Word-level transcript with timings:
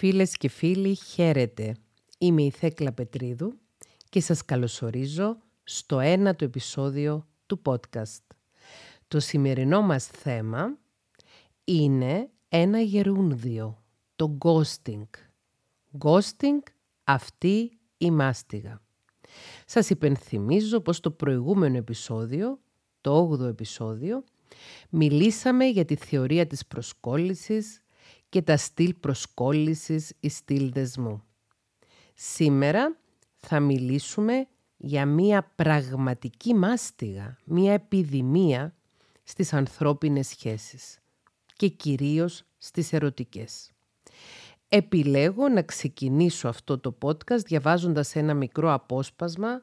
Φίλες 0.00 0.36
και 0.36 0.48
φίλοι, 0.48 0.94
χαίρετε. 0.94 1.74
Είμαι 2.18 2.42
η 2.42 2.50
Θέκλα 2.50 2.92
Πετρίδου 2.92 3.58
και 4.08 4.20
σας 4.20 4.44
καλωσορίζω 4.44 5.38
στο 5.64 6.00
ένατο 6.00 6.44
επεισόδιο 6.44 7.26
του 7.46 7.62
podcast. 7.64 8.22
Το 9.08 9.20
σημερινό 9.20 9.82
μας 9.82 10.06
θέμα 10.06 10.78
είναι 11.64 12.30
ένα 12.48 12.80
γερούνδιο, 12.80 13.82
το 14.16 14.38
ghosting. 14.44 15.06
Ghosting, 15.98 16.62
αυτή 17.04 17.78
η 17.98 18.10
μάστιγα. 18.10 18.80
Σας 19.66 19.90
υπενθυμίζω 19.90 20.80
πως 20.80 21.00
το 21.00 21.10
προηγούμενο 21.10 21.76
επεισόδιο, 21.76 22.58
το 23.00 23.30
8ο 23.32 23.48
επεισόδιο, 23.48 24.24
μιλήσαμε 24.90 25.64
για 25.64 25.84
τη 25.84 25.96
θεωρία 25.96 26.46
της 26.46 26.66
προσκόλλησης 26.66 27.82
και 28.28 28.42
τα 28.42 28.56
στυλ 28.56 28.94
προσκόλλησης 28.94 30.12
ή 30.20 30.28
στυλ 30.28 30.72
δεσμού. 30.72 31.22
Σήμερα 32.14 32.96
θα 33.36 33.60
μιλήσουμε 33.60 34.46
για 34.76 35.06
μία 35.06 35.52
πραγματική 35.54 36.54
μάστιγα, 36.54 37.38
μία 37.44 37.72
επιδημία 37.72 38.74
στις 39.22 39.52
ανθρώπινες 39.52 40.28
σχέσεις 40.28 40.98
και 41.56 41.68
κυρίως 41.68 42.44
στις 42.58 42.92
ερωτικές. 42.92 43.70
Επιλέγω 44.68 45.48
να 45.48 45.62
ξεκινήσω 45.62 46.48
αυτό 46.48 46.78
το 46.78 46.98
podcast 47.02 47.44
διαβάζοντας 47.46 48.16
ένα 48.16 48.34
μικρό 48.34 48.72
απόσπασμα 48.72 49.62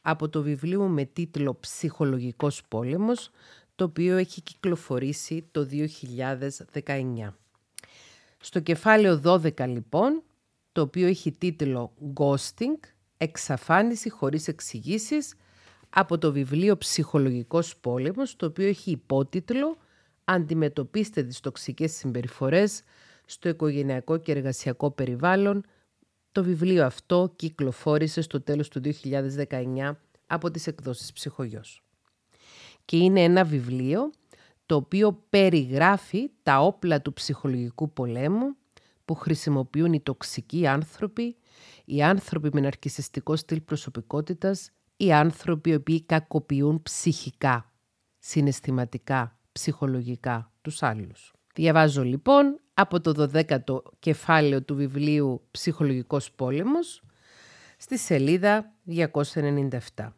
από 0.00 0.28
το 0.28 0.42
βιβλίο 0.42 0.86
με 0.86 1.04
τίτλο 1.04 1.54
«Ψυχολογικός 1.54 2.62
πόλεμος», 2.68 3.30
το 3.74 3.84
οποίο 3.84 4.16
έχει 4.16 4.40
κυκλοφορήσει 4.42 5.48
το 5.50 5.68
2019. 6.74 7.34
Στο 8.42 8.60
κεφάλαιο 8.60 9.20
12 9.24 9.68
λοιπόν, 9.68 10.22
το 10.72 10.80
οποίο 10.80 11.06
έχει 11.06 11.32
τίτλο 11.32 11.92
«Ghosting», 12.14 12.78
εξαφάνιση 13.16 14.10
χωρίς 14.10 14.48
εξηγήσεις 14.48 15.34
από 15.90 16.18
το 16.18 16.32
βιβλίο 16.32 16.76
«Ψυχολογικός 16.76 17.76
πόλεμος», 17.76 18.36
το 18.36 18.46
οποίο 18.46 18.66
έχει 18.66 18.90
υπότιτλο 18.90 19.76
«Αντιμετωπίστε 20.24 21.22
τις 21.22 21.40
τοξικές 21.40 21.92
συμπεριφορές 21.92 22.82
στο 23.24 23.48
οικογενειακό 23.48 24.16
και 24.16 24.32
εργασιακό 24.32 24.90
περιβάλλον». 24.90 25.64
Το 26.32 26.44
βιβλίο 26.44 26.84
αυτό 26.84 27.32
κυκλοφόρησε 27.36 28.20
στο 28.20 28.40
τέλος 28.40 28.68
του 28.68 28.80
2019 28.80 29.96
από 30.26 30.50
τις 30.50 30.66
εκδόσεις 30.66 31.12
Ψυχογιός. 31.12 31.82
Και 32.84 32.96
είναι 32.96 33.22
ένα 33.22 33.44
βιβλίο 33.44 34.10
το 34.70 34.76
οποίο 34.76 35.24
περιγράφει 35.30 36.30
τα 36.42 36.60
όπλα 36.60 37.02
του 37.02 37.12
ψυχολογικού 37.12 37.92
πολέμου 37.92 38.56
που 39.04 39.14
χρησιμοποιούν 39.14 39.92
οι 39.92 40.00
τοξικοί 40.00 40.66
άνθρωποι, 40.66 41.36
οι 41.84 42.02
άνθρωποι 42.02 42.50
με 42.52 42.60
ναρκισιστικό 42.60 43.36
στυλ 43.36 43.60
προσωπικότητας, 43.60 44.70
οι 44.96 45.12
άνθρωποι 45.12 45.70
οι 45.70 45.74
οποίοι 45.74 46.02
κακοποιούν 46.02 46.82
ψυχικά, 46.82 47.72
συναισθηματικά, 48.18 49.38
ψυχολογικά 49.52 50.52
τους 50.60 50.82
άλλους. 50.82 51.32
Διαβάζω 51.54 52.04
λοιπόν 52.04 52.60
από 52.74 53.00
το 53.00 53.30
12ο 53.32 53.82
κεφάλαιο 53.98 54.62
του 54.62 54.74
βιβλίου 54.74 55.46
«Ψυχολογικός 55.50 56.30
πόλεμος» 56.32 57.02
στη 57.76 57.98
σελίδα 57.98 58.74
297. 59.94 60.12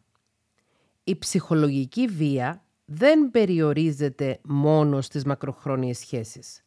Η 1.03 1.15
ψυχολογική 1.15 2.07
βία 2.07 2.63
δεν 2.95 3.31
περιορίζεται 3.31 4.39
μόνο 4.43 5.01
στις 5.01 5.25
μακροχρόνιες 5.25 5.97
σχέσεις. 5.97 6.63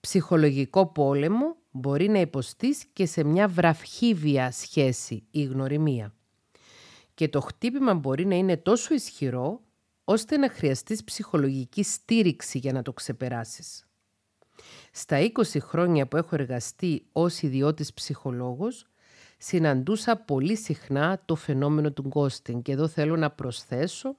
Ψυχολογικό 0.00 0.86
πόλεμο 0.86 1.56
μπορεί 1.70 2.08
να 2.08 2.20
υποστείς 2.20 2.84
και 2.92 3.06
σε 3.06 3.24
μια 3.24 3.48
βραφχίβια 3.48 4.50
σχέση 4.50 5.26
ή 5.30 5.42
γνωριμία. 5.42 6.14
Και 7.14 7.28
το 7.28 7.40
χτύπημα 7.40 7.94
μπορεί 7.94 8.26
να 8.26 8.34
είναι 8.34 8.56
τόσο 8.56 8.94
ισχυρό 8.94 9.60
ώστε 10.04 10.36
να 10.36 10.50
χρειαστείς 10.50 11.04
ψυχολογική 11.04 11.82
στήριξη 11.82 12.58
για 12.58 12.72
να 12.72 12.82
το 12.82 12.92
ξεπεράσεις. 12.92 13.86
Στα 14.92 15.18
20 15.18 15.58
χρόνια 15.60 16.08
που 16.08 16.16
έχω 16.16 16.34
εργαστεί 16.34 17.06
ως 17.12 17.42
ιδιώτης 17.42 17.92
ψυχολόγος, 17.92 18.86
συναντούσα 19.38 20.16
πολύ 20.16 20.56
συχνά 20.56 21.22
το 21.24 21.34
φαινόμενο 21.34 21.92
του 21.92 22.08
ghosting 22.14 22.62
και 22.62 22.72
εδώ 22.72 22.88
θέλω 22.88 23.16
να 23.16 23.30
προσθέσω 23.30 24.16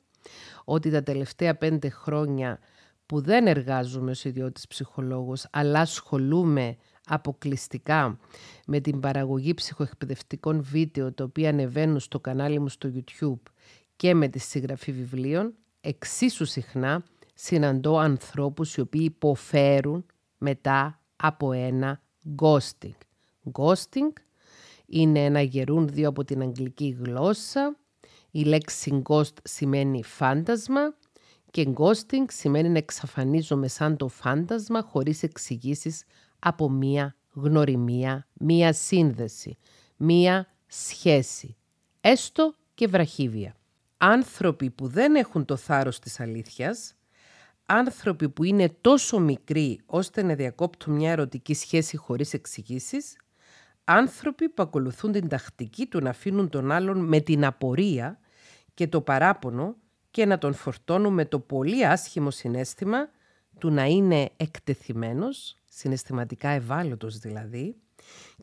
ότι 0.66 0.90
τα 0.90 1.04
τελευταία 1.04 1.56
πέντε 1.56 1.90
χρόνια 1.90 2.60
που 3.06 3.22
δεν 3.22 3.48
εργάζομαι 3.48 4.12
ως 4.12 4.24
ιδιώτης 4.24 4.68
ψυχολόγος, 4.68 5.48
αλλά 5.52 5.80
ασχολούμαι 5.80 6.78
αποκλειστικά 7.06 8.20
με 8.66 8.80
την 8.80 9.00
παραγωγή 9.00 9.54
ψυχοεκπαιδευτικών 9.54 10.62
βίντεο, 10.62 11.14
τα 11.14 11.24
οποία 11.24 11.50
ανεβαίνουν 11.50 12.00
στο 12.00 12.20
κανάλι 12.20 12.60
μου 12.60 12.70
στο 12.70 12.92
YouTube 12.94 13.52
και 13.96 14.14
με 14.14 14.28
τη 14.28 14.40
συγγραφή 14.40 14.92
βιβλίων, 14.92 15.54
εξίσου 15.82 16.46
συχνά 16.46 17.04
συναντώ 17.34 17.98
ανθρώπους 17.98 18.76
οι 18.76 18.82
οποίοι 18.82 19.02
υποφέρουν 19.04 20.06
μετά 20.38 21.02
από 21.16 21.52
ένα 21.52 22.02
ghosting. 22.42 22.98
Ghosting 23.52 24.14
είναι 24.86 25.26
ένα 25.26 25.42
γερούντιο 25.42 26.10
από 26.10 26.24
την 26.24 26.42
αγγλική 26.42 26.98
γλώσσα 27.02 27.78
η 28.32 28.44
λέξη 28.44 29.02
ghost 29.10 29.34
σημαίνει 29.44 30.04
φάντασμα 30.04 30.96
και 31.52 31.68
ghosting 31.76 32.26
σημαίνει 32.28 32.70
να 32.70 32.78
εξαφανίζομαι 32.78 33.68
σαν 33.68 33.98
το 33.98 34.08
φάντασμα 34.08 34.82
χωρίς 34.82 35.24
εξηγήσεις 35.24 36.04
από 36.40 36.70
μία 36.70 37.16
γνωριμία, 37.34 38.28
μία 38.34 38.74
σύνδεση, 38.74 39.58
μία 39.98 40.48
σχέση, 40.68 41.58
έστω 42.02 42.54
και 42.74 42.88
βραχύβια. 42.88 43.56
Άνθρωποι 43.98 44.70
που 44.70 44.88
δεν 44.88 45.16
έχουν 45.16 45.46
το 45.46 45.56
θάρρος 45.56 46.00
της 46.00 46.20
αλήθειας, 46.20 46.96
άνθρωποι 47.66 48.30
που 48.30 48.44
είναι 48.44 48.70
τόσο 48.82 49.20
μικροί 49.20 49.80
ώστε 49.86 50.24
να 50.24 50.36
διακόπτουν 50.36 50.94
μια 50.94 51.12
ερωτική 51.12 51.54
σχέση 51.54 51.98
χωρίς 51.98 52.34
εξηγήσεις, 52.34 53.16
άνθρωποι 53.92 54.50
που 54.50 54.64
ακολουθούν 54.64 55.12
την 55.12 55.28
τακτική 55.28 55.86
του 55.86 56.00
να 56.00 56.10
αφήνουν 56.10 56.50
τον 56.50 56.72
άλλον 56.72 57.06
με 57.06 57.20
την 57.20 57.46
απορία 57.46 58.20
και 58.74 58.88
το 58.88 59.02
παράπονο 59.02 59.76
και 60.12 60.26
να 60.26 60.38
τον 60.38 60.54
φορτώνουν 60.54 61.14
με 61.14 61.26
το 61.26 61.40
πολύ 61.40 61.86
άσχημο 61.86 62.32
συνέστημα 62.32 63.10
του 63.60 63.70
να 63.70 63.86
είναι 63.86 64.30
εκτεθειμένος, 64.38 65.56
συναισθηματικά 65.70 66.50
ευάλωτος 66.50 67.18
δηλαδή, 67.18 67.76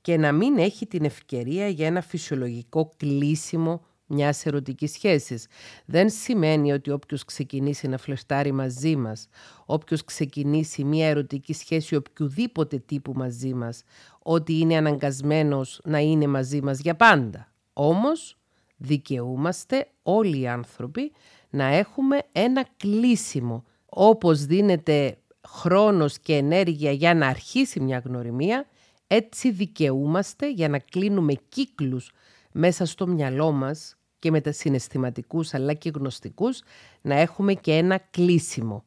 και 0.01 0.17
να 0.17 0.33
μην 0.33 0.59
έχει 0.59 0.87
την 0.87 1.05
ευκαιρία 1.05 1.69
για 1.69 1.87
ένα 1.87 2.01
φυσιολογικό 2.01 2.91
κλείσιμο 2.97 3.85
μιας 4.07 4.47
ερωτικής 4.47 4.93
σχέσης. 4.93 5.47
Δεν 5.85 6.11
σημαίνει 6.11 6.73
ότι 6.73 6.91
όποιος 6.91 7.25
ξεκινήσει 7.25 7.89
να 7.89 7.99
φλερτάρει 7.99 8.53
μαζί 8.53 8.97
μας, 8.97 9.29
όποιος 9.67 10.05
ξεκινήσει 10.05 10.85
μια 10.85 11.09
ερωτική 11.09 11.53
σχέση 11.53 11.97
οποιοδήποτε 11.97 12.79
τύπου 12.79 13.13
μαζί 13.15 13.55
μας, 13.55 13.83
ότι 14.23 14.59
είναι 14.59 14.77
αναγκασμένος 14.77 15.81
να 15.85 15.99
είναι 15.99 16.27
μαζί 16.27 16.63
μας 16.63 16.79
για 16.79 16.97
πάντα. 16.97 17.53
Όμως, 17.73 18.37
δικαιούμαστε 18.77 19.89
όλοι 20.03 20.41
οι 20.41 20.49
άνθρωποι 20.49 21.13
να 21.51 21.65
έχουμε 21.65 22.19
ένα 22.33 22.67
κλείσιμο. 22.77 23.65
Όπως 23.87 24.45
δίνεται 24.45 25.19
χρόνος 25.49 26.19
και 26.19 26.35
ενέργεια 26.35 26.91
για 26.91 27.15
να 27.15 27.27
αρχίσει 27.27 27.81
μια 27.81 28.03
γνωριμία, 28.05 28.67
έτσι 29.07 29.51
δικαιούμαστε 29.51 30.51
για 30.51 30.69
να 30.69 30.79
κλείνουμε 30.79 31.33
κύκλους 31.49 32.11
μέσα 32.59 32.85
στο 32.85 33.07
μυαλό 33.07 33.53
μας 33.53 33.97
και 34.19 34.31
με 34.31 34.41
τα 34.41 34.53
συναισθηματικούς 34.53 35.55
αλλά 35.55 35.73
και 35.73 35.91
γνωστικούς 35.95 36.63
να 37.01 37.15
έχουμε 37.15 37.55
και 37.55 37.73
ένα 37.73 37.99
κλείσιμο. 37.99 38.85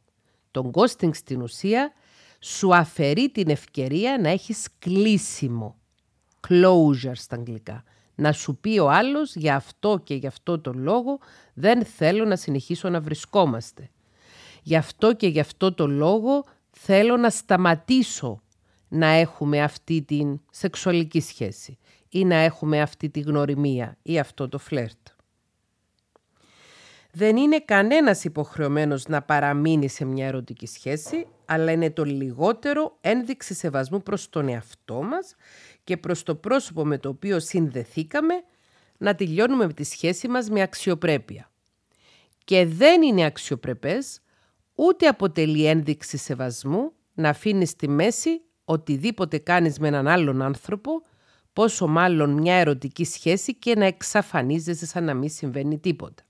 Το 0.52 0.72
ghosting 0.74 1.16
στην 1.16 1.42
ουσία 1.42 1.94
σου 2.40 2.76
αφαιρεί 2.76 3.30
την 3.30 3.50
ευκαιρία 3.50 4.18
να 4.22 4.30
έχεις 4.30 4.68
κλείσιμο. 4.80 5.76
Closure 6.48 7.12
στα 7.14 7.36
αγγλικά. 7.36 7.84
Να 8.16 8.32
σου 8.32 8.58
πει 8.58 8.80
ο 8.80 8.90
άλλος 8.90 9.36
για 9.36 9.56
αυτό 9.56 10.02
και 10.04 10.16
για 10.16 10.30
αυτό 10.30 10.60
το 10.60 10.74
λόγο 10.74 11.20
δεν 11.54 11.86
θέλω 11.86 12.26
να 12.26 12.36
συνεχίσω 12.36 12.90
να 12.90 13.02
βρισκόμαστε. 13.02 13.90
Γι' 14.64 14.76
αυτό 14.76 15.16
και 15.16 15.28
γι' 15.28 15.40
αυτό 15.40 15.74
το 15.74 15.88
λόγο 15.88 16.44
θέλω 16.72 17.18
να 17.18 17.30
σταματήσω 17.30 18.42
να 18.88 19.08
έχουμε 19.08 19.62
αυτή 19.62 20.02
την 20.02 20.42
σεξουαλική 20.52 21.20
σχέση 21.20 21.79
ή 22.10 22.26
να 22.26 22.36
έχουμε 22.36 22.82
αυτή 22.82 23.10
τη 23.10 23.20
γνωριμία 23.20 23.98
ή 24.02 24.20
αυτό 24.20 24.50
το 24.50 24.58
φλερτ 24.58 24.98
δεν 27.12 27.38
είναι 27.38 27.60
κανένας 27.60 28.24
υποχρεωμένος 28.24 29.08
να 29.08 29.22
παραμείνει 29.22 29.90
σε 29.90 30.06
μια 30.06 30.26
ερωτική 30.26 30.66
σχέση, 30.66 31.28
αλλά 31.46 31.72
είναι 31.72 31.92
το 31.92 32.04
λιγότερο 32.04 32.98
ένδειξη 33.02 33.54
σεβασμού 33.54 34.04
προς 34.04 34.30
τον 34.30 34.48
εαυτό 34.48 35.02
μας 35.02 35.36
και 35.84 35.98
προς 35.98 36.24
το 36.24 36.36
πρόσωπο 36.36 36.86
με 36.86 36.98
το 36.98 37.10
οποίο 37.10 37.40
συνδεθήκαμε 37.40 38.34
να 38.98 39.16
τελειώνουμε 39.16 39.74
τη 39.74 39.84
σχέση 39.84 40.28
μας 40.28 40.50
με 40.50 40.62
αξιοπρέπεια. 40.62 41.52
Και 42.44 42.66
δεν 42.66 43.02
είναι 43.02 43.26
αξιοπρεπές, 43.26 44.22
ούτε 44.76 45.08
αποτελεί 45.08 45.66
ένδειξη 45.66 46.18
σεβασμού 46.18 46.92
να 47.14 47.30
αφήνεις 47.30 47.70
στη 47.70 47.88
μέση 47.88 48.42
οτιδήποτε 48.66 49.38
κάνεις 49.38 49.80
με 49.80 49.88
έναν 49.88 50.08
άλλον 50.08 50.42
άνθρωπο, 50.42 50.92
πόσο 51.54 51.88
μάλλον 51.88 52.30
μια 52.30 52.56
ερωτική 52.56 53.06
σχέση 53.06 53.56
και 53.56 53.76
να 53.76 53.86
εξαφανίζεσαι 53.86 54.86
σαν 54.86 55.04
να 55.04 55.14
μην 55.14 55.30
συμβαίνει 55.30 55.80
τίποτα. 55.80 56.24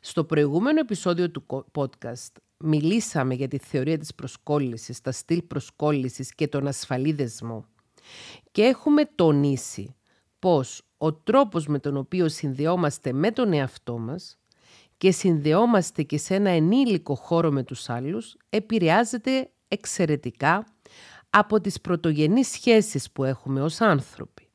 Στο 0.00 0.24
προηγούμενο 0.24 0.80
επεισόδιο 0.80 1.30
του 1.30 1.46
podcast 1.74 2.32
μιλήσαμε 2.56 3.34
για 3.34 3.48
τη 3.48 3.58
θεωρία 3.58 3.98
της 3.98 4.14
προσκόλλησης, 4.14 5.00
τα 5.00 5.12
στυλ 5.12 5.42
προσκόλλησης 5.42 6.34
και 6.34 6.48
τον 6.48 6.66
ασφαλή 6.66 7.12
δεσμό. 7.12 7.64
Και 8.50 8.62
έχουμε 8.62 9.04
τονίσει 9.14 9.94
πως 10.38 10.82
ο 10.98 11.12
τρόπος 11.12 11.66
με 11.66 11.78
τον 11.78 11.96
οποίο 11.96 12.28
συνδεόμαστε 12.28 13.12
με 13.12 13.30
τον 13.30 13.52
εαυτό 13.52 13.98
μας 13.98 14.38
και 14.96 15.10
συνδεόμαστε 15.10 16.02
και 16.02 16.18
σε 16.18 16.34
ένα 16.34 16.50
ενήλικο 16.50 17.14
χώρο 17.14 17.50
με 17.50 17.62
τους 17.62 17.88
άλλους 17.88 18.36
επηρεάζεται 18.48 19.50
εξαιρετικά 19.68 20.66
από 21.34 21.60
τις 21.60 21.80
πρωτογενείς 21.80 22.48
σχέσεις 22.48 23.10
που 23.10 23.24
έχουμε 23.24 23.62
ως 23.62 23.80
άνθρωποι. 23.80 24.48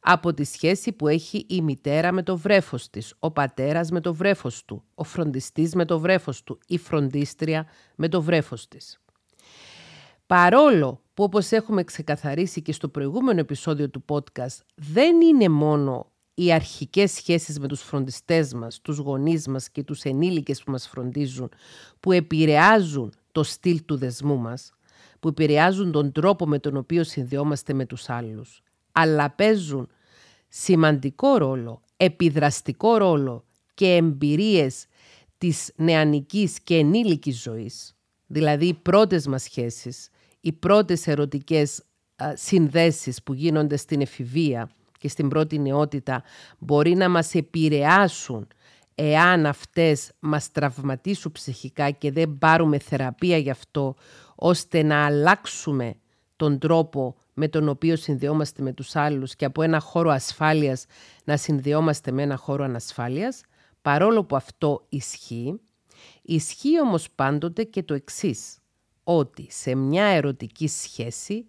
Από 0.00 0.34
τη 0.34 0.44
σχέση 0.44 0.92
που 0.92 1.08
έχει 1.08 1.46
η 1.48 1.62
μητέρα 1.62 2.12
με 2.12 2.22
το 2.22 2.36
βρέφος 2.36 2.90
της, 2.90 3.14
ο 3.18 3.30
πατέρας 3.30 3.90
με 3.90 4.00
το 4.00 4.14
βρέφος 4.14 4.64
του, 4.64 4.84
ο 4.94 5.04
φροντιστής 5.04 5.74
με 5.74 5.84
το 5.84 5.98
βρέφος 5.98 6.42
του, 6.42 6.58
η 6.66 6.78
φροντίστρια 6.78 7.66
με 7.94 8.08
το 8.08 8.22
βρέφος 8.22 8.68
της. 8.68 9.00
Παρόλο 10.26 11.00
που 11.14 11.22
όπως 11.24 11.50
έχουμε 11.50 11.84
ξεκαθαρίσει 11.84 12.62
και 12.62 12.72
στο 12.72 12.88
προηγούμενο 12.88 13.40
επεισόδιο 13.40 13.90
του 13.90 14.04
podcast 14.08 14.58
δεν 14.74 15.20
είναι 15.20 15.48
μόνο 15.48 16.10
οι 16.34 16.52
αρχικές 16.52 17.12
σχέσεις 17.12 17.58
με 17.58 17.66
τους 17.66 17.82
φροντιστές 17.82 18.54
μας, 18.54 18.80
τους 18.80 18.98
γονείς 18.98 19.48
μας 19.48 19.70
και 19.70 19.82
τους 19.82 20.02
ενήλικες 20.02 20.62
που 20.62 20.70
μας 20.70 20.88
φροντίζουν 20.88 21.50
που 22.00 22.12
επηρεάζουν 22.12 23.12
το 23.32 23.42
στυλ 23.42 23.84
του 23.84 23.96
δεσμού 23.96 24.36
μας, 24.36 24.72
που 25.20 25.28
επηρεάζουν 25.28 25.92
τον 25.92 26.12
τρόπο 26.12 26.46
με 26.46 26.58
τον 26.58 26.76
οποίο 26.76 27.04
συνδυόμαστε 27.04 27.72
με 27.72 27.84
τους 27.86 28.08
άλλους, 28.08 28.62
αλλά 28.92 29.30
παίζουν 29.30 29.88
σημαντικό 30.48 31.36
ρόλο, 31.36 31.80
επιδραστικό 31.96 32.96
ρόλο 32.96 33.44
και 33.74 33.86
εμπειρίες 33.94 34.86
της 35.38 35.72
νεανικής 35.76 36.60
και 36.60 36.76
ενήλικης 36.76 37.42
ζωής, 37.42 37.96
δηλαδή 38.26 38.66
οι 38.66 38.74
πρώτες 38.74 39.26
μας 39.26 39.42
σχέσεις, 39.42 40.08
οι 40.40 40.52
πρώτες 40.52 41.06
ερωτικές 41.06 41.82
συνδέσεις 42.34 43.22
που 43.22 43.34
γίνονται 43.34 43.76
στην 43.76 44.00
εφηβεία 44.00 44.70
και 44.98 45.08
στην 45.08 45.28
πρώτη 45.28 45.58
νεότητα 45.58 46.22
μπορεί 46.58 46.94
να 46.94 47.08
μας 47.08 47.34
επηρεάσουν 47.34 48.46
εάν 48.98 49.46
αυτές 49.46 50.12
μας 50.18 50.52
τραυματίσουν 50.52 51.32
ψυχικά 51.32 51.90
και 51.90 52.12
δεν 52.12 52.38
πάρουμε 52.38 52.78
θεραπεία 52.78 53.36
γι' 53.36 53.50
αυτό, 53.50 53.94
ώστε 54.34 54.82
να 54.82 55.04
αλλάξουμε 55.04 55.94
τον 56.36 56.58
τρόπο 56.58 57.16
με 57.34 57.48
τον 57.48 57.68
οποίο 57.68 57.96
συνδεόμαστε 57.96 58.62
με 58.62 58.72
τους 58.72 58.96
άλλους 58.96 59.36
και 59.36 59.44
από 59.44 59.62
ένα 59.62 59.80
χώρο 59.80 60.10
ασφάλειας 60.10 60.84
να 61.24 61.36
συνδεόμαστε 61.36 62.10
με 62.10 62.22
ένα 62.22 62.36
χώρο 62.36 62.64
ανασφάλειας, 62.64 63.40
παρόλο 63.82 64.24
που 64.24 64.36
αυτό 64.36 64.86
ισχύει, 64.88 65.60
ισχύει 66.22 66.80
όμως 66.80 67.10
πάντοτε 67.10 67.64
και 67.64 67.82
το 67.82 67.94
εξής, 67.94 68.58
ότι 69.04 69.46
σε 69.50 69.74
μια 69.74 70.04
ερωτική 70.04 70.68
σχέση, 70.68 71.46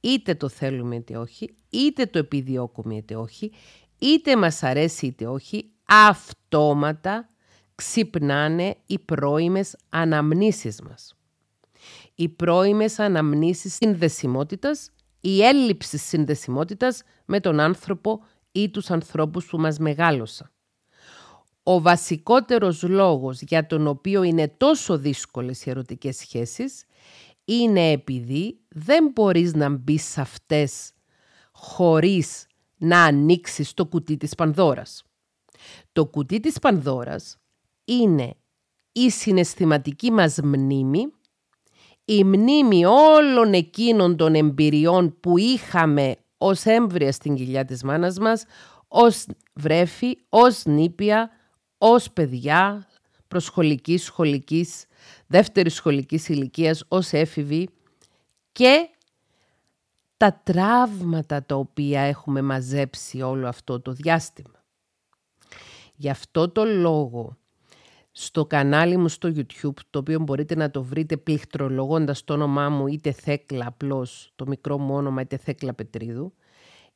είτε 0.00 0.34
το 0.34 0.48
θέλουμε 0.48 0.96
είτε 0.96 1.16
όχι, 1.16 1.54
είτε 1.70 2.06
το 2.06 2.18
επιδιώκουμε 2.18 2.94
είτε 2.94 3.16
όχι, 3.16 3.52
είτε 4.00 4.36
μας 4.36 4.62
αρέσει 4.62 5.06
είτε 5.06 5.26
όχι, 5.26 5.70
αυτόματα 5.84 7.28
ξυπνάνε 7.74 8.76
οι 8.86 8.98
πρώιμες 8.98 9.76
αναμνήσεις 9.88 10.80
μας. 10.80 11.14
Οι 12.14 12.28
πρώιμες 12.28 12.98
αναμνήσεις 12.98 13.74
συνδεσιμότητας, 13.74 14.90
η 15.20 15.42
έλλειψη 15.42 15.98
συνδεσιμότητας 15.98 17.02
με 17.24 17.40
τον 17.40 17.60
άνθρωπο 17.60 18.24
ή 18.52 18.70
τους 18.70 18.90
ανθρώπους 18.90 19.46
που 19.46 19.58
μας 19.58 19.78
μεγάλωσαν. 19.78 20.50
Ο 21.62 21.80
βασικότερος 21.80 22.82
λόγος 22.82 23.40
για 23.40 23.66
τον 23.66 23.86
οποίο 23.86 24.22
είναι 24.22 24.48
τόσο 24.56 24.98
δύσκολες 24.98 25.64
οι 25.64 25.70
ερωτικές 25.70 26.16
σχέσεις 26.16 26.84
είναι 27.44 27.90
επειδή 27.90 28.60
δεν 28.68 29.10
μπορείς 29.14 29.54
να 29.54 29.68
μπεις 29.68 30.04
σε 30.04 30.20
αυτές 30.20 30.92
χωρίς 31.52 32.46
να 32.80 33.02
ανοίξεις 33.02 33.74
το 33.74 33.86
κουτί 33.86 34.16
της 34.16 34.34
Πανδώρας. 34.34 35.04
Το 35.92 36.06
κουτί 36.06 36.40
της 36.40 36.58
Πανδώρας 36.58 37.36
είναι 37.84 38.34
η 38.92 39.10
συναισθηματική 39.10 40.10
μας 40.10 40.38
μνήμη, 40.42 41.12
η 42.04 42.24
μνήμη 42.24 42.84
όλων 42.84 43.52
εκείνων 43.52 44.16
των 44.16 44.34
εμπειριών 44.34 45.20
που 45.20 45.38
είχαμε 45.38 46.16
ως 46.38 46.64
έμβρια 46.64 47.12
στην 47.12 47.34
κοιλιά 47.34 47.64
της 47.64 47.82
μάνας 47.82 48.18
μας, 48.18 48.44
ως 48.88 49.26
βρέφη, 49.54 50.16
ως 50.28 50.64
νήπια, 50.64 51.30
ως 51.78 52.10
παιδιά 52.10 52.86
προσχολικής, 53.28 54.02
σχολικής, 54.02 54.84
δεύτερης 55.26 55.74
σχολικής 55.74 56.28
ηλικίας, 56.28 56.84
ως 56.88 57.12
έφηβοι 57.12 57.68
και 58.52 58.88
τα 60.20 60.40
τραύματα 60.42 61.44
τα 61.44 61.54
οποία 61.54 62.00
έχουμε 62.00 62.42
μαζέψει 62.42 63.22
όλο 63.22 63.48
αυτό 63.48 63.80
το 63.80 63.92
διάστημα. 63.92 64.64
Γι' 65.94 66.10
αυτό 66.10 66.48
το 66.48 66.64
λόγο 66.64 67.36
στο 68.10 68.46
κανάλι 68.46 68.96
μου 68.96 69.08
στο 69.08 69.32
YouTube, 69.34 69.78
το 69.90 69.98
οποίο 69.98 70.20
μπορείτε 70.20 70.54
να 70.54 70.70
το 70.70 70.82
βρείτε 70.82 71.16
πληκτρολογώντας 71.16 72.24
το 72.24 72.32
όνομά 72.32 72.68
μου 72.68 72.86
είτε 72.86 73.12
Θέκλα 73.12 73.66
απλώς, 73.66 74.32
το 74.36 74.46
μικρό 74.46 74.78
μου 74.78 74.94
όνομα 74.94 75.20
είτε 75.20 75.36
Θέκλα 75.36 75.74
Πετρίδου, 75.74 76.34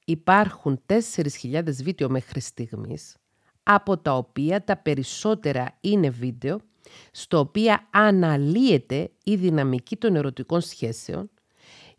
υπάρχουν 0.04 0.80
4.000 0.86 1.62
βίντεο 1.82 2.08
μέχρι 2.08 2.40
στιγμής, 2.40 3.16
από 3.62 3.98
τα 3.98 4.16
οποία 4.16 4.64
τα 4.64 4.76
περισσότερα 4.76 5.78
είναι 5.80 6.10
βίντεο, 6.10 6.60
στο 7.10 7.38
οποία 7.38 7.88
αναλύεται 7.90 9.10
η 9.24 9.36
δυναμική 9.36 9.96
των 9.96 10.16
ερωτικών 10.16 10.60
σχέσεων 10.60 11.30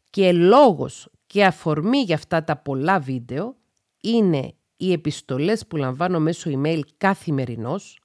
και 0.10 0.32
λόγος 0.32 1.10
και 1.36 1.46
αφορμή 1.46 1.98
για 1.98 2.16
αυτά 2.16 2.44
τα 2.44 2.56
πολλά 2.58 3.00
βίντεο 3.00 3.56
είναι 4.02 4.54
οι 4.78 4.92
επιστολές 4.92 5.68
που 5.68 5.76
λαμβάνω 5.76 6.20
μέσω 6.20 6.52
email 6.54 6.80
καθημερινώς 6.98 8.00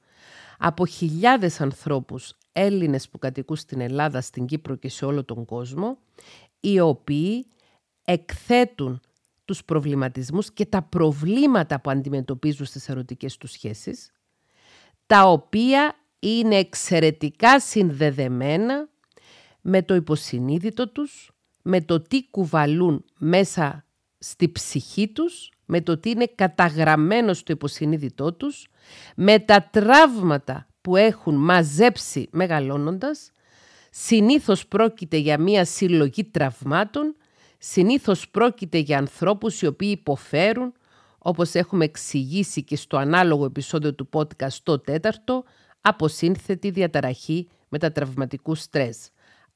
από 0.58 0.86
χιλιάδες 0.86 1.60
ανθρώπους 1.60 2.36
Έλληνες 2.52 3.08
που 3.08 3.18
κατοικούν 3.18 3.56
στην 3.56 3.80
Ελλάδα, 3.80 4.20
στην 4.20 4.46
Κύπρο 4.46 4.74
και 4.74 4.88
σε 4.88 5.04
όλο 5.04 5.24
τον 5.24 5.44
κόσμο, 5.44 5.98
οι 6.60 6.80
οποίοι 6.80 7.46
εκθέτουν 8.04 9.00
τους 9.44 9.64
προβληματισμούς 9.64 10.52
και 10.52 10.66
τα 10.66 10.82
προβλήματα 10.82 11.80
που 11.80 11.90
αντιμετωπίζουν 11.90 12.66
στις 12.66 12.88
ερωτικές 12.88 13.36
τους 13.36 13.50
σχέσεις, 13.50 14.12
τα 15.06 15.22
οποία 15.22 15.94
είναι 16.18 16.56
εξαιρετικά 16.56 17.60
συνδεδεμένα 17.60 18.88
με 19.60 19.82
το 19.82 19.94
υποσυνείδητο 19.94 20.88
τους, 20.88 21.30
με 21.70 21.80
το 21.80 22.00
τι 22.00 22.30
κουβαλούν 22.30 23.04
μέσα 23.18 23.84
στη 24.18 24.48
ψυχή 24.48 25.08
τους, 25.08 25.52
με 25.66 25.80
το 25.80 25.98
τι 25.98 26.10
είναι 26.10 26.32
καταγραμμένο 26.34 27.32
στο 27.32 27.52
υποσυνείδητό 27.52 28.32
τους, 28.32 28.66
με 29.16 29.38
τα 29.38 29.68
τραύματα 29.70 30.66
που 30.80 30.96
έχουν 30.96 31.34
μαζέψει 31.34 32.28
μεγαλώνοντας, 32.30 33.32
συνήθως 33.90 34.66
πρόκειται 34.66 35.16
για 35.16 35.38
μία 35.38 35.64
συλλογή 35.64 36.24
τραυμάτων, 36.24 37.16
συνήθως 37.58 38.28
πρόκειται 38.28 38.78
για 38.78 38.98
ανθρώπους 38.98 39.62
οι 39.62 39.66
οποίοι 39.66 39.96
υποφέρουν, 40.00 40.72
όπως 41.18 41.54
έχουμε 41.54 41.84
εξηγήσει 41.84 42.64
και 42.64 42.76
στο 42.76 42.96
ανάλογο 42.96 43.44
επεισόδιο 43.44 43.94
του 43.94 44.08
podcast 44.12 44.58
το 44.62 44.78
τέταρτο, 44.78 45.44
από 45.80 46.08
σύνθετη 46.08 46.70
διαταραχή 46.70 47.48
μετατραυματικού 47.68 48.54
στρες 48.54 49.10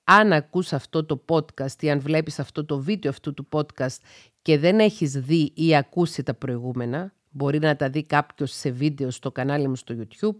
αν 0.04 0.32
ακούς 0.32 0.72
αυτό 0.72 1.04
το 1.04 1.24
podcast 1.28 1.82
ή 1.82 1.90
αν 1.90 2.00
βλέπεις 2.00 2.38
αυτό 2.38 2.64
το 2.64 2.78
βίντεο 2.78 3.10
αυτού 3.10 3.34
του 3.34 3.48
podcast 3.52 3.96
και 4.42 4.58
δεν 4.58 4.78
έχεις 4.78 5.12
δει 5.12 5.52
ή 5.54 5.76
ακούσει 5.76 6.22
τα 6.22 6.34
προηγούμενα, 6.34 7.12
μπορεί 7.30 7.58
να 7.58 7.76
τα 7.76 7.88
δει 7.88 8.02
κάποιος 8.02 8.52
σε 8.52 8.70
βίντεο 8.70 9.10
στο 9.10 9.32
κανάλι 9.32 9.68
μου 9.68 9.76
στο 9.76 9.94
YouTube 9.98 10.36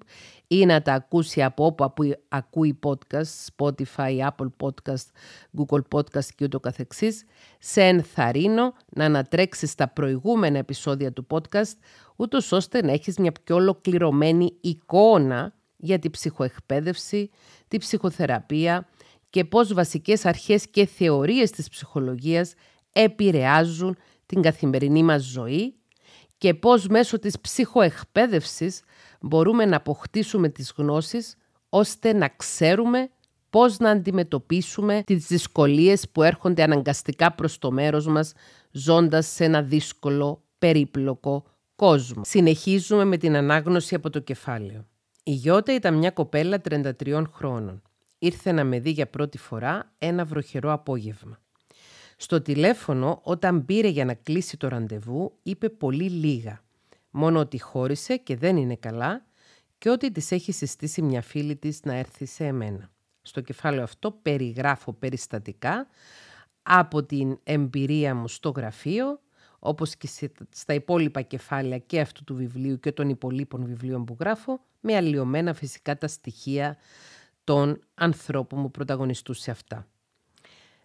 ή 0.47 0.67
να 0.67 0.83
τα 0.83 0.93
ακούσει 0.93 1.43
από 1.43 1.65
όπου 1.65 1.93
ακούει 2.29 2.79
podcast, 2.83 3.47
Spotify, 3.57 4.29
Apple 4.29 4.51
Podcast, 4.63 5.07
Google 5.59 5.83
Podcast 5.95 6.25
και 6.37 6.45
ούτω 6.45 6.61
καθεξής, 6.61 7.25
σε 7.59 7.83
ενθαρρύνω 7.83 8.73
να 8.89 9.05
ανατρέξεις 9.05 9.75
τα 9.75 9.89
προηγούμενα 9.89 10.59
επεισόδια 10.59 11.13
του 11.13 11.27
podcast, 11.31 11.73
ούτως 12.17 12.53
ώστε 12.53 12.83
να 12.83 12.93
έχεις 12.93 13.19
μια 13.19 13.33
πιο 13.45 13.57
ολοκληρωμένη 13.57 14.57
εικόνα 14.61 15.55
για 15.77 15.99
τη 15.99 16.11
ψυχοεκπαίδευση, 16.11 17.31
τη 17.69 17.79
ψυχοθεραπεία, 17.79 18.89
και 19.35 19.45
πώς 19.45 19.75
βασικές 19.75 20.25
αρχές 20.25 20.69
και 20.69 20.87
θεωρίες 20.87 21.51
της 21.51 21.69
ψυχολογίας 21.69 22.55
επηρεάζουν 22.93 23.97
την 24.27 24.43
καθημερινή 24.43 25.03
μας 25.03 25.23
ζωή 25.23 25.75
και 26.39 26.55
πώς 26.55 26.87
μέσω 26.87 27.19
της 27.19 27.41
ψυχοεκπαίδευσης 27.41 28.83
μπορούμε 29.21 29.65
να 29.65 29.77
αποκτήσουμε 29.77 30.49
τις 30.49 30.73
γνώσεις 30.77 31.37
ώστε 31.69 32.13
να 32.13 32.29
ξέρουμε 32.29 33.11
πώς 33.51 33.79
να 33.79 33.91
αντιμετωπίσουμε 33.91 35.03
τις 35.07 35.27
δυσκολίες 35.27 36.09
που 36.09 36.23
έρχονται 36.23 36.63
αναγκαστικά 36.63 37.33
προς 37.33 37.59
το 37.59 37.71
μέρος 37.71 38.07
μας 38.07 38.33
ζώντας 38.71 39.27
σε 39.27 39.45
ένα 39.45 39.63
δύσκολο, 39.63 40.43
περίπλοκο 40.59 41.45
κόσμο. 41.77 42.23
Συνεχίζουμε 42.25 43.05
με 43.05 43.17
την 43.17 43.37
ανάγνωση 43.37 43.95
από 43.95 44.11
το 44.11 44.19
κεφάλαιο. 44.19 44.87
Η 45.23 45.33
Γιώτα 45.33 45.75
ήταν 45.75 45.95
μια 45.95 46.11
κοπέλα 46.11 46.61
33 46.61 47.23
χρόνων. 47.33 47.83
Ήρθε 48.19 48.53
να 48.53 48.65
με 48.65 48.81
δει 48.81 48.91
για 48.91 49.07
πρώτη 49.07 49.39
φορά 49.39 49.93
ένα 49.99 50.25
βροχερό 50.25 50.73
απόγευμα. 50.73 51.39
Στο 52.17 52.41
τηλέφωνο, 52.41 53.21
όταν 53.23 53.65
πήρε 53.65 53.89
για 53.89 54.05
να 54.05 54.15
κλείσει 54.15 54.57
το 54.57 54.69
ραντεβού, 54.69 55.39
είπε 55.43 55.69
πολύ 55.69 56.11
λίγα. 56.11 56.63
Μόνο 57.11 57.39
ότι 57.39 57.61
χώρισε 57.61 58.17
και 58.17 58.37
δεν 58.37 58.57
είναι 58.57 58.77
καλά 58.77 59.25
και 59.79 59.91
ότι 59.91 60.13
της 60.13 60.31
έχει 60.31 60.53
συστήσει 60.53 61.03
μια 61.03 61.23
φίλη 61.23 61.57
της 61.57 61.81
να 61.85 61.95
έρθει 61.95 62.27
σε 62.27 62.45
εμένα. 62.47 62.91
Στο 63.23 63.41
κεφάλαιο 63.41 63.83
αυτό 63.83 64.11
περιγράφω 64.11 64.93
περιστατικά 64.93 65.87
από 66.63 67.03
την 67.03 67.39
εμπειρία 67.43 68.15
μου 68.15 68.29
στο 68.29 68.51
γραφείο, 68.51 69.21
όπως 69.59 69.97
και 69.97 70.09
στα 70.51 70.75
υπόλοιπα 70.75 71.23
κεφάλαια 71.23 71.79
και 71.79 72.01
αυτού 72.01 72.25
του 72.25 72.35
βιβλίου 72.35 72.81
και 72.81 72.93
των 72.93 73.09
υπολείπων 73.09 73.65
βιβλίων 73.65 74.05
που 74.05 74.17
γράφω, 74.21 74.61
με 74.81 74.97
αλλοιωμένα 74.97 75.55
φυσικά 75.55 75.99
τα 75.99 76.09
στοιχεία 76.09 76.77
των 77.45 77.81
ανθρώπων 77.95 78.63
που 78.63 78.71
πρωταγωνιστούν 78.71 79.35
σε 79.35 79.51
αυτά. 79.51 79.89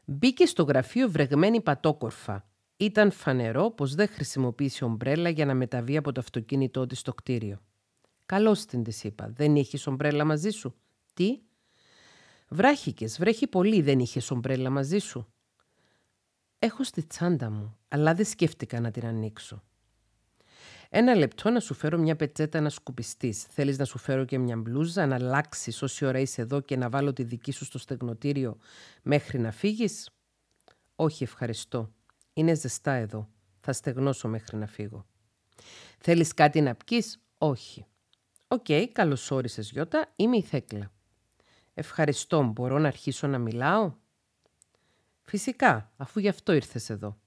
Μπήκε 0.05 0.45
στο 0.45 0.63
γραφείο 0.63 1.09
βρεγμένη 1.09 1.61
πατόκορφα. 1.61 2.47
Ήταν 2.77 3.11
φανερό 3.11 3.71
πως 3.71 3.95
δεν 3.95 4.07
χρησιμοποίησε 4.07 4.83
ομπρέλα 4.83 5.29
για 5.29 5.45
να 5.45 5.53
μεταβεί 5.53 5.97
από 5.97 6.11
το 6.11 6.19
αυτοκίνητό 6.19 6.85
της 6.85 6.99
στο 6.99 7.13
κτίριο. 7.13 7.61
Καλώς 8.25 8.65
την 8.65 8.83
της 8.83 9.03
είπα. 9.03 9.29
Δεν 9.29 9.55
είχες 9.55 9.87
ομπρέλα 9.87 10.25
μαζί 10.25 10.49
σου. 10.49 10.75
Τι; 11.13 11.39
Βράχηκες, 12.49 13.17
βρέχει 13.17 13.47
πολύ, 13.47 13.81
δεν 13.81 13.99
είχες 13.99 14.31
ομπρέλα 14.31 14.69
μαζί 14.69 14.97
σου. 14.97 15.27
Έχω 16.59 16.83
στη 16.83 17.03
τσάντα 17.03 17.49
μου, 17.49 17.77
αλλά 17.87 18.13
δεν 18.13 18.25
σκέφτηκα 18.25 18.79
να 18.79 18.91
την 18.91 19.05
ανοίξω. 19.05 19.63
Ένα 20.91 21.15
λεπτό 21.15 21.49
να 21.49 21.59
σου 21.59 21.73
φέρω 21.73 21.97
μια 21.97 22.15
πετσέτα 22.15 22.61
να 22.61 22.69
σκουπιστείς. 22.69 23.43
Θέλεις 23.43 23.77
να 23.77 23.85
σου 23.85 23.97
φέρω 23.97 24.25
και 24.25 24.37
μια 24.37 24.57
μπλούζα, 24.57 25.05
να 25.05 25.15
αλλάξεις 25.15 25.81
όση 25.81 26.05
ώρα 26.05 26.19
είσαι 26.19 26.41
εδώ 26.41 26.59
και 26.59 26.77
να 26.77 26.89
βάλω 26.89 27.13
τη 27.13 27.23
δική 27.23 27.51
σου 27.51 27.65
στο 27.65 27.77
στεγνοτήριο 27.77 28.57
μέχρι 29.01 29.39
να 29.39 29.51
φύγεις; 29.51 30.09
Όχι, 30.95 31.23
ευχαριστώ. 31.23 31.91
Είναι 32.33 32.53
ζεστά 32.55 32.91
εδώ. 32.91 33.29
Θα 33.59 33.73
στεγνώσω 33.73 34.27
μέχρι 34.27 34.57
να 34.57 34.67
φύγω. 34.67 35.05
Θέλεις 35.99 36.33
κάτι 36.33 36.61
να 36.61 36.75
πιει, 36.75 37.03
Όχι. 37.37 37.85
OK, 38.47 38.65
okay, 38.67 38.87
καλώς 38.91 39.31
όρισες 39.31 39.71
Γιώτα, 39.71 40.13
είμαι 40.15 40.37
η 40.37 40.41
Θέκλα. 40.41 40.91
Ευχαριστώ, 41.73 42.43
μπορώ 42.43 42.79
να 42.79 42.87
αρχίσω 42.87 43.27
να 43.27 43.37
μιλάω; 43.37 43.93
Φυσικά, 45.21 45.91
αφού 45.97 46.19
γι' 46.19 46.27
αυτό 46.27 46.53
ήρθες 46.53 46.89
εδώ. 46.89 47.17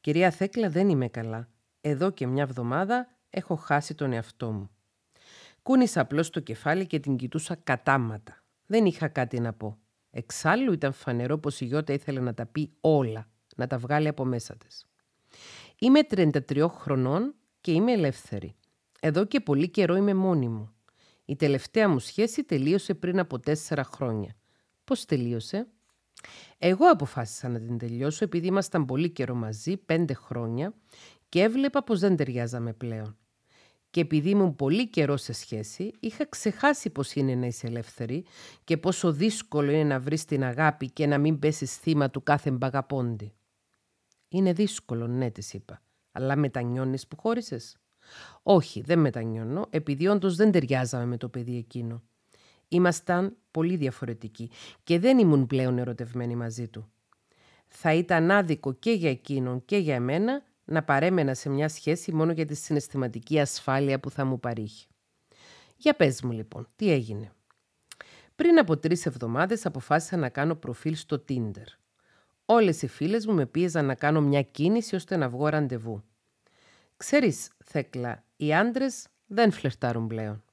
Κυρία 0.00 0.30
Θέκλα, 0.30 0.70
δεν 0.70 0.88
είμαι 0.88 1.08
καλά. 1.08 1.48
Εδώ 1.86 2.10
και 2.10 2.26
μια 2.26 2.42
εβδομάδα 2.42 3.08
έχω 3.30 3.54
χάσει 3.54 3.94
τον 3.94 4.12
εαυτό 4.12 4.50
μου. 4.52 4.70
Κούνησα 5.62 6.00
απλώς 6.00 6.30
το 6.30 6.40
κεφάλι 6.40 6.86
και 6.86 7.00
την 7.00 7.16
κοιτούσα 7.16 7.54
κατάματα. 7.54 8.42
Δεν 8.66 8.84
είχα 8.84 9.08
κάτι 9.08 9.40
να 9.40 9.52
πω. 9.52 9.78
Εξάλλου 10.10 10.72
ήταν 10.72 10.92
φανερό 10.92 11.38
πως 11.38 11.60
η 11.60 11.64
Γιώτα 11.64 11.92
ήθελε 11.92 12.20
να 12.20 12.34
τα 12.34 12.46
πει 12.46 12.72
όλα, 12.80 13.28
να 13.56 13.66
τα 13.66 13.78
βγάλει 13.78 14.08
από 14.08 14.24
μέσα 14.24 14.56
της. 14.56 14.86
Είμαι 15.78 16.00
33 16.10 16.66
χρονών 16.68 17.34
και 17.60 17.72
είμαι 17.72 17.92
ελεύθερη. 17.92 18.54
Εδώ 19.00 19.24
και 19.24 19.40
πολύ 19.40 19.68
καιρό 19.68 19.96
είμαι 19.96 20.14
μόνη 20.14 20.48
μου. 20.48 20.74
Η 21.24 21.36
τελευταία 21.36 21.88
μου 21.88 21.98
σχέση 21.98 22.44
τελείωσε 22.44 22.94
πριν 22.94 23.18
από 23.18 23.40
τέσσερα 23.40 23.84
χρόνια. 23.84 24.36
Πώς 24.84 25.04
τελείωσε; 25.04 25.66
Εγώ 26.58 26.86
αποφάσισα 26.86 27.48
να 27.48 27.60
την 27.60 27.78
τελειώσω 27.78 28.24
επειδή 28.24 28.46
ήμασταν 28.46 28.84
πολύ 28.84 29.10
καιρό 29.10 29.34
μαζί, 29.34 29.76
πέντε 29.76 30.14
χρόνια, 30.14 30.74
και 31.28 31.42
έβλεπα 31.42 31.84
πως 31.84 32.00
δεν 32.00 32.16
ταιριάζαμε 32.16 32.72
πλέον. 32.72 33.16
Και 33.90 34.00
επειδή 34.00 34.30
ήμουν 34.30 34.56
πολύ 34.56 34.88
καιρό 34.88 35.16
σε 35.16 35.32
σχέση, 35.32 35.92
είχα 36.00 36.26
ξεχάσει 36.26 36.90
πως 36.90 37.14
είναι 37.14 37.34
να 37.34 37.46
είσαι 37.46 37.66
ελεύθερη 37.66 38.24
και 38.64 38.76
πόσο 38.76 39.12
δύσκολο 39.12 39.70
είναι 39.70 39.84
να 39.84 40.00
βρεις 40.00 40.24
την 40.24 40.44
αγάπη 40.44 40.90
και 40.90 41.06
να 41.06 41.18
μην 41.18 41.38
πέσεις 41.38 41.76
θύμα 41.76 42.10
του 42.10 42.22
κάθε 42.22 42.50
μπαγαπόντι. 42.50 43.32
Είναι 44.28 44.52
δύσκολο, 44.52 45.06
ναι, 45.06 45.30
της 45.30 45.52
είπα. 45.52 45.82
Αλλά 46.12 46.36
μετανιώνεις 46.36 47.06
που 47.06 47.16
χώρισες; 47.16 47.76
Όχι, 48.42 48.80
δεν 48.80 48.98
μετανιώνω, 48.98 49.66
επειδή 49.70 50.06
όντως 50.06 50.36
δεν 50.36 50.50
ταιριάζαμε 50.50 51.04
με 51.04 51.16
το 51.16 51.28
παιδί 51.28 51.56
εκείνο. 51.56 52.02
Ήμασταν 52.68 53.36
πολύ 53.50 53.76
διαφορετικοί 53.76 54.50
και 54.84 54.98
δεν 54.98 55.18
ήμουν 55.18 55.46
πλέον 55.46 55.78
ερωτευμένοι 55.78 56.36
μαζί 56.36 56.68
του. 56.68 56.92
Θα 57.66 57.94
ήταν 57.94 58.30
άδικο 58.30 58.72
και 58.72 58.90
για 58.90 59.10
εκείνον 59.10 59.64
και 59.64 59.76
για 59.76 59.94
εμένα 59.94 60.42
να 60.64 60.82
παρέμενα 60.82 61.34
σε 61.34 61.48
μια 61.48 61.68
σχέση 61.68 62.12
μόνο 62.12 62.32
για 62.32 62.46
τη 62.46 62.54
συναισθηματική 62.54 63.40
ασφάλεια 63.40 64.00
που 64.00 64.10
θα 64.10 64.24
μου 64.24 64.40
παρήχε. 64.40 64.86
Για 65.76 65.94
πες 65.94 66.22
μου 66.22 66.32
λοιπόν, 66.32 66.68
τι 66.76 66.90
έγινε. 66.90 67.32
Πριν 68.36 68.58
από 68.58 68.76
τρεις 68.76 69.06
εβδομάδες 69.06 69.66
αποφάσισα 69.66 70.16
να 70.16 70.28
κάνω 70.28 70.54
προφίλ 70.54 70.94
στο 70.94 71.24
Tinder. 71.28 71.66
Όλες 72.44 72.82
οι 72.82 72.86
φίλες 72.86 73.26
μου 73.26 73.34
με 73.34 73.46
πίεζαν 73.46 73.84
να 73.84 73.94
κάνω 73.94 74.20
μια 74.20 74.42
κίνηση 74.42 74.94
ώστε 74.94 75.16
να 75.16 75.28
βγω 75.28 75.48
ραντεβού. 75.48 76.02
Ξέρεις, 76.96 77.50
Θέκλα, 77.64 78.24
οι 78.36 78.54
άντρες 78.54 79.06
δεν 79.26 79.50
φλερτάρουν 79.50 80.06
πλέον. 80.06 80.44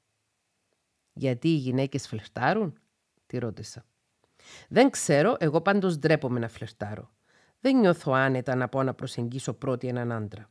Γιατί 1.13 1.47
οι 1.47 1.55
γυναίκες 1.55 2.07
φλερτάρουν, 2.07 2.79
τη 3.25 3.37
ρώτησα. 3.37 3.85
Δεν 4.67 4.89
ξέρω, 4.89 5.35
εγώ 5.39 5.61
πάντως 5.61 5.97
ντρέπομαι 5.97 6.39
να 6.39 6.47
φλερτάρω. 6.47 7.11
Δεν 7.61 7.79
νιώθω 7.79 8.11
άνετα 8.11 8.55
να 8.55 8.67
πω 8.67 8.83
να 8.83 8.93
προσεγγίσω 8.93 9.53
πρώτη 9.53 9.87
έναν 9.87 10.11
άντρα. 10.11 10.49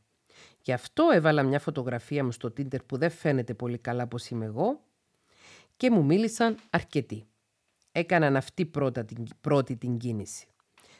Γι' 0.61 0.73
αυτό 0.73 1.09
έβαλα 1.13 1.43
μια 1.43 1.59
φωτογραφία 1.59 2.23
μου 2.23 2.31
στο 2.31 2.53
Tinder 2.57 2.85
που 2.85 2.97
δεν 2.97 3.09
φαίνεται 3.09 3.53
πολύ 3.53 3.77
καλά 3.77 4.07
πως 4.07 4.29
είμαι 4.29 4.45
εγώ 4.45 4.81
και 5.77 5.91
μου 5.91 6.05
μίλησαν 6.05 6.57
αρκετοί. 6.69 7.25
Έκαναν 7.91 8.35
αυτή 8.35 8.65
πρώτα 8.65 9.05
την, 9.05 9.25
πρώτη 9.41 9.75
την 9.75 9.97
κίνηση. 9.97 10.47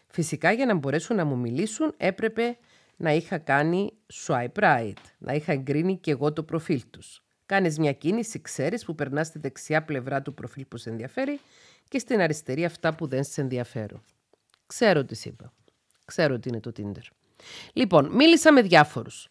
Φυσικά 0.08 0.52
για 0.52 0.66
να 0.66 0.76
μπορέσουν 0.76 1.16
να 1.16 1.26
μου 1.26 1.38
μιλήσουν 1.38 1.94
έπρεπε 1.98 2.58
να 2.96 3.12
είχα 3.14 3.38
κάνει 3.38 3.94
swipe 4.14 4.48
right, 4.54 4.94
να 5.18 5.34
είχα 5.34 5.52
εγκρίνει 5.52 5.98
και 5.98 6.12
εγώ 6.12 6.34
το 6.34 6.44
προφίλ 6.44 6.84
τους. 6.90 7.24
Κάνεις 7.46 7.80
μια 7.80 7.94
κίνηση, 7.94 8.42
ξέρεις, 8.42 8.86
που 8.86 8.96
περνάς 8.96 9.28
στη 9.28 9.40
δεξιά 9.40 9.84
πλευρά 9.84 10.22
του 10.22 10.34
προφίλ 10.34 10.66
που 10.66 10.78
σε 10.78 10.90
ενδιαφέρει 10.90 11.40
και 11.88 12.00
στην 12.00 12.22
αριστερή 12.22 12.66
αυτά 12.66 12.96
που 12.96 13.08
δεν 13.08 13.24
σε 13.24 13.42
ενδιαφέρουν. 13.42 14.02
Ξέρω 14.66 15.06
τι 15.06 15.22
είπα. 15.24 15.54
Ξέρω 16.12 16.40
τι 16.40 16.50
είναι 16.50 16.60
το 16.60 16.72
Tinder. 16.78 17.08
Λοιπόν, 17.74 18.10
μίλησα 18.12 18.54
με 18.54 18.62
διάφορους. 18.62 19.30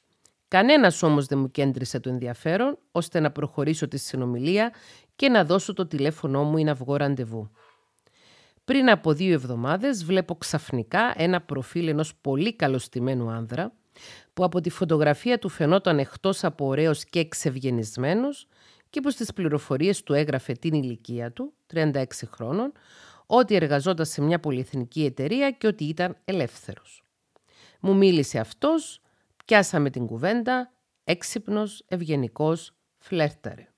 Κανένας 0.49 1.03
όμως 1.03 1.27
δεν 1.27 1.39
μου 1.39 1.51
κέντρισε 1.51 2.01
το 2.01 2.09
ενδιαφέρον 2.09 2.79
ώστε 2.93 3.21
να 3.21 3.31
προχωρήσω 3.31 3.89
τη 3.89 3.99
συνομιλία 3.99 4.73
και 5.17 5.29
να 5.29 5.45
δώσω 5.45 5.73
το 5.73 5.87
τηλέφωνό 5.87 6.43
μου 6.43 6.57
ή 6.57 6.65
να 6.65 6.75
βγω 6.75 6.97
ραντεβού. 6.97 7.51
Πριν 8.65 8.91
από 8.91 9.13
δύο 9.13 9.33
εβδομάδες 9.33 10.05
βλέπω 10.05 10.35
ξαφνικά 10.35 11.15
ένα 11.17 11.41
προφίλ 11.41 11.89
ενός 11.89 12.15
πολύ 12.21 12.57
καλοστημένου 12.57 13.31
άνδρα 13.31 13.73
που 14.35 14.45
από 14.45 14.61
τη 14.61 14.71
φωτογραφία 14.71 15.39
του 15.39 15.49
φαινόταν 15.49 15.99
εκτός 15.99 16.45
από 16.45 16.67
ωραίος 16.67 17.05
και 17.05 17.19
εξευγενισμένος 17.19 18.47
και 18.91 19.01
που 19.01 19.11
στις 19.11 19.33
πληροφορίες 19.33 20.03
του 20.03 20.13
έγραφε 20.15 20.53
την 20.53 20.75
ηλικία 20.75 21.33
του, 21.33 21.53
36 21.73 22.05
χρόνων, 22.35 22.73
ότι 23.33 23.55
εργαζόταν 23.55 24.07
σε 24.07 24.23
μια 24.23 24.41
πολυεθνική 24.41 25.05
εταιρεία 25.05 25.51
και 25.51 25.67
ότι 25.67 25.85
ήταν 25.85 26.17
ελεύθερος. 26.25 27.03
Μου 27.81 27.97
μίλησε 27.97 28.39
αυτός, 28.39 29.01
πιάσαμε 29.45 29.91
την 29.91 30.07
κουβέντα, 30.07 30.73
έξυπνος, 31.05 31.85
ευγενικός, 31.89 32.73
φλέρταρε. 32.99 33.69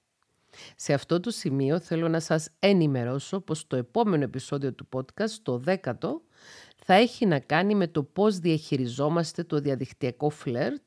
Σε 0.76 0.92
αυτό 0.92 1.20
το 1.20 1.30
σημείο 1.30 1.80
θέλω 1.80 2.08
να 2.08 2.20
σας 2.20 2.48
ενημερώσω 2.58 3.40
πως 3.40 3.66
το 3.66 3.76
επόμενο 3.76 4.24
επεισόδιο 4.24 4.72
του 4.72 4.88
podcast, 4.92 5.30
το 5.42 5.58
δέκατο, 5.58 6.22
θα 6.76 6.94
έχει 6.94 7.26
να 7.26 7.38
κάνει 7.38 7.74
με 7.74 7.86
το 7.86 8.02
πώς 8.02 8.38
διαχειριζόμαστε 8.38 9.44
το 9.44 9.60
διαδικτυακό 9.60 10.30
φλερτ 10.30 10.82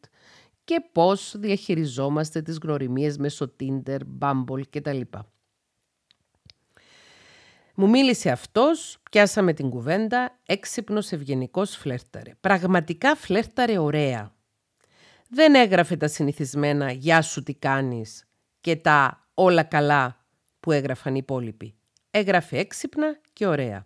και 0.63 0.89
πώς 0.91 1.36
διαχειριζόμαστε 1.38 2.41
τις 2.41 2.57
γνωριμίες 2.57 3.17
μέσω 3.17 3.55
Tinder, 3.60 4.00
Bumble 4.19 4.62
κτλ. 4.69 5.01
Μου 7.75 7.89
μίλησε 7.89 8.29
αυτός, 8.29 8.98
πιάσαμε 9.12 9.53
την 9.53 9.70
κουβέντα, 9.70 10.39
έξυπνος 10.46 11.12
ευγενικός 11.12 11.75
φλέρταρε. 11.75 12.32
Πραγματικά 12.41 13.15
φλέρταρε 13.15 13.77
ωραία. 13.77 14.34
Δεν 15.29 15.55
έγραφε 15.55 15.98
τα 15.98 16.08
συνηθισμένα 16.08 16.91
«Γεια 16.91 17.22
σου 17.22 17.44
τι 17.44 17.53
κάνεις» 17.53 18.24
και 18.62 18.75
τα 18.75 19.27
όλα 19.34 19.63
καλά 19.63 20.25
που 20.60 20.72
έγραφαν 20.72 21.15
οι 21.15 21.20
υπόλοιποι. 21.22 21.75
Έγραφε 22.12 22.58
έξυπνα 22.58 23.20
και 23.34 23.48
ωραία. 23.48 23.86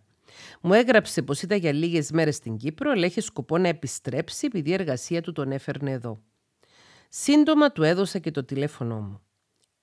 Μου 0.61 0.73
έγραψε 0.73 1.21
πως 1.21 1.41
ήταν 1.41 1.57
για 1.57 1.73
λίγες 1.73 2.11
μέρες 2.11 2.35
στην 2.35 2.57
Κύπρο, 2.57 2.91
αλλά 2.91 3.05
είχε 3.05 3.21
σκοπό 3.21 3.57
να 3.57 3.67
επιστρέψει 3.67 4.45
επειδή 4.45 4.69
η 4.69 4.73
εργασία 4.73 5.21
του 5.21 5.31
τον 5.31 5.51
έφερνε 5.51 5.91
εδώ. 5.91 6.21
Σύντομα 7.09 7.71
του 7.71 7.83
έδωσα 7.83 8.19
και 8.19 8.31
το 8.31 8.43
τηλέφωνό 8.43 8.99
μου. 8.99 9.21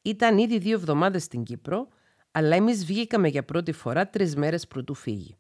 Ήταν 0.03 0.39
ήδη 0.39 0.59
δύο 0.59 0.75
εβδομάδες 0.75 1.23
στην 1.23 1.43
Κύπρο, 1.43 1.89
αλλά 2.37 2.57
εμείς 2.57 2.85
βγήκαμε 2.85 3.29
για 3.29 3.45
πρώτη 3.45 3.73
φορά 3.73 4.09
τρεις 4.09 4.37
μέρες 4.37 4.67
πρωτού 4.67 4.95
φύγει. 4.95 5.37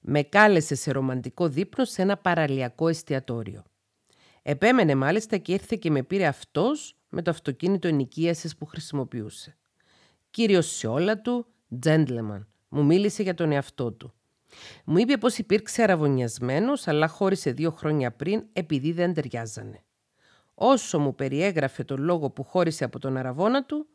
Με 0.00 0.22
κάλεσε 0.22 0.74
σε 0.74 0.92
ρομαντικό 0.92 1.48
δείπνο 1.48 1.84
σε 1.84 2.02
ένα 2.02 2.16
παραλιακό 2.16 2.88
εστιατόριο. 2.88 3.64
Επέμενε 4.42 4.94
μάλιστα 4.94 5.36
και 5.36 5.52
ήρθε 5.52 5.76
και 5.76 5.90
με 5.90 6.02
πήρε 6.02 6.26
αυτός 6.26 6.96
με 7.08 7.22
το 7.22 7.30
αυτοκίνητο 7.30 7.88
ενοικίασης 7.88 8.56
που 8.56 8.66
χρησιμοποιούσε. 8.66 9.56
Κύριος 10.30 10.66
σε 10.76 10.86
όλα 10.86 11.20
του, 11.20 11.46
gentleman, 11.84 12.46
μου 12.68 12.84
μίλησε 12.84 13.22
για 13.22 13.34
τον 13.34 13.52
εαυτό 13.52 13.92
του. 13.92 14.12
Μου 14.84 14.98
είπε 14.98 15.16
πως 15.16 15.38
υπήρξε 15.38 15.82
αραβωνιασμένος, 15.82 16.88
αλλά 16.88 17.08
χώρισε 17.08 17.52
δύο 17.52 17.70
χρόνια 17.70 18.12
πριν 18.12 18.44
επειδή 18.52 18.92
δεν 18.92 19.14
ταιριάζανε. 19.14 19.84
Όσο 20.54 20.98
μου 20.98 21.14
περιέγραφε 21.14 21.84
τον 21.84 22.02
λόγο 22.02 22.30
που 22.30 22.42
χώρισε 22.42 22.84
από 22.84 22.98
τον 22.98 23.16
αραβόνα 23.16 23.64
του, 23.64 23.86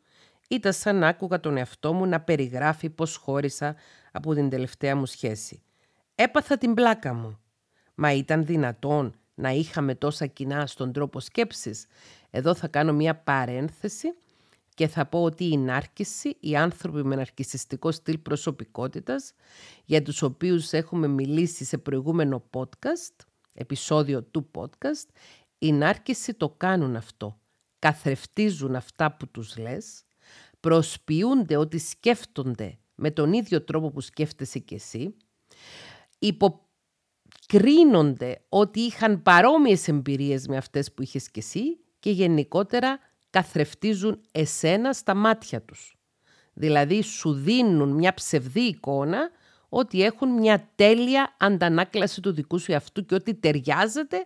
ήταν 0.50 0.74
σαν 0.74 0.96
να 0.96 1.08
άκουγα 1.08 1.40
τον 1.40 1.58
εαυτό 1.58 1.94
μου 1.94 2.06
να 2.06 2.22
περιγράφει 2.22 2.90
πως 2.90 3.16
χώρισα 3.16 3.76
από 4.12 4.34
την 4.34 4.50
τελευταία 4.50 4.96
μου 4.96 5.06
σχέση. 5.06 5.62
Έπαθα 6.16 6.58
την 6.58 6.74
πλάκα 6.74 7.14
μου. 7.14 7.40
Μα 7.96 8.14
ήταν 8.14 8.46
δυνατόν 8.46 9.16
να 9.36 9.50
είχαμε 9.50 9.96
τόσα 9.96 10.26
κοινά 10.26 10.66
στον 10.66 10.92
τρόπο 10.92 11.20
σκέψης; 11.20 11.86
Εδώ 12.30 12.56
θα 12.56 12.68
κάνω 12.68 12.94
μια 12.94 13.16
παρένθεση 13.16 14.14
και 14.74 14.88
θα 14.88 15.06
πω 15.06 15.24
ότι 15.24 15.46
η 15.52 15.58
νάρκηση, 15.58 16.38
οι 16.40 16.56
άνθρωποι 16.56 17.04
με 17.04 17.16
ναρκισιστικό 17.16 17.92
στυλ 17.92 18.18
προσωπικότητας, 18.18 19.34
για 19.86 20.02
τους 20.02 20.22
οποίους 20.22 20.72
έχουμε 20.72 21.08
μιλήσει 21.08 21.66
σε 21.66 21.78
προηγούμενο 21.78 22.44
podcast, 22.52 23.26
επεισόδιο 23.54 24.24
του 24.24 24.50
podcast, 24.56 25.08
η 25.58 25.72
νάρκηση 25.72 26.34
το 26.34 26.50
κάνουν 26.50 26.96
αυτό. 26.96 27.40
Καθρεφτίζουν 27.80 28.76
αυτά 28.76 29.12
που 29.12 29.28
τους 29.28 29.58
λες, 29.58 30.05
προσποιούνται 30.66 31.58
ότι 31.58 31.78
σκέφτονται 31.78 32.78
με 32.96 33.12
τον 33.12 33.34
ίδιο 33.34 33.64
τρόπο 33.64 33.92
που 33.92 34.02
σκέφτεσαι 34.02 34.60
κι 34.60 34.74
εσύ, 34.74 35.16
υποκρίνονται 36.20 36.66
ότι 38.50 38.80
είχαν 38.80 39.22
παρόμοιες 39.22 39.88
εμπειρίες 39.88 40.48
με 40.48 40.58
αυτές 40.58 40.94
που 40.94 41.02
είχες 41.02 41.32
κι 41.32 41.40
εσύ 41.40 41.80
και 42.00 42.12
γενικότερα 42.12 43.00
καθρεφτίζουν 43.30 44.22
εσένα 44.32 44.94
στα 44.94 45.16
μάτια 45.16 45.62
τους. 45.62 45.98
Δηλαδή 46.54 47.02
σου 47.02 47.34
δίνουν 47.34 47.90
μια 47.90 48.14
ψευδή 48.14 48.62
εικόνα 48.62 49.30
ότι 49.70 50.04
έχουν 50.04 50.30
μια 50.30 50.72
τέλεια 50.76 51.36
αντανάκλαση 51.40 52.22
του 52.22 52.34
δικού 52.34 52.60
σου 52.60 52.72
εαυτού 52.72 53.06
και 53.06 53.16
ότι 53.16 53.36
ταιριάζεται, 53.36 54.26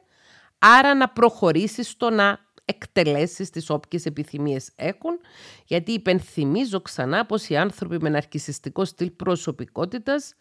άρα 0.59 0.95
να 0.95 1.09
προχωρήσεις 1.09 1.89
στο 1.89 2.09
να 2.09 2.39
εκτελέσεις 2.69 3.49
τις 3.49 3.69
όποιες 3.69 4.05
επιθυμίες 4.05 4.71
έχουν, 4.75 5.19
γιατί 5.65 5.91
υπενθυμίζω 5.91 6.81
ξανά 6.81 7.25
πως 7.25 7.49
οι 7.49 7.57
άνθρωποι 7.57 7.97
με 8.01 8.09
ναρκισιστικό 8.09 8.85
στυλ 8.85 9.09
προσωπικότητας 9.11 10.33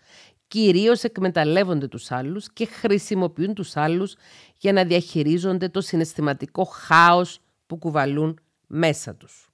κυρίως 0.48 1.02
εκμεταλλεύονται 1.04 1.88
τους 1.88 2.10
άλλους 2.10 2.52
και 2.52 2.66
χρησιμοποιούν 2.66 3.54
τους 3.54 3.76
άλλους 3.76 4.16
για 4.56 4.72
να 4.72 4.84
διαχειρίζονται 4.84 5.68
το 5.68 5.80
συναισθηματικό 5.80 6.64
χάος 6.64 7.40
που 7.66 7.76
κουβαλούν 7.76 8.40
μέσα 8.66 9.14
τους. 9.14 9.50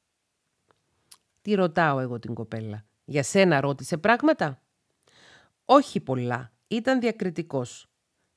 Τι 1.42 1.54
ρωτάω 1.54 1.98
εγώ 1.98 2.18
την 2.18 2.34
κοπέλα; 2.34 2.84
Για 3.04 3.22
σένα 3.22 3.60
ρώτησε 3.60 3.96
πράγματα; 3.96 4.62
Όχι 5.64 6.00
πολλά. 6.00 6.52
Ήταν 6.68 7.00
διακριτικός. 7.00 7.88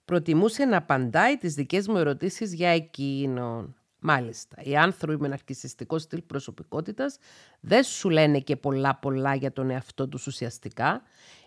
Προτιμούσε 0.05 0.65
να 0.65 0.77
απαντάει 0.77 1.37
τις 1.37 1.53
δικές 1.53 1.87
μου 1.87 1.97
ερωτήσεις 1.97 2.53
για 2.53 2.69
εκείνον. 2.69 3.75
Μάλιστα, 4.09 4.57
οι 4.63 4.77
άνθρωποι 4.77 5.21
με 5.21 5.27
ναρκισιστικό 5.27 5.99
στυλ 5.99 6.21
προσωπικότητας 6.21 7.17
δεν 7.59 7.83
σου 7.83 8.09
λένε 8.09 8.39
και 8.39 8.55
πολλά 8.55 8.95
πολλά 8.95 9.35
για 9.35 9.51
τον 9.51 9.69
εαυτό 9.69 10.07
τους 10.07 10.27
ουσιαστικά. 10.27 11.01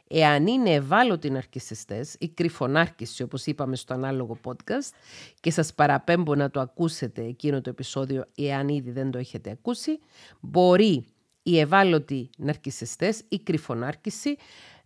Εάν 0.08 0.46
είναι 0.46 0.70
ευάλωτοι 0.70 1.30
ναρκισιστές 1.30 2.16
ή 2.18 2.28
κρυφονάρκηση 2.28 3.22
όπως 3.22 3.46
είπαμε 3.46 3.76
στο 3.76 3.94
ανάλογο 3.94 4.38
podcast 4.44 4.94
και 5.40 5.50
σας 5.50 5.74
παραπέμπω 5.74 6.34
να 6.34 6.50
το 6.50 6.60
ακούσετε 6.60 7.24
εκείνο 7.24 7.60
το 7.60 7.70
επεισόδιο 7.70 8.24
εάν 8.36 8.68
ήδη 8.68 8.90
δεν 8.90 9.10
το 9.10 9.18
έχετε 9.18 9.50
ακούσει, 9.50 9.98
μπορεί 10.40 11.04
οι 11.42 11.58
ευάλωτοι 11.58 12.30
ναρκισιστές 12.36 13.22
ή 13.28 13.38
κρυφονάρκηση 13.38 14.36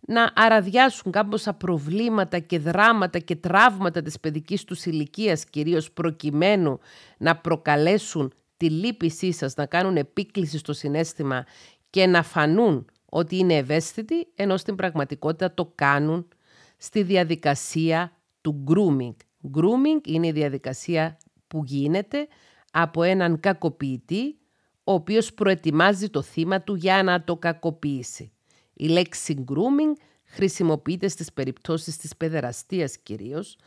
να 0.07 0.31
αραδιάσουν 0.35 1.11
κάμποσα 1.11 1.53
προβλήματα 1.53 2.39
και 2.39 2.59
δράματα 2.59 3.19
και 3.19 3.35
τραύματα 3.35 4.01
της 4.01 4.19
παιδικής 4.19 4.63
τους 4.63 4.85
ηλικίας 4.85 5.45
κυρίως 5.45 5.91
προκειμένου 5.91 6.79
να 7.17 7.35
προκαλέσουν 7.37 8.33
τη 8.57 8.69
λύπησή 8.69 9.31
σας, 9.31 9.55
να 9.55 9.65
κάνουν 9.65 9.97
επίκληση 9.97 10.57
στο 10.57 10.73
συνέστημα 10.73 11.45
και 11.89 12.05
να 12.05 12.23
φανούν 12.23 12.85
ότι 13.05 13.37
είναι 13.37 13.53
ευαίσθητοι, 13.53 14.27
ενώ 14.35 14.57
στην 14.57 14.75
πραγματικότητα 14.75 15.53
το 15.53 15.71
κάνουν 15.75 16.27
στη 16.77 17.03
διαδικασία 17.03 18.11
του 18.41 18.63
grooming. 18.67 19.15
Grooming 19.57 20.07
είναι 20.07 20.27
η 20.27 20.31
διαδικασία 20.31 21.17
που 21.47 21.63
γίνεται 21.65 22.27
από 22.71 23.03
έναν 23.03 23.39
κακοποιητή, 23.39 24.37
ο 24.83 24.93
οποίος 24.93 25.33
προετοιμάζει 25.33 26.09
το 26.09 26.21
θύμα 26.21 26.61
του 26.61 26.75
για 26.75 27.03
να 27.03 27.23
το 27.23 27.37
κακοποιήσει. 27.37 28.34
Η 28.77 28.87
λέξη 28.87 29.43
grooming 29.47 30.01
χρησιμοποιείται 30.25 31.07
στις 31.07 31.33
περιπτώσεις 31.33 31.97
της 31.97 32.15
παιδεραστίας 32.15 32.97
κυρίως 32.97 33.57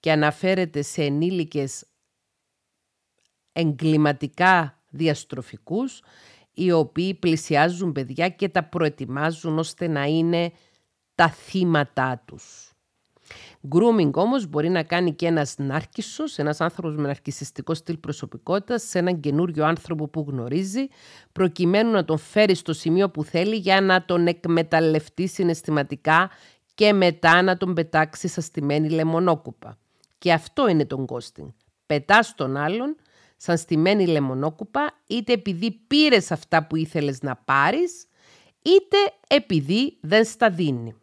και 0.00 0.12
αναφέρεται 0.12 0.82
σε 0.82 1.02
ενήλικες 1.02 1.84
εγκληματικά 3.52 4.82
διαστροφικούς 4.90 6.02
οι 6.52 6.72
οποίοι 6.72 7.14
πλησιάζουν 7.14 7.92
παιδιά 7.92 8.28
και 8.28 8.48
τα 8.48 8.64
προετοιμάζουν 8.64 9.58
ώστε 9.58 9.86
να 9.86 10.04
είναι 10.04 10.52
τα 11.14 11.30
θύματά 11.30 12.22
τους. 12.24 12.72
Grooming 13.70 14.10
όμως 14.12 14.46
μπορεί 14.46 14.68
να 14.68 14.82
κάνει 14.82 15.14
και 15.14 15.26
ένας 15.26 15.54
νάρκισσος, 15.58 16.38
ένας 16.38 16.60
άνθρωπος 16.60 16.96
με 16.96 17.06
ναρκισιστικό 17.06 17.74
στυλ 17.74 17.96
προσωπικότητας, 17.96 18.82
σε 18.82 18.98
έναν 18.98 19.20
καινούριο 19.20 19.64
άνθρωπο 19.64 20.08
που 20.08 20.26
γνωρίζει, 20.28 20.88
προκειμένου 21.32 21.90
να 21.90 22.04
τον 22.04 22.18
φέρει 22.18 22.54
στο 22.54 22.72
σημείο 22.72 23.10
που 23.10 23.24
θέλει 23.24 23.56
για 23.56 23.80
να 23.80 24.04
τον 24.04 24.26
εκμεταλλευτεί 24.26 25.28
συναισθηματικά 25.28 26.30
και 26.74 26.92
μετά 26.92 27.42
να 27.42 27.56
τον 27.56 27.74
πετάξει 27.74 28.28
σαν 28.28 28.42
στημένη 28.42 28.90
λεμονόκουπα. 28.90 29.78
Και 30.18 30.32
αυτό 30.32 30.68
είναι 30.68 30.84
τον 30.84 31.06
ghosting. 31.08 31.52
Πετάς 31.86 32.34
τον 32.34 32.56
άλλον 32.56 32.96
σαν 33.36 33.58
στημένη 33.58 34.06
λεμονόκουπα, 34.06 34.92
είτε 35.06 35.32
επειδή 35.32 35.70
πήρες 35.86 36.30
αυτά 36.30 36.66
που 36.66 36.76
ήθελες 36.76 37.22
να 37.22 37.36
πάρεις, 37.36 38.06
είτε 38.62 38.96
επειδή 39.28 39.98
δεν 40.00 40.24
στα 40.24 40.50
δίνει. 40.50 40.94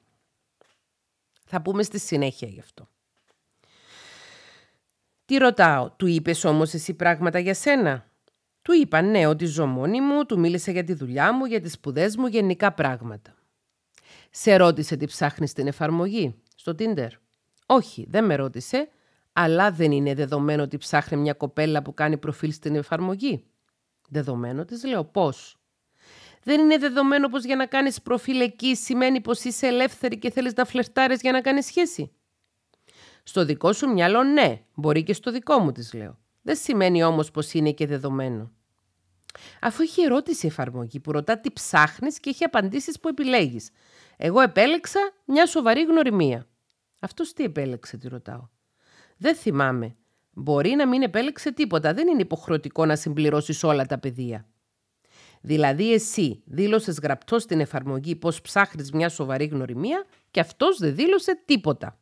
Θα 1.45 1.62
πούμε 1.62 1.84
στη 1.84 1.99
συνέχεια 1.99 2.47
γι' 2.47 2.60
αυτό. 2.60 2.89
Τι 5.25 5.38
ρωτάω, 5.38 5.91
του 5.91 6.08
είπες 6.08 6.43
όμως 6.43 6.73
εσύ 6.73 6.93
πράγματα 6.93 7.39
για 7.39 7.53
σένα; 7.53 8.10
Του 8.62 8.73
είπα 8.73 9.01
ναι 9.01 9.27
ότι 9.27 9.45
ζω 9.45 9.65
μόνη 9.65 10.01
μου, 10.01 10.25
του 10.25 10.39
μίλησα 10.39 10.71
για 10.71 10.84
τη 10.84 10.93
δουλειά 10.93 11.34
μου, 11.34 11.45
για 11.45 11.62
τις 11.62 11.71
σπουδές 11.71 12.15
μου, 12.17 12.27
γενικά 12.27 12.73
πράγματα. 12.73 13.36
Σε 14.29 14.55
ρώτησε 14.55 14.95
τι 14.95 15.05
ψάχνεις 15.05 15.49
στην 15.49 15.67
εφαρμογή, 15.67 16.36
στο 16.55 16.75
Tinder; 16.79 17.10
Όχι, 17.65 18.05
δεν 18.10 18.25
με 18.25 18.36
ρώτησε, 18.36 18.89
αλλά 19.34 19.71
δεν 19.71 19.91
είναι 19.91 20.13
δεδομένο 20.13 20.63
ότι 20.63 20.77
ψάχνει 20.77 21.17
μια 21.17 21.34
κοπέλα 21.34 21.81
που 21.81 21.93
κάνει 21.93 22.17
προφίλ 22.17 22.51
στην 22.51 22.75
εφαρμογή. 22.75 23.45
Δεδομένο 24.10 24.65
της 24.65 24.84
λέω 24.86 25.03
πώς; 25.05 25.58
Δεν 26.45 26.60
είναι 26.60 26.77
δεδομένο 26.77 27.27
πως 27.27 27.43
για 27.43 27.55
να 27.55 27.65
κάνεις 27.65 28.01
προφίλ 28.01 28.39
εκεί 28.39 28.75
σημαίνει 28.75 29.21
πως 29.21 29.43
είσαι 29.43 29.67
ελεύθερη 29.67 30.19
και 30.19 30.31
θέλεις 30.31 30.53
να 30.53 30.65
φλερτάρεις 30.65 31.21
για 31.21 31.31
να 31.31 31.41
κάνεις 31.41 31.65
σχέση. 31.65 32.12
Στο 33.23 33.45
δικό 33.45 33.73
σου 33.73 33.89
μυαλό 33.89 34.23
ναι, 34.23 34.62
μπορεί 34.75 35.03
και 35.03 35.13
στο 35.13 35.31
δικό 35.31 35.60
μου 35.60 35.71
της 35.71 35.93
λέω. 35.93 36.17
Δεν 36.41 36.55
σημαίνει 36.55 37.03
όμως 37.03 37.31
πως 37.31 37.53
είναι 37.53 37.71
και 37.71 37.88
δεδομένο. 37.88 38.51
Αφού 39.62 39.81
έχει 39.81 40.01
ερώτηση 40.01 40.45
η 40.45 40.49
εφαρμογή 40.49 40.99
που 40.99 41.12
ρωτά 41.12 41.39
τι 41.39 41.51
ψάχνεις 41.51 42.19
και 42.19 42.29
έχει 42.29 42.43
απαντήσεις 42.43 42.99
που 42.99 43.08
επιλέγεις. 43.08 43.69
Εγώ 44.17 44.41
επέλεξα 44.41 44.99
μια 45.25 45.45
σοβαρή 45.45 45.84
γνωριμία. 45.84 46.47
Αυτός 46.99 47.34
τι 47.34 47.43
επέλεξε, 47.43 47.97
τη 47.97 48.08
ρωτάω. 48.08 48.47
Δεν 49.17 49.36
θυμάμαι. 49.36 49.95
Μπορεί 50.31 50.69
να 50.69 50.88
μην 50.88 51.01
επέλεξε 51.01 51.51
τίποτα. 51.51 51.93
Δεν 51.93 52.08
είναι 52.08 52.21
υποχρεωτικό 52.21 52.86
να 52.86 52.95
συμπληρώσεις 52.95 53.63
όλα 53.63 53.86
τα 53.86 53.99
πεδία. 53.99 54.47
Δηλαδή 55.45 55.93
εσύ 55.93 56.41
δήλωσες 56.45 56.99
γραπτός 56.99 57.41
στην 57.41 57.60
εφαρμογή 57.60 58.15
πώ 58.15 58.31
ψάχνεις 58.43 58.91
μια 58.91 59.10
σοβαρή 59.10 59.45
γνωριμία 59.45 60.05
και 60.31 60.39
αυτός 60.39 60.77
δεν 60.77 60.95
δήλωσε 60.95 61.41
τίποτα. 61.45 61.99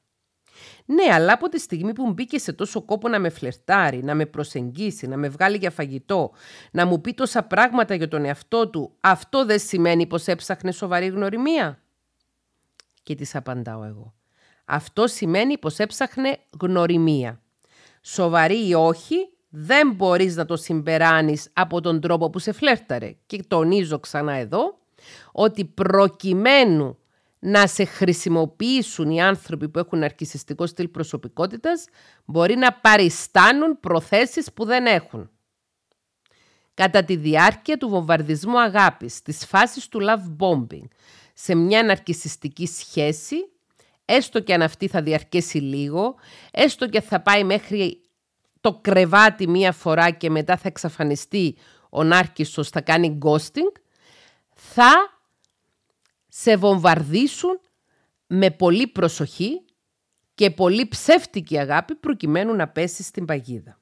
Ναι, 0.85 1.13
αλλά 1.13 1.33
από 1.33 1.49
τη 1.49 1.59
στιγμή 1.59 1.93
που 1.93 2.13
μπήκε 2.13 2.39
σε 2.39 2.53
τόσο 2.53 2.81
κόπο 2.81 3.07
να 3.07 3.19
με 3.19 3.29
φλερτάρει, 3.29 4.03
να 4.03 4.15
με 4.15 4.25
προσεγγίσει, 4.25 5.07
να 5.07 5.17
με 5.17 5.29
βγάλει 5.29 5.57
για 5.57 5.71
φαγητό, 5.71 6.31
να 6.71 6.85
μου 6.85 7.01
πει 7.01 7.13
τόσα 7.13 7.43
πράγματα 7.43 7.93
για 7.95 8.07
τον 8.07 8.25
εαυτό 8.25 8.69
του, 8.69 8.95
αυτό 8.99 9.45
δεν 9.45 9.59
σημαίνει 9.59 10.07
πως 10.07 10.27
έψαχνε 10.27 10.71
σοβαρή 10.71 11.07
γνωριμία. 11.07 11.81
Και 13.03 13.15
της 13.15 13.35
απαντάω 13.35 13.83
εγώ. 13.83 14.13
Αυτό 14.65 15.07
σημαίνει 15.07 15.57
πως 15.57 15.77
έψαχνε 15.77 16.37
γνωριμία. 16.61 17.41
Σοβαρή 18.01 18.67
ή 18.67 18.73
όχι, 18.73 19.32
δεν 19.55 19.91
μπορείς 19.91 20.35
να 20.35 20.45
το 20.45 20.55
συμπεράνεις 20.55 21.49
από 21.53 21.81
τον 21.81 22.01
τρόπο 22.01 22.29
που 22.29 22.39
σε 22.39 22.51
φλέρταρε. 22.51 23.15
Και 23.25 23.43
τονίζω 23.47 23.99
ξανά 23.99 24.33
εδώ 24.33 24.77
ότι 25.31 25.65
προκειμένου 25.65 26.97
να 27.39 27.67
σε 27.67 27.85
χρησιμοποιήσουν 27.85 29.09
οι 29.09 29.21
άνθρωποι 29.21 29.69
που 29.69 29.79
έχουν 29.79 30.03
αρκισιστικό 30.03 30.65
στυλ 30.65 30.87
προσωπικότητας 30.87 31.85
μπορεί 32.25 32.55
να 32.55 32.73
παριστάνουν 32.73 33.79
προθέσεις 33.79 34.53
που 34.53 34.65
δεν 34.65 34.85
έχουν. 34.85 35.29
Κατά 36.73 37.03
τη 37.03 37.15
διάρκεια 37.15 37.77
του 37.77 37.89
βομβαρδισμού 37.89 38.59
αγάπης, 38.59 39.21
της 39.21 39.45
φάσης 39.45 39.87
του 39.87 39.99
love 40.01 40.45
bombing, 40.45 40.87
σε 41.33 41.55
μια 41.55 41.83
ναρκισιστική 41.83 42.65
σχέση, 42.65 43.35
έστω 44.05 44.39
και 44.39 44.53
αν 44.53 44.61
αυτή 44.61 44.87
θα 44.87 45.01
διαρκέσει 45.01 45.57
λίγο, 45.57 46.15
έστω 46.51 46.87
και 46.87 47.01
θα 47.01 47.21
πάει 47.21 47.43
μέχρι 47.43 48.02
το 48.63 48.79
κρεβάτι 48.81 49.47
μία 49.47 49.71
φορά 49.71 50.11
και 50.11 50.29
μετά 50.29 50.57
θα 50.57 50.67
εξαφανιστεί 50.67 51.55
ο 51.89 52.03
νάρκισσος, 52.03 52.69
θα 52.69 52.81
κάνει 52.81 53.17
ghosting, 53.21 53.71
θα 54.53 55.19
σε 56.27 56.57
βομβαρδίσουν 56.57 57.59
με 58.27 58.51
πολύ 58.51 58.87
προσοχή 58.87 59.65
και 60.35 60.51
πολύ 60.51 60.87
ψεύτικη 60.87 61.57
αγάπη 61.57 61.95
προκειμένου 61.95 62.55
να 62.55 62.67
πέσεις 62.67 63.05
στην 63.05 63.25
παγίδα. 63.25 63.79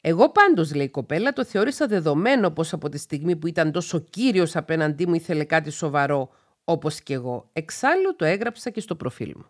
Εγώ 0.00 0.30
πάντως, 0.30 0.74
λέει 0.74 0.86
η 0.86 0.90
κοπέλα, 0.90 1.32
το 1.32 1.44
θεώρησα 1.44 1.86
δεδομένο 1.86 2.50
πως 2.50 2.72
από 2.72 2.88
τη 2.88 2.98
στιγμή 2.98 3.36
που 3.36 3.46
ήταν 3.46 3.72
τόσο 3.72 3.98
κύριος 3.98 4.56
απέναντί 4.56 5.06
μου 5.06 5.14
ήθελε 5.14 5.44
κάτι 5.44 5.70
σοβαρό 5.70 6.30
όπως 6.64 7.00
και 7.00 7.14
εγώ. 7.14 7.48
Εξάλλου 7.52 8.16
το 8.16 8.24
έγραψα 8.24 8.70
και 8.70 8.80
στο 8.80 8.96
προφίλ 8.96 9.32
μου. 9.36 9.46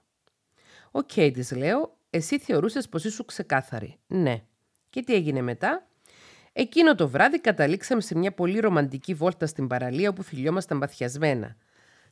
OK, 0.91 1.11
okay, 1.15 1.31
της 1.33 1.53
λέω, 1.53 1.99
εσύ 2.11 2.39
θεωρούσες 2.39 2.89
πως 2.89 3.05
ήσου 3.05 3.25
ξεκάθαρη. 3.25 3.99
Ναι. 4.07 4.43
Και 4.91 5.03
τι 5.03 5.15
έγινε 5.15 5.41
μετά; 5.41 5.91
Εκείνο 6.53 6.95
το 6.95 7.09
βράδυ 7.09 7.41
καταλήξαμε 7.41 8.01
σε 8.01 8.19
μια 8.19 8.33
πολύ 8.33 8.59
ρομαντική 8.59 9.15
βόλτα 9.15 9.47
στην 9.47 9.67
παραλία 9.67 10.09
όπου 10.09 10.23
φιλιόμασταν 10.23 10.79
παθιασμένα. 10.79 11.57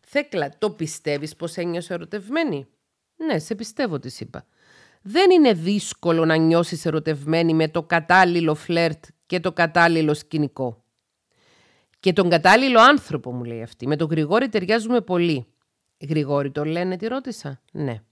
Θέκλα, 0.01 0.53
το 0.59 0.71
πιστεύεις 0.71 1.37
πως 1.37 1.57
ένιωσε 1.57 1.95
ερωτευμένη; 1.95 2.67
Ναι, 3.17 3.39
σε 3.39 3.55
πιστεύω, 3.55 3.99
της 3.99 4.21
είπα. 4.21 4.47
Δεν 5.03 5.31
είναι 5.31 5.53
δύσκολο 5.53 6.25
να 6.25 6.37
νιώσεις 6.37 6.85
ερωτευμένη 6.85 7.55
με 7.55 7.69
το 7.69 7.83
κατάλληλο 7.83 8.55
φλερτ 8.55 9.05
και 9.27 9.41
το 9.41 9.53
κατάλληλο 9.53 10.15
σκηνικό. 10.15 10.85
Και 12.01 12.13
τον 12.13 12.31
κατάλληλο 12.31 12.81
άνθρωπο, 12.81 13.33
μου 13.33 13.45
λέει 13.45 13.63
αυτή. 13.63 13.87
Με 13.87 13.97
τον 13.97 14.09
Γρηγόρη 14.09 14.49
ταιριάζουμε 14.49 15.01
πολύ. 15.01 15.47
Γρηγόρη 16.09 16.51
το 16.51 16.65
λένε, 16.65 16.97
τη 16.97 17.07
ρώτησα. 17.07 17.61
Ναι. 17.73 18.03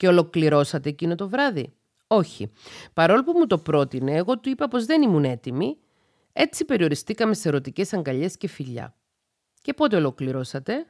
Και 0.00 0.08
ολοκληρώσατε 0.08 0.88
εκείνο 0.88 1.14
το 1.14 1.28
βράδυ; 1.28 1.72
Όχι. 2.06 2.50
Παρόλο 2.92 3.24
που 3.24 3.32
μου 3.36 3.46
το 3.46 3.58
πρότεινε, 3.58 4.14
εγώ 4.16 4.38
του 4.38 4.48
είπα 4.48 4.68
πως 4.68 4.84
δεν 4.84 5.02
ήμουν 5.02 5.24
έτοιμη. 5.24 5.76
Έτσι 6.32 6.64
περιοριστήκαμε 6.64 7.34
σε 7.34 7.48
ερωτικές 7.48 7.92
αγκαλιές 7.92 8.36
και 8.36 8.48
φιλιά. 8.48 8.94
Και 9.62 9.74
πότε 9.74 9.96
ολοκληρώσατε; 9.96 10.86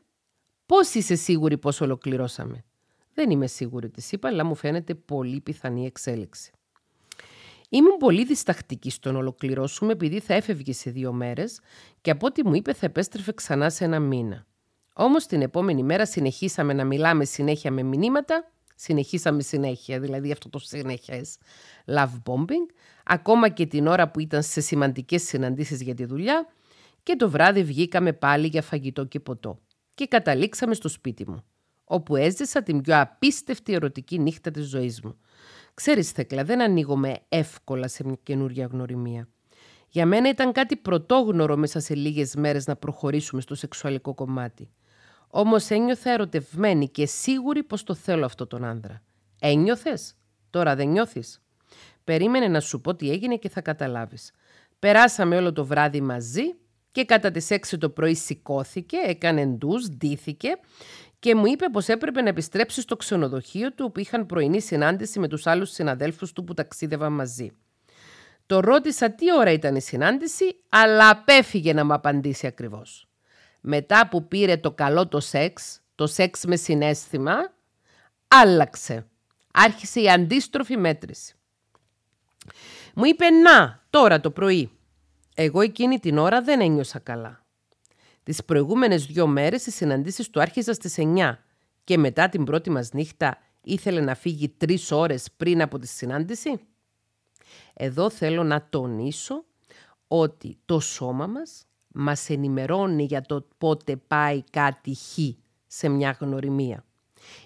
Πώς 0.67 0.95
είσαι 0.95 1.15
σίγουρη 1.15 1.59
πως 1.59 1.81
ολοκληρώσαμε; 1.81 2.65
Δεν 3.15 3.31
είμαι 3.31 3.47
σίγουρη, 3.47 3.91
της 3.91 4.13
είπα, 4.13 4.29
αλλά 4.29 4.45
μου 4.45 4.55
φαίνεται 4.55 4.95
πολύ 4.95 5.41
πιθανή 5.41 5.87
εξέλιξη. 5.87 6.53
Ήμουν 7.69 7.97
πολύ 7.97 8.25
διστακτική 8.25 8.91
στο 8.91 9.13
να 9.13 9.19
ολοκληρώσουμε 9.19 9.93
επειδή 9.93 10.21
θα 10.21 10.35
έφευγε 10.35 10.73
σε 10.73 10.91
δύο 10.91 11.13
μέρες 11.13 11.61
και 12.01 12.11
από 12.11 12.27
ό,τι 12.27 12.47
μου 12.47 12.55
είπε 12.55 12.73
θα 12.73 12.87
επέστρεφε 12.87 13.33
ξανά 13.33 13.71
σε 13.71 13.85
ένα 13.85 13.99
μήνα. 13.99 14.47
Όμως 14.95 15.27
την 15.27 15.43
επόμενη 15.43 15.83
μέρα 15.83 16.07
συνεχίσαμε 16.07 16.73
να 16.73 16.85
μιλάμε 16.85 17.25
συνέχεια 17.25 17.71
με 17.71 17.83
μηνύματα, 17.83 18.51
συνεχίσαμε 18.81 19.43
συνέχεια, 19.43 20.01
δηλαδή 20.01 20.33
αυτό 20.33 20.49
το 20.49 20.59
συνέχεια 20.59 21.25
love 21.87 22.23
bombing, 22.25 22.67
ακόμα 23.05 23.49
και 23.49 23.67
την 23.67 23.87
ώρα 23.87 24.11
που 24.11 24.21
ήταν 24.21 24.43
σε 24.43 24.61
σημαντικές 24.61 25.23
συναντήσεις 25.23 25.83
για 25.83 25.95
τη 25.95 26.05
δουλειά 26.05 26.47
και 27.03 27.17
το 27.17 27.31
βράδυ 27.31 27.63
βγήκαμε 27.63 28.13
πάλι 28.13 28.47
για 28.47 28.63
φαγητό 28.63 29.05
και 29.05 29.21
ποτό 29.21 29.59
και 29.95 30.07
καταλήξαμε 30.07 30.75
στο 30.75 30.89
σπίτι 30.89 31.31
μου 31.31 31.45
όπου 31.85 32.17
έζησα 32.17 32.63
την 32.63 32.81
πιο 32.81 33.01
απίστευτη 33.01 33.73
ερωτική 33.73 34.19
νύχτα 34.19 34.51
της 34.51 34.69
ζωής 34.69 35.01
μου. 35.03 35.17
Ξέρεις 35.75 36.11
Θέκλα, 36.11 36.45
δεν 36.45 36.61
ανοίγομαι 36.61 37.17
εύκολα 37.29 37.89
σε 37.89 38.05
μια 38.05 38.19
καινούρια 38.23 38.67
γνωριμία. 38.67 39.29
Για 39.89 40.07
μένα 40.07 40.29
ήταν 40.29 40.53
κάτι 40.53 40.77
πρωτόγνωρο 40.77 41.57
μέσα 41.57 41.81
σε 41.81 41.95
λίγες 41.95 42.35
μέρες 42.35 42.67
να 42.67 42.77
προχωρήσουμε 42.77 43.41
στο 43.41 43.55
σεξουαλικό 43.55 44.15
κομμάτι. 44.15 44.71
Όμως 45.31 45.71
ένιωθα 45.71 46.11
ερωτευμένη 46.11 46.89
και 46.89 47.07
σίγουρη 47.07 47.63
πως 47.63 47.83
το 47.83 47.95
θέλω 47.95 48.25
αυτό 48.25 48.47
τον 48.47 48.65
άντρα. 48.65 49.03
Ένιωθες; 49.41 50.15
Τώρα 50.51 50.75
δεν 50.75 50.89
νιώθεις. 50.89 51.43
Περίμενε 52.05 52.49
να 52.49 52.61
σου 52.61 52.81
πω 52.81 52.95
τι 52.95 53.11
έγινε 53.11 53.37
και 53.37 53.49
θα 53.49 53.61
καταλάβεις. 53.61 54.33
Περάσαμε 54.79 55.37
όλο 55.37 55.53
το 55.53 55.65
βράδυ 55.65 56.01
μαζί 56.01 56.43
και 56.93 57.05
κατά 57.05 57.31
τις 57.31 57.49
6 57.51 57.79
το 57.79 57.91
πρωί 57.91 58.15
σηκώθηκε, 58.15 58.97
έκανε 58.97 59.47
ντους, 59.47 59.89
ντύθηκε 59.89 60.49
και 61.19 61.35
μου 61.35 61.47
είπε 61.47 61.69
πως 61.73 61.89
έπρεπε 61.89 62.23
να 62.23 62.29
επιστρέψει 62.29 62.81
στο 62.81 62.97
ξενοδοχείο 62.97 63.73
του 63.73 63.85
όπου 63.89 64.01
είχαν 64.01 64.27
πρωινή 64.27 64.61
συνάντηση 64.61 65.19
με 65.19 65.29
τους 65.29 65.47
άλλους 65.47 65.71
συναδέλφους 65.71 66.33
του 66.33 66.45
που 66.45 66.55
ταξίδευαν 66.55 67.13
μαζί. 67.13 67.51
Το 68.47 68.61
ρώτησα 68.61 69.11
τι 69.11 69.35
ώρα 69.35 69.51
ήταν 69.51 69.75
η 69.75 69.81
συνάντηση, 69.81 70.45
αλλά 70.69 71.11
απέφυγε 71.11 71.73
να 71.73 71.85
μου 71.85 71.93
απαντήσει 71.93 72.47
ακριβώς. 72.47 73.10
Μετά 73.61 74.09
που 74.09 74.29
πήρε 74.29 74.57
το 74.57 74.73
καλό 74.73 75.09
το 75.09 75.21
σεξ, 75.21 75.81
το 75.95 76.07
σεξ 76.07 76.45
με 76.45 76.57
συνέστημα, 76.57 77.35
άλλαξε. 78.29 79.07
Άρχισε 79.53 80.01
η 80.01 80.11
αντίστροφη 80.11 80.77
μέτρηση. 80.77 81.35
Μου 82.95 83.05
είπε 83.05 83.31
να, 83.31 83.83
τώρα 83.91 84.21
το 84.21 84.31
πρωί. 84.31 84.71
Εγώ 85.35 85.61
εκείνη 85.61 85.99
την 85.99 86.19
ώρα 86.19 86.43
δεν 86.43 86.61
ένιωσα 86.61 86.99
καλά. 86.99 87.45
Τις 88.23 88.45
προηγούμενες 88.45 89.07
δυο 89.07 89.27
μέρες 89.27 89.67
οι 89.67 89.71
συναντήσεις 89.71 90.31
του 90.31 90.41
άρχιζαν 90.41 90.75
στις 90.75 90.95
9 90.99 91.37
και 91.85 91.99
μετά 91.99 92.29
την 92.29 92.45
πρώτη 92.45 92.71
μας 92.71 92.93
νύχτα 92.93 93.39
ήθελε 93.63 94.01
να 94.01 94.15
φύγει 94.15 94.49
τρεις 94.49 94.93
ώρες 94.93 95.29
πριν 95.37 95.63
από 95.63 95.79
τη 95.79 95.87
συνάντηση. 95.87 96.61
Εδώ 97.75 98.11
θέλω 98.11 98.43
να 98.43 98.67
τονίσω 98.71 99.45
ότι 100.09 100.59
το 100.65 100.81
σώμα 100.81 101.27
μας 101.27 101.67
μας 101.93 102.31
ενημερώνει 102.31 103.05
για 103.05 103.23
το 103.23 103.47
πότε 103.59 103.97
πάει 103.97 104.43
κάτι 104.51 104.95
χ 104.95 105.19
σε 105.67 105.89
μια 105.89 106.17
γνωριμία. 106.21 106.85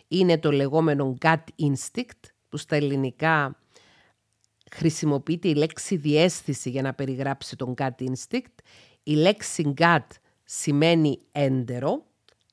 Είναι 0.09 0.39
το 0.39 0.53
λεγόμενο 0.53 1.17
gut 1.21 1.45
instinct 1.59 2.31
που 2.49 2.57
στα 2.57 2.77
ελληνικά 2.77 3.57
χρησιμοποιείται 4.71 5.49
η 5.49 5.55
λέξη 5.55 5.97
διέστηση 5.97 6.71
για 6.71 6.83
να 6.83 6.95
περιγράψει 6.95 7.57
τον 7.57 7.75
gut 7.77 7.95
instinct. 7.99 8.55
Η 9.03 9.15
λέξη 9.15 9.75
gut 9.79 10.07
σημαίνει 10.45 11.19
έντερο, 11.33 12.05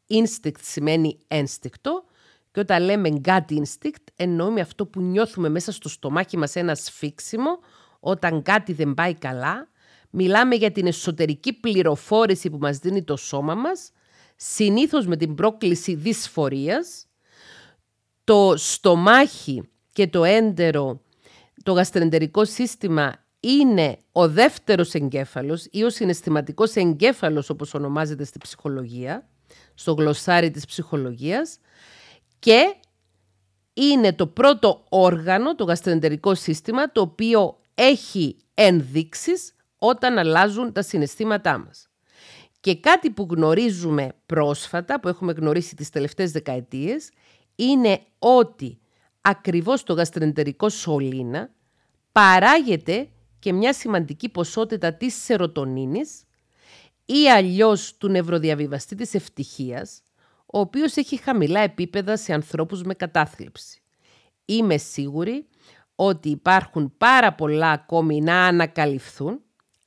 instinct 0.08 0.62
σημαίνει 0.62 1.18
ένστικτο 1.28 2.04
και 2.52 2.60
όταν 2.60 2.84
λέμε 2.84 3.22
gut 3.24 3.46
instinct 3.50 4.04
εννοούμε 4.16 4.62
αυτό 4.62 4.86
που 4.86 5.02
νιώθουμε 5.02 5.50
μέσα 5.50 5.72
στο 5.72 5.90
στομάχι 5.90 6.38
μας 6.38 6.56
ένα 6.56 6.76
σφίξιμο 6.76 7.60
όταν 8.00 8.42
κάτι 8.42 8.74
δεν 8.74 8.94
πάει 8.94 9.14
καλά. 9.14 9.71
Μιλάμε 10.12 10.56
για 10.56 10.71
την 10.71 10.88
εσωτερική 10.88 11.54
πληροφόρηση 11.54 12.50
που 12.50 12.58
μας 12.58 12.78
δίνει 12.78 13.04
το 13.04 13.15
σώμα 13.15 13.56
μας, 13.56 13.91
συνήθως 14.36 15.08
με 15.08 15.17
την 15.17 15.36
πρόκληση 15.36 15.95
δυσφορίας. 15.95 17.06
Το 18.24 18.54
στομάχι 18.58 19.69
και 19.91 20.08
το 20.08 20.24
έντερο, 20.24 21.02
το 21.63 21.71
γαστρεντερικό 21.71 22.45
σύστημα 22.45 23.15
είναι 23.39 23.97
ο 24.12 24.30
δεύτερος 24.30 24.93
εγκέφαλος 24.93 25.67
ή 25.71 25.84
ο 25.84 25.89
συναισθηματικός 25.89 26.76
εγκέφαλος 26.76 27.50
όπως 27.50 27.74
ονομάζεται 27.74 28.24
στη 28.24 28.38
ψυχολογία, 28.38 29.30
στο 29.74 29.93
γλωσσάρι 29.93 30.52
της 30.52 30.65
ψυχολογίας 30.65 31.58
και 32.39 32.76
είναι 33.74 34.13
το 34.13 34.28
πρώτο 34.28 34.86
όργανο, 34.89 35.56
το 35.56 35.63
γαστρεντερικό 35.63 36.36
σύστημα, 36.36 36.91
το 36.91 37.02
οποίο 37.02 37.58
έχει 37.74 38.36
ενδείξεις 38.54 39.54
όταν 39.84 40.17
αλλάζουν 40.17 40.72
τα 40.72 40.82
συναισθήματά 40.82 41.58
μας. 41.58 41.89
Και 42.60 42.76
κάτι 42.76 43.10
που 43.12 43.28
γνωρίζουμε 43.30 44.13
πρόσφατα, 44.26 45.00
που 45.00 45.08
έχουμε 45.08 45.32
γνωρίσει 45.32 45.76
τις 45.76 45.89
τελευταίες 45.89 46.32
δεκαετίες, 46.32 47.10
είναι 47.56 48.00
ότι 48.20 48.80
ακριβώς 49.22 49.84
το 49.84 49.94
γαστρεντερικό 49.94 50.70
σωλήνα 50.70 51.50
παράγεται 52.12 53.10
και 53.39 53.54
μια 53.54 53.74
σημαντική 53.74 54.30
ποσότητα 54.30 54.94
της 54.94 55.24
σερωτονίνης 55.24 56.24
ή 57.06 57.30
αλλιώς 57.30 57.98
του 57.98 58.08
νευροδιαβιβαστή 58.08 58.96
της 58.96 59.13
ευτυχίας, 59.13 60.02
ο 60.46 60.60
οποίος 60.60 60.96
έχει 60.96 61.17
χαμηλά 61.17 61.60
επίπεδα 61.60 62.17
σε 62.17 62.34
ανθρώπους 62.34 62.84
με 62.84 62.94
κατάθλιψη. 62.94 63.82
Είμαι 64.46 64.78
σίγουρη 64.78 65.48
ότι 65.96 66.30
υπάρχουν 66.30 66.94
πάρα 66.98 67.34
πολλά 67.34 67.70
ακόμη 67.72 68.22
να 68.22 68.46
ανακαλυφθούν 68.46 69.41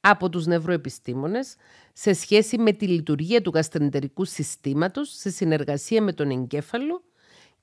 από 0.07 0.29
τους 0.29 0.47
νευροεπιστήμονες 0.47 1.57
σε 1.93 2.13
σχέση 2.13 2.59
με 2.59 2.73
τη 2.73 2.87
λειτουργία 2.87 3.43
του 3.43 3.51
γαστρεντερικού 3.55 4.25
συστήματος 4.25 5.11
σε 5.17 5.31
συνεργασία 5.31 6.03
με 6.03 6.13
τον 6.13 6.31
εγκέφαλο 6.31 7.03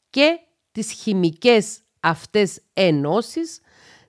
και 0.10 0.40
τις 0.72 0.92
χημικές 0.92 1.80
αυτές 2.00 2.62
ενώσεις, 2.74 3.62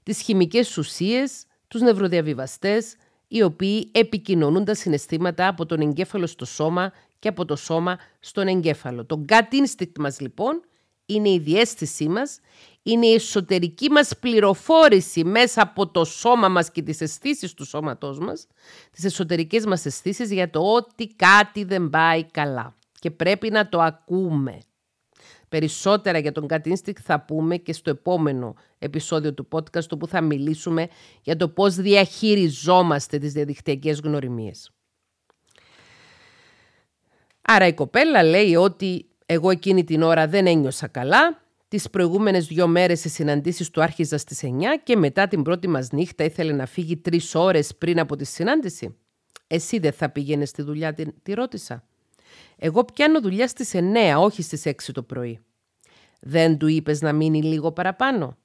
τις 0.02 0.20
χημικές 0.20 0.78
ουσίες 0.78 1.44
τους 1.68 1.80
νευροδιαβιβαστές, 1.80 2.96
οι 3.28 3.42
οποίοι 3.42 3.90
επικοινωνούν 3.92 4.64
τα 4.64 4.74
συναισθήματα 4.74 5.48
από 5.48 5.66
τον 5.66 5.80
εγκέφαλο 5.80 6.26
στο 6.26 6.44
σώμα 6.44 6.92
και 7.18 7.28
από 7.28 7.44
το 7.44 7.56
σώμα 7.56 7.98
στον 8.20 8.46
εγκέφαλο. 8.48 9.04
Το 9.04 9.24
gut 9.28 9.52
instinct 9.52 9.98
μας 9.98 10.20
λοιπόν 10.20 10.62
είναι 11.12 11.28
η 11.28 11.38
διέστησή 11.38 12.08
μας, 12.08 12.40
είναι 12.82 13.06
η 13.06 13.14
εσωτερική 13.14 13.90
μας 13.90 14.18
πληροφόρηση 14.20 15.24
μέσα 15.24 15.62
από 15.62 15.88
το 15.88 16.04
σώμα 16.04 16.48
μας 16.48 16.70
και 16.70 16.82
τις 16.82 17.00
αισθήσεις 17.00 17.54
του 17.54 17.64
σώματός 17.64 18.18
μας, 18.18 18.46
τις 18.90 19.04
εσωτερικές 19.04 19.66
μας 19.66 19.86
αισθήσεις 19.86 20.32
για 20.32 20.50
το 20.50 20.60
ότι 20.60 21.06
κάτι 21.06 21.64
δεν 21.64 21.90
πάει 21.90 22.24
καλά 22.24 22.76
και 22.98 23.10
πρέπει 23.10 23.50
να 23.50 23.68
το 23.68 23.80
ακούμε. 23.80 24.58
Περισσότερα 25.48 26.18
για 26.18 26.32
τον 26.32 26.46
Gut 26.48 26.66
Instinct 26.66 27.00
θα 27.02 27.20
πούμε 27.20 27.56
και 27.56 27.72
στο 27.72 27.90
επόμενο 27.90 28.54
επεισόδιο 28.78 29.34
του 29.34 29.48
podcast 29.50 29.88
όπου 29.90 30.06
θα 30.06 30.20
μιλήσουμε 30.20 30.88
για 31.22 31.36
το 31.36 31.48
πώς 31.48 31.74
διαχειριζόμαστε 31.74 33.18
τις 33.18 33.32
διαδικτυακές 33.32 34.00
γνωριμίες. 34.00 34.70
Άρα 37.42 37.66
η 37.66 37.74
κοπέλα 37.74 38.22
λέει 38.22 38.56
ότι 38.56 39.06
εγώ 39.26 39.50
εκείνη 39.50 39.84
την 39.84 40.02
ώρα 40.02 40.28
δεν 40.28 40.46
ένιωσα 40.46 40.86
καλά, 40.86 41.42
τις 41.68 41.90
προηγούμενες 41.90 42.46
δύο 42.46 42.66
μέρες 42.66 43.00
σε 43.00 43.08
συναντήσεις 43.08 43.70
του 43.70 43.82
άρχιζα 43.82 44.18
στις 44.18 44.40
9 44.42 44.48
και 44.82 44.96
μετά 44.96 45.28
την 45.28 45.42
πρώτη 45.42 45.68
μας 45.68 45.90
νύχτα 45.90 46.24
ήθελε 46.24 46.52
να 46.52 46.66
φύγει 46.66 46.96
τρεις 46.96 47.34
ώρες 47.34 47.76
πριν 47.76 48.00
από 48.00 48.16
τη 48.16 48.24
συνάντηση. 48.24 48.96
Εσύ 49.46 49.78
δεν 49.78 49.92
θα 49.92 50.10
πήγαινες 50.10 50.48
στη 50.48 50.62
δουλειά, 50.62 50.94
τη, 50.94 51.12
τη 51.12 51.32
ρώτησα. 51.34 51.84
Εγώ 52.56 52.84
πιάνω 52.84 53.20
δουλειά 53.20 53.48
στις 53.48 53.70
9, 53.74 53.80
όχι 54.18 54.42
στις 54.42 54.62
6 54.66 54.72
το 54.92 55.02
πρωί. 55.02 55.40
Δεν 56.20 56.58
του 56.58 56.66
είπες 56.66 57.00
να 57.00 57.12
μείνει 57.12 57.42
λίγο 57.42 57.72
παραπάνω. 57.72 58.36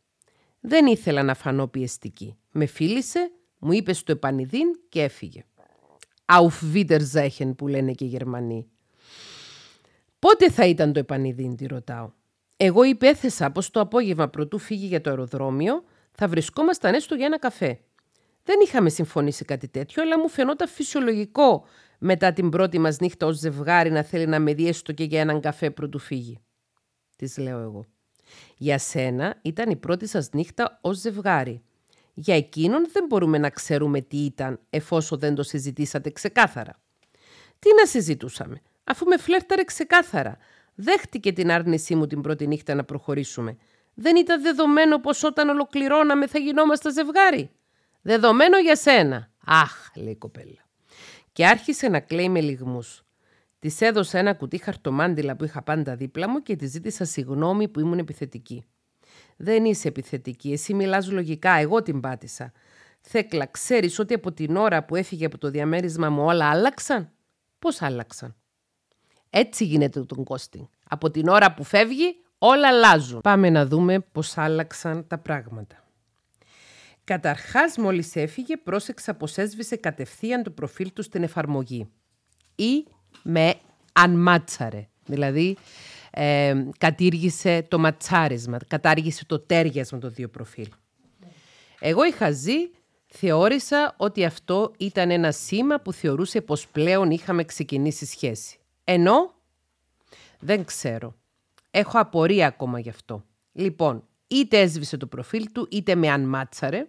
Δεν 0.60 0.86
ήθελα 0.86 1.24
να 1.24 1.34
φανώ 1.34 1.68
πιεστική. 1.68 2.38
Με 2.52 2.66
φίλησε, 2.66 3.32
μου 3.60 3.72
είπες 3.72 3.98
στο 3.98 4.12
επανειδήν 4.12 4.68
και 4.90 5.02
έφυγε. 5.02 5.46
Auf 6.26 6.74
Wiedersehen 6.74 7.56
που 7.58 7.68
λένε 7.68 7.92
και 7.92 8.04
οι 8.04 8.08
Γερμανοί. 8.08 8.68
Πότε 10.20 10.50
θα 10.50 10.66
ήταν 10.66 10.94
το 10.94 11.00
επανειδήν, 11.00 11.56
τη 11.56 11.66
ρωτάω. 11.66 12.12
Εγώ 12.58 12.84
υπέθεσα 12.84 13.52
πως 13.52 13.70
το 13.70 13.80
απόγευμα 13.80 14.28
πρωτού 14.28 14.58
φύγει 14.60 14.86
για 14.86 15.02
το 15.02 15.10
αεροδρόμιο 15.10 15.84
θα 16.12 16.28
βρισκόμασταν 16.28 16.94
έστω 16.94 17.16
για 17.16 17.26
ένα 17.26 17.40
καφέ. 17.40 17.80
Δεν 18.44 18.60
είχαμε 18.64 18.90
συμφωνήσει 18.90 19.46
κάτι 19.46 19.68
τέτοιο, 19.68 20.04
αλλά 20.04 20.20
μου 20.20 20.30
φαινόταν 20.30 20.68
φυσιολογικό 20.68 21.66
μετά 22.00 22.34
την 22.34 22.50
πρώτη 22.50 22.80
μας 22.80 23.00
νύχτα 23.00 23.26
ως 23.26 23.38
ζευγάρι 23.38 23.92
να 23.92 24.04
θέλει 24.04 24.26
να 24.28 24.40
με 24.40 24.54
δει 24.54 24.68
έστω 24.68 24.92
και 24.92 25.04
για 25.04 25.20
έναν 25.20 25.42
καφέ 25.42 25.70
πρωτού 25.70 26.00
φύγει. 26.00 26.40
Της 27.16 27.38
λέω 27.38 27.60
εγώ. 27.60 27.86
Για 28.58 28.78
σένα 28.78 29.40
ήταν 29.42 29.70
η 29.70 29.76
πρώτη 29.76 30.08
σας 30.08 30.30
νύχτα 30.32 30.80
ως 30.82 30.98
ζευγάρι. 30.98 31.62
Για 32.14 32.36
εκείνον 32.36 32.88
δεν 32.92 33.06
μπορούμε 33.06 33.38
να 33.38 33.50
ξέρουμε 33.50 34.02
τι 34.02 34.18
ήταν 34.18 34.60
εφόσον 34.70 35.20
δεν 35.20 35.36
το 35.36 35.44
συζητήσατε 35.44 36.10
ξεκάθαρα. 36.10 36.80
Τι 37.60 37.70
να 37.80 37.86
συζητούσαμε, 37.86 38.62
αφού 38.88 39.06
με 39.06 39.18
φλέρταρε 39.18 39.64
ξεκάθαρα. 39.64 40.38
Δέχτηκε 40.76 41.34
την 41.34 41.52
άρνησή 41.52 41.96
μου 41.96 42.08
την 42.08 42.22
πρώτη 42.22 42.48
νύχτα 42.48 42.76
να 42.76 42.84
προχωρήσουμε. 42.84 43.58
Δεν 43.94 44.16
ήταν 44.16 44.42
δεδομένο 44.42 45.00
πως 45.00 45.24
όταν 45.24 45.50
ολοκληρώναμε 45.50 46.28
θα 46.28 46.40
γινόμαστε 46.40 46.92
ζευγάρι. 46.92 47.50
Δεδομένο 48.02 48.58
για 48.58 48.76
σένα. 48.76 49.30
Αχ, 49.46 49.92
λέει 49.96 50.12
η 50.12 50.16
κοπέλα 50.16 50.68
και 51.38 51.46
άρχισε 51.48 51.88
να 51.88 52.00
κλαίει 52.00 52.30
με 52.30 52.42
λιγμούς. 52.42 53.04
Της 53.60 53.82
έδωσα 53.82 54.18
ένα 54.18 54.34
κουτί 54.34 54.58
χαρτομάντιλα 54.58 55.36
που 55.36 55.44
είχα 55.44 55.64
πάντα 55.64 55.96
δίπλα 55.96 56.30
μου 56.30 56.42
και 56.42 56.56
της 56.56 56.72
ζήτησα 56.72 57.06
συγγνώμη 57.06 57.68
που 57.68 57.80
ήμουν 57.80 57.98
επιθετική. 57.98 58.66
Δεν 59.38 59.66
είσαι 59.66 59.88
επιθετική, 59.88 60.52
εσύ 60.52 60.74
μιλάς 60.74 61.12
λογικά, 61.12 61.52
εγώ 61.52 61.82
την 61.82 62.00
πάτησα. 62.00 62.52
Θέκλα, 63.02 63.46
ξέρεις 63.46 64.00
ότι 64.00 64.14
από 64.14 64.32
την 64.32 64.56
ώρα 64.56 64.86
που 64.86 64.96
έφυγε 64.96 65.26
από 65.26 65.38
το 65.38 65.50
διαμέρισμα 65.50 66.10
μου 66.10 66.24
όλα 66.24 66.50
άλλαξαν. 66.50 67.12
Πώς 67.60 67.82
άλλαξαν; 67.82 68.36
Έτσι 69.40 69.66
γίνεται 69.66 70.04
τον 70.04 70.24
κόστινγκ. 70.24 70.66
Από 70.90 71.12
την 71.12 71.28
ώρα 71.28 71.54
που 71.54 71.64
φεύγει 71.64 72.16
όλα 72.38 72.68
αλλάζουν. 72.68 73.22
Πάμε 73.22 73.50
να 73.50 73.66
δούμε 73.66 74.00
πώς 74.00 74.38
άλλαξαν 74.38 75.08
τα 75.08 75.18
πράγματα. 75.18 75.84
Καταρχάς, 77.04 77.78
μόλις 77.78 78.16
έφυγε, 78.16 78.58
πρόσεξα 78.58 79.14
πως 79.14 79.38
έσβησε 79.38 79.76
κατευθείαν 79.76 80.44
το 80.44 80.50
προφίλ 80.50 80.94
του 80.94 81.02
στην 81.02 81.24
εφαρμογή. 81.24 81.90
Ή 82.56 82.86
με 83.24 83.54
ανμάτσαρε, 83.94 84.88
δηλαδή 85.06 85.58
ε, 86.12 86.56
κατήργησε 86.78 87.66
το 87.68 87.80
ματσάρισμα, 87.80 88.58
κατάργησε 88.68 89.26
το 89.26 89.40
τέριασμα 89.40 90.00
των 90.00 90.14
δύο 90.14 90.28
προφίλ. 90.30 90.68
Εγώ 91.80 92.06
είχα 92.06 92.32
ζει, 92.32 92.70
θεώρησα 93.08 93.94
ότι 93.98 94.26
αυτό 94.26 94.72
ήταν 94.78 95.12
ένα 95.12 95.32
σήμα 95.32 95.80
που 95.80 95.94
θεωρούσε 95.94 96.42
πως 96.42 96.68
πλέον 96.68 97.12
είχαμε 97.12 97.44
ξεκινήσει 97.44 98.06
σχέση. 98.06 98.60
Ενώ, 98.90 99.34
δεν 100.40 100.66
ξέρω. 100.66 101.16
Έχω 101.72 102.00
απορία 102.00 102.48
ακόμα 102.48 102.80
γι' 102.80 102.90
αυτό. 102.90 103.24
Λοιπόν, 103.52 104.08
είτε 104.28 104.60
έσβησε 104.60 104.98
το 104.98 105.08
προφίλ 105.08 105.52
του, 105.52 105.68
είτε 105.72 105.96
με 105.96 106.10
ανμάτσαρε 106.10 106.88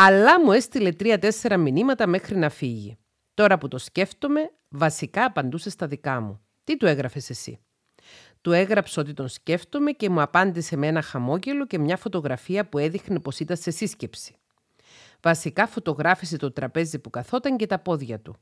αλλά 0.00 0.40
μου 0.40 0.52
έστειλε 0.52 0.92
τρία-τέσσερα 0.92 1.56
μηνύματα 1.56 2.06
μέχρι 2.06 2.36
να 2.36 2.50
φύγει. 2.50 2.98
Τώρα 3.34 3.58
που 3.58 3.68
το 3.68 3.78
σκέφτομαι, 3.78 4.50
βασικά 4.68 5.24
απαντούσε 5.24 5.70
στα 5.70 5.86
δικά 5.86 6.20
μου. 6.20 6.40
Τι 6.64 6.76
του 6.76 6.86
έγραφες 6.86 7.30
εσύ; 7.30 7.58
Του 8.40 8.52
έγραψε 8.52 9.00
ότι 9.00 9.12
τον 9.12 9.28
σκέφτομαι 9.28 9.90
και 9.90 10.10
μου 10.10 10.20
απάντησε 10.20 10.76
με 10.76 10.86
ένα 10.86 11.02
χαμόγελο 11.02 11.66
και 11.66 11.78
μια 11.78 11.96
φωτογραφία 11.96 12.68
που 12.68 12.78
έδειχνε 12.78 13.20
πως 13.20 13.40
ήταν 13.40 13.56
σε 13.56 13.70
σύσκεψη. 13.70 14.34
Βασικά 15.20 15.66
φωτογράφησε 15.66 16.36
το 16.36 16.52
τραπέζι 16.52 16.98
που 16.98 17.10
καθόταν 17.10 17.56
και 17.56 17.66
τα 17.66 17.78
πόδια 17.78 18.20
του. 18.20 18.36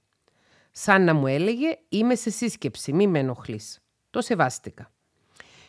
Σαν 0.79 1.05
να 1.05 1.15
μου 1.15 1.27
έλεγε 1.27 1.79
«Είμαι 1.89 2.15
σε 2.15 2.31
σύσκεψη, 2.31 2.93
μη 2.93 3.07
με 3.07 3.19
ενοχλείς. 3.19 3.81
Το 4.11 4.21
σεβάστηκα. 4.21 4.93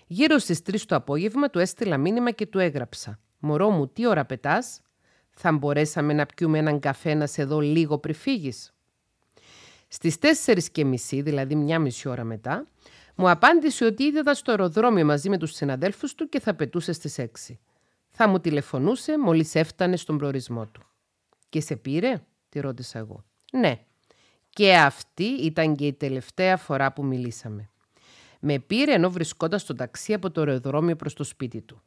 Γύρω 0.07 0.37
στις 0.37 0.61
3 0.61 0.85
το 0.85 0.95
απόγευμα 0.95 1.49
του 1.49 1.59
έστειλα 1.59 1.97
μήνυμα 1.97 2.31
και 2.31 2.45
του 2.45 2.59
έγραψα 2.59 3.19
«Μωρό 3.39 3.69
μου, 3.69 3.87
τι 3.87 4.07
ώρα 4.07 4.25
πετάς» 4.25 4.81
θα 5.29 5.51
μπορέσαμε 5.51 6.13
να 6.13 6.25
πιούμε 6.25 6.57
έναν 6.57 6.79
καφέ 6.79 7.13
να 7.13 7.27
σε 7.27 7.43
δω 7.43 7.59
λίγο 7.59 7.97
πριν 7.97 8.15
φύγεις. 8.15 8.73
Στις 9.87 10.17
τέσσερις 10.17 10.69
και 10.69 10.85
μισή, 10.85 11.21
δηλαδή 11.21 11.55
μια 11.55 11.79
μισή 11.79 12.09
ώρα 12.09 12.23
μετά, 12.23 12.67
μου 13.15 13.29
απάντησε 13.29 13.85
ότι 13.85 14.03
είδα 14.03 14.33
στο 14.33 14.51
αεροδρόμιο 14.51 15.05
μαζί 15.05 15.29
με 15.29 15.37
τους 15.37 15.51
συναδέλφους 15.51 16.15
του 16.15 16.29
και 16.29 16.39
θα 16.39 16.55
πετούσε 16.55 16.91
στις 16.91 17.17
έξι. 17.17 17.59
Θα 18.09 18.27
μου 18.27 18.39
τηλεφωνούσε 18.39 19.19
μόλις 19.19 19.55
έφτανε 19.55 19.95
στον 19.95 20.17
προορισμό 20.17 20.67
του. 20.67 20.81
«Και 21.49 21.61
σε 21.61 21.75
πήρε» 21.75 22.23
τη 22.49 22.59
ρώτησα 22.59 22.99
εγώ. 22.99 23.25
«Ναι». 23.51 23.81
Και 24.57 24.75
αυτή 24.75 25.23
ήταν 25.23 25.75
και 25.75 25.85
η 25.85 25.93
τελευταία 25.93 26.57
φορά 26.57 26.93
που 26.93 27.05
μιλήσαμε. 27.05 27.69
Με 28.39 28.59
πήρε 28.59 28.93
ενώ 28.93 29.11
βρισκόταν 29.11 29.59
στο 29.59 29.75
ταξί 29.75 30.13
από 30.13 30.31
το 30.31 30.41
αεροδρόμιο 30.41 30.95
προς 30.95 31.13
το 31.13 31.23
σπίτι 31.23 31.61
του 31.61 31.81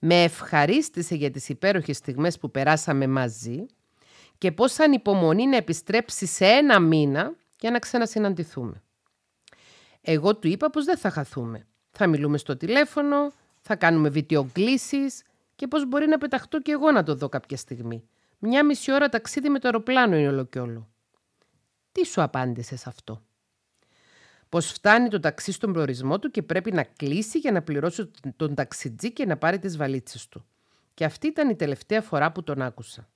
με 0.00 0.22
ευχαρίστησε 0.22 1.14
για 1.14 1.30
τις 1.30 1.48
υπέροχες 1.48 1.96
στιγμές 1.96 2.38
που 2.38 2.50
περάσαμε 2.50 3.06
μαζί 3.06 3.66
και 4.38 4.52
πώς 4.52 4.78
ανυπομονεί 4.78 5.46
να 5.46 5.56
επιστρέψει 5.56 6.26
σε 6.26 6.44
ένα 6.46 6.80
μήνα 6.80 7.34
για 7.60 7.70
να 7.70 7.78
ξανασυναντηθούμε. 7.78 8.82
Εγώ 10.00 10.36
του 10.36 10.48
είπα 10.48 10.70
πως 10.70 10.84
δεν 10.84 10.96
θα 10.96 11.10
χαθούμε. 11.10 11.66
Θα 11.90 12.06
μιλούμε 12.06 12.38
στο 12.38 12.56
τηλέφωνο, 12.56 13.32
θα 13.60 13.76
κάνουμε 13.76 14.08
βιντεοκλήσεις 14.08 15.22
και 15.56 15.66
πώς 15.66 15.88
μπορεί 15.88 16.06
να 16.06 16.18
πεταχτώ 16.18 16.60
και 16.60 16.72
εγώ 16.72 16.90
να 16.90 17.02
το 17.02 17.14
δω 17.14 17.28
κάποια 17.28 17.56
στιγμή. 17.56 18.08
Μια 18.38 18.64
μισή 18.64 18.92
ώρα 18.92 19.08
ταξίδι 19.08 19.48
με 19.48 19.58
το 19.58 19.68
αεροπλάνο 19.68 20.16
είναι 20.16 20.28
όλο 20.28 20.44
και 20.44 20.60
όλο. 20.60 20.88
Τι 21.92 22.06
σου 22.06 22.22
απάντησε 22.22 22.76
σε 22.76 22.88
αυτό; 22.88 23.22
Πως 24.48 24.72
φτάνει 24.72 25.08
το 25.08 25.20
ταξί 25.20 25.52
στον 25.52 25.72
προορισμό 25.72 26.18
του 26.18 26.30
και 26.30 26.42
πρέπει 26.42 26.72
να 26.72 26.82
κλείσει 26.82 27.38
για 27.38 27.52
να 27.52 27.62
πληρώσει 27.62 28.10
τον 28.36 28.54
ταξιτζή 28.54 29.12
και 29.12 29.26
να 29.26 29.36
πάρει 29.36 29.58
τις 29.58 29.76
βαλίτσες 29.76 30.28
του. 30.28 30.44
Και 30.94 31.04
αυτή 31.04 31.26
ήταν 31.26 31.48
η 31.48 31.56
τελευταία 31.56 32.02
φορά 32.02 32.32
που 32.32 32.42
τον 32.42 32.62
άκουσα. 32.62 33.08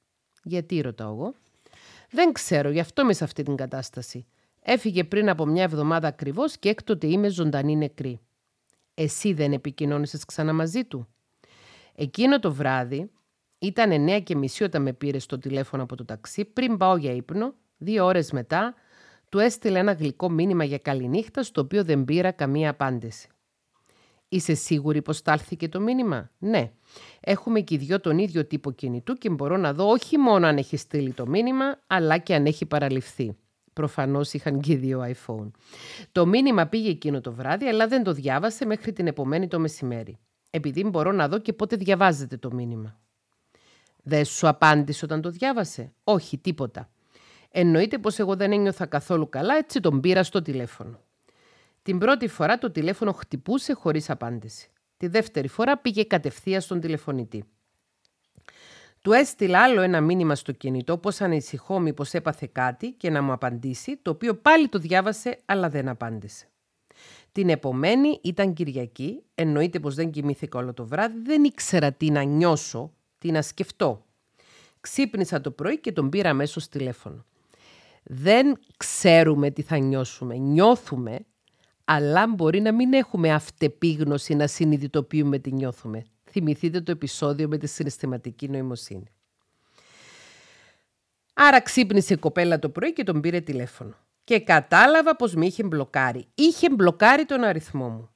Γιατί 0.43 0.81
ρωτάω 0.81 1.13
εγώ. 1.13 1.35
Δεν 2.11 2.33
ξέρω, 2.33 2.71
γι' 2.71 2.81
αυτό 2.81 3.03
είμαι 3.03 3.13
σε 3.13 3.25
αυτή 3.25 3.43
την 3.43 3.57
κατάσταση. 3.57 4.27
Έφυγε 4.63 5.05
πριν 5.05 5.29
από 5.29 5.47
μια 5.47 5.63
εβδομάδα 5.63 6.09
ακριβώς 6.09 6.57
και 6.57 6.69
έκτοτε 6.69 7.07
είμαι 7.07 7.29
ζωντανή 7.29 7.77
νεκρή. 7.77 8.21
Εσύ 8.95 9.33
δεν 9.33 9.53
επικοινώνησες 9.53 10.25
ξανά 10.25 10.53
μαζί 10.53 10.85
του; 10.85 11.09
Εκείνο 11.95 12.39
το 12.39 12.53
βράδυ 12.53 13.11
ήταν 13.59 14.09
9 14.09 14.23
και 14.23 14.37
μισή 14.37 14.65
όταν 14.65 14.83
με 14.83 14.93
πήρε 14.93 15.19
στο 15.19 15.39
τηλέφωνο 15.39 15.83
από 15.83 15.97
το 15.97 16.05
ταξί 16.05 16.45
πριν 16.45 16.77
πάω 16.77 16.97
για 16.97 17.13
ύπνο. 17.13 17.55
Δύο 17.77 18.05
ώρες 18.05 18.33
μετά 18.33 18.75
του 19.29 19.39
έστειλε 19.39 19.79
ένα 19.79 19.93
γλυκό 19.93 20.31
μήνυμα 20.31 20.65
για 20.65 20.79
καληνύχτα, 20.79 21.43
στο 21.43 21.61
οποίο 21.61 21.85
δεν 21.85 22.05
πήρα 22.05 22.31
καμία 22.31 22.71
απάντηση. 22.71 23.29
Είσαι 24.29 24.55
σίγουρη 24.55 25.03
πως 25.03 25.17
στάλθηκε 25.17 25.69
το 25.69 25.81
μήνυμα; 25.81 26.31
Ναι. 26.39 26.73
Έχουμε 27.21 27.61
και 27.61 27.75
οι 27.75 27.79
δυο 27.79 28.01
τον 28.01 28.19
ίδιο 28.19 28.47
τύπο 28.47 28.71
κινητού 28.71 29.15
και 29.15 29.31
μπορώ 29.31 29.57
να 29.57 29.73
δω 29.75 29.89
όχι 29.89 30.19
μόνο 30.19 30.47
αν 30.47 30.57
έχει 30.57 30.77
στείλει 30.77 31.13
το 31.13 31.27
μήνυμα, 31.27 31.79
αλλά 31.87 32.19
και 32.19 32.35
αν 32.35 32.47
έχει 32.47 32.67
παραληφθεί. 32.67 33.37
Προφανώς 33.73 34.33
είχαν 34.33 34.61
και 34.61 34.77
δύο 34.77 35.15
iPhone. 35.15 35.51
Το 36.13 36.27
μήνυμα 36.27 36.67
πήγε 36.67 36.91
εκείνο 36.91 37.21
το 37.21 37.33
βράδυ, 37.33 37.67
αλλά 37.67 37.87
δεν 37.89 38.03
το 38.03 38.13
διάβασε 38.13 38.67
μέχρι 38.67 38.93
την 38.93 39.07
επομένη 39.07 39.49
το 39.49 39.59
μεσημέρι. 39.59 40.19
Επειδή 40.51 40.85
μπορώ 40.85 41.13
να 41.13 41.29
δω 41.29 41.39
και 41.39 41.53
πότε 41.53 41.77
διαβάζετε 41.77 42.37
το 42.37 42.53
μήνυμα. 42.53 42.99
Δεν 44.03 44.25
σου 44.25 44.49
απάντησε 44.49 45.05
όταν 45.05 45.21
το 45.21 45.31
διάβασε; 45.31 45.93
Όχι, 46.05 46.39
τίποτα. 46.39 46.89
Εννοείται 47.57 47.99
πως 47.99 48.19
εγώ 48.19 48.37
δεν 48.37 48.53
ένιωθα 48.53 48.87
καθόλου 48.87 49.29
καλά, 49.29 49.57
έτσι 49.57 49.81
τον 49.81 50.01
πήρα 50.01 50.23
στο 50.23 50.43
τηλέφωνο. 50.43 51.01
Την 51.83 51.99
πρώτη 51.99 52.29
φορά 52.29 52.59
το 52.59 52.71
τηλέφωνο 52.71 53.13
χτυπούσε 53.13 53.73
χωρίς 53.73 54.11
απάντηση. 54.11 54.71
Τη 54.97 55.07
δεύτερη 55.07 55.49
φορά 55.49 55.79
πήγε 55.79 56.05
κατευθείαν 56.05 56.61
στον 56.61 56.81
τηλεφωνητή. 56.81 57.45
Του 59.01 59.13
έστειλα 59.13 59.63
άλλο 59.63 59.81
ένα 59.81 60.01
μήνυμα 60.01 60.35
στο 60.35 60.53
κινητό 60.53 60.99
πως 60.99 61.21
ανησυχώ 61.21 61.79
μήπως 61.79 62.15
έπαθε 62.15 62.49
κάτι 62.53 62.91
και 62.91 63.11
να 63.11 63.23
μου 63.23 63.33
απαντήσει, 63.33 63.97
το 63.97 64.11
οποίο 64.11 64.35
πάλι 64.35 64.69
το 64.69 64.79
διάβασε 64.79 65.39
αλλά 65.45 65.69
δεν 65.69 65.89
απάντησε. 65.89 66.49
Την 67.33 67.49
επομένη 67.49 68.19
ήταν 68.23 68.53
Κυριακή, 68.53 69.23
εννοείται 69.35 69.81
πως 69.81 69.95
δεν 69.95 70.11
κοιμήθηκα 70.11 70.59
όλο 70.59 70.75
το 70.75 70.87
βράδυ, 70.87 71.21
δεν 71.23 71.45
ήξερα 71.45 71.93
τι 71.93 72.11
να 72.11 72.23
νιώσω, 72.23 72.93
τι 73.19 73.31
να 73.31 73.43
σκεφτώ. 73.43 74.05
Ξύπνησα 74.81 75.41
το 75.41 75.51
πρωί 75.51 75.79
και 75.79 75.93
τον 75.93 76.09
πήρα 76.09 76.31
αμέσως 76.31 76.69
τηλέφωνο. 76.69 77.25
Δεν 78.05 78.59
ξέρουμε 78.77 79.51
τι 79.51 79.63
θα 79.63 79.79
νιώσουμε, 79.79 80.37
νιώθουμε, 80.37 81.19
αλλά 81.85 82.27
μπορεί 82.27 82.61
να 82.61 82.73
μην 82.73 82.93
έχουμε 82.93 83.33
αυτεπίγνωση 83.33 84.35
να 84.35 84.47
συνειδητοποιούμε 84.47 85.39
τι 85.39 85.53
νιώθουμε. 85.53 86.05
Θυμηθείτε 86.31 86.81
το 86.81 86.91
επεισόδιο 86.91 87.49
με 87.49 87.59
τη 87.59 87.67
συναισθηματική 87.67 88.49
νοημοσύνη. 88.49 89.07
Άρα 91.35 91.61
ξύπνησε 91.61 92.15
η 92.15 92.17
κοπέλα 92.17 92.59
το 92.59 92.69
πρωί 92.69 92.93
και 92.93 93.03
τον 93.03 93.21
πήρε 93.21 93.41
τηλέφωνο. 93.41 93.95
Και 94.25 94.41
κατάλαβα 94.41 95.17
πως 95.17 95.35
με 95.35 95.47
είχε 95.47 95.63
μπλοκάρει. 95.63 96.27
Είχε 96.35 96.71
μπλοκάρει 96.71 97.25
τον 97.25 97.45
αριθμό 97.45 97.89
μου. 97.89 98.09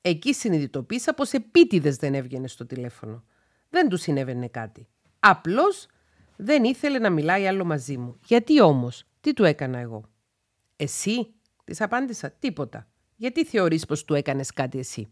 Εκεί 0.00 0.34
συνειδητοποίησα 0.34 1.14
πως 1.14 1.32
επίτηδες 1.32 1.96
δεν 1.96 2.14
έβγαινε 2.14 2.48
στο 2.48 2.66
τηλέφωνο. 2.66 3.24
Δεν 3.70 3.88
του 3.88 3.96
συνέβαινε 3.96 4.48
κάτι. 4.48 4.88
Απλώς 5.18 5.86
δεν 6.36 6.64
ήθελε 6.64 6.98
να 6.98 7.10
μιλάει 7.10 7.46
άλλο 7.46 7.64
μαζί 7.64 7.96
μου. 7.96 8.18
Γιατί 8.26 8.60
όμως, 8.60 9.04
τι 9.26 9.32
του 9.32 9.44
έκανα 9.44 9.78
εγώ; 9.78 10.04
Εσύ, 10.76 11.34
της 11.64 11.80
απάντησα, 11.80 12.30
τίποτα. 12.30 12.86
Γιατί 13.16 13.44
θεωρείς 13.44 13.86
πως 13.86 14.04
του 14.04 14.14
έκανες 14.14 14.52
κάτι 14.52 14.78
εσύ; 14.78 15.08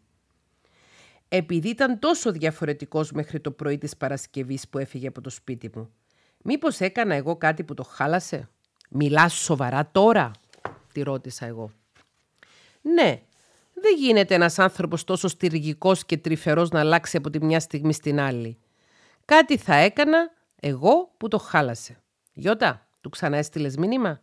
Επειδή 1.28 1.68
ήταν 1.68 1.98
τόσο 1.98 2.32
διαφορετικός 2.32 3.12
μέχρι 3.12 3.40
το 3.40 3.50
πρωί 3.50 3.78
της 3.78 3.96
Παρασκευής 3.96 4.68
που 4.68 4.78
έφυγε 4.78 5.06
από 5.06 5.20
το 5.20 5.30
σπίτι 5.30 5.70
μου. 5.74 5.90
Μήπως 6.42 6.80
έκανα 6.80 7.14
εγώ 7.14 7.36
κάτι 7.36 7.64
που 7.64 7.74
το 7.74 7.82
χάλασε; 7.82 8.48
Μιλάς 8.90 9.34
σοβαρά 9.34 9.88
τώρα, 9.92 10.30
τη 10.92 11.02
ρώτησα 11.02 11.46
εγώ. 11.46 11.70
Ναι, 12.82 13.22
δεν 13.74 13.96
γίνεται 13.98 14.34
ένας 14.34 14.58
άνθρωπος 14.58 15.04
τόσο 15.04 15.28
στηργικός 15.28 16.04
και 16.04 16.16
τρυφερός 16.16 16.70
να 16.70 16.80
αλλάξει 16.80 17.16
από 17.16 17.30
τη 17.30 17.44
μια 17.44 17.60
στιγμή 17.60 17.92
στην 17.92 18.20
άλλη. 18.20 18.58
Κάτι 19.24 19.56
θα 19.56 19.74
έκανα 19.74 20.30
εγώ 20.60 21.14
που 21.16 21.28
το 21.28 21.38
χάλασε. 21.38 22.02
Γιώτα, 22.32 22.83
του 23.04 23.10
ξανά 23.10 23.36
έστειλε 23.36 23.70
μήνυμα; 23.78 24.20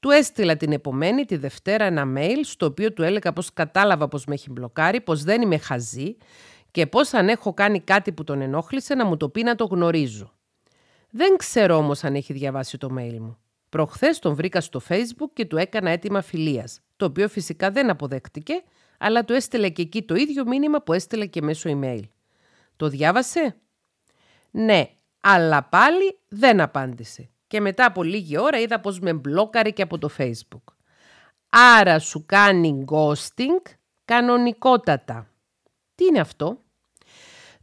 Του 0.00 0.10
έστειλα 0.10 0.56
την 0.56 0.72
επομένη, 0.72 1.24
τη 1.24 1.36
Δευτέρα, 1.36 1.84
ένα 1.84 2.04
mail, 2.16 2.40
στο 2.42 2.66
οποίο 2.66 2.92
του 2.92 3.02
έλεγα 3.02 3.32
πως 3.32 3.52
κατάλαβα 3.52 4.08
πως 4.08 4.24
με 4.24 4.34
έχει 4.34 4.50
μπλοκάρει, 4.50 5.00
πως 5.00 5.22
δεν 5.22 5.42
είμαι 5.42 5.58
χαζή 5.58 6.16
και 6.70 6.86
πως 6.86 7.12
αν 7.14 7.28
έχω 7.28 7.54
κάνει 7.54 7.80
κάτι 7.80 8.12
που 8.12 8.24
τον 8.24 8.40
ενόχλησε 8.40 8.94
να 8.94 9.04
μου 9.04 9.16
το 9.16 9.28
πει 9.28 9.42
να 9.42 9.54
το 9.54 9.64
γνωρίζω. 9.64 10.32
Δεν 11.10 11.36
ξέρω 11.36 11.76
όμως 11.76 12.04
αν 12.04 12.14
έχει 12.14 12.32
διαβάσει 12.32 12.78
το 12.78 12.88
mail 12.98 13.18
μου. 13.18 13.38
Προχθές 13.68 14.18
τον 14.18 14.34
βρήκα 14.34 14.60
στο 14.60 14.80
facebook 14.88 15.30
και 15.32 15.44
του 15.44 15.56
έκανα 15.56 15.90
αίτημα 15.90 16.22
φιλίας, 16.22 16.80
το 16.96 17.04
οποίο 17.04 17.28
φυσικά 17.28 17.70
δεν 17.70 17.90
αποδέχτηκε, 17.90 18.62
αλλά 18.98 19.24
του 19.24 19.32
έστειλε 19.32 19.68
και 19.68 19.82
εκεί 19.82 20.02
το 20.02 20.14
ίδιο 20.14 20.46
μήνυμα 20.46 20.82
που 20.82 20.92
έστειλε 20.92 21.26
και 21.26 21.42
μέσω 21.42 21.70
email. 21.80 22.02
Το 22.76 22.88
διάβασε; 22.88 23.56
Ναι, 24.50 24.90
αλλά 25.20 25.62
πάλι 25.62 26.18
δεν 26.28 26.60
απάντησε 26.60 27.30
και 27.48 27.60
μετά 27.60 27.84
από 27.84 28.02
λίγη 28.02 28.38
ώρα 28.38 28.58
είδα 28.58 28.80
πως 28.80 29.00
με 29.00 29.12
μπλόκαρε 29.12 29.70
και 29.70 29.82
από 29.82 29.98
το 29.98 30.10
facebook. 30.18 30.72
Άρα 31.48 31.98
σου 31.98 32.24
κάνει 32.26 32.84
ghosting 32.90 33.70
κανονικότατα. 34.04 35.30
Τι 35.94 36.04
είναι 36.04 36.20
αυτό; 36.20 36.62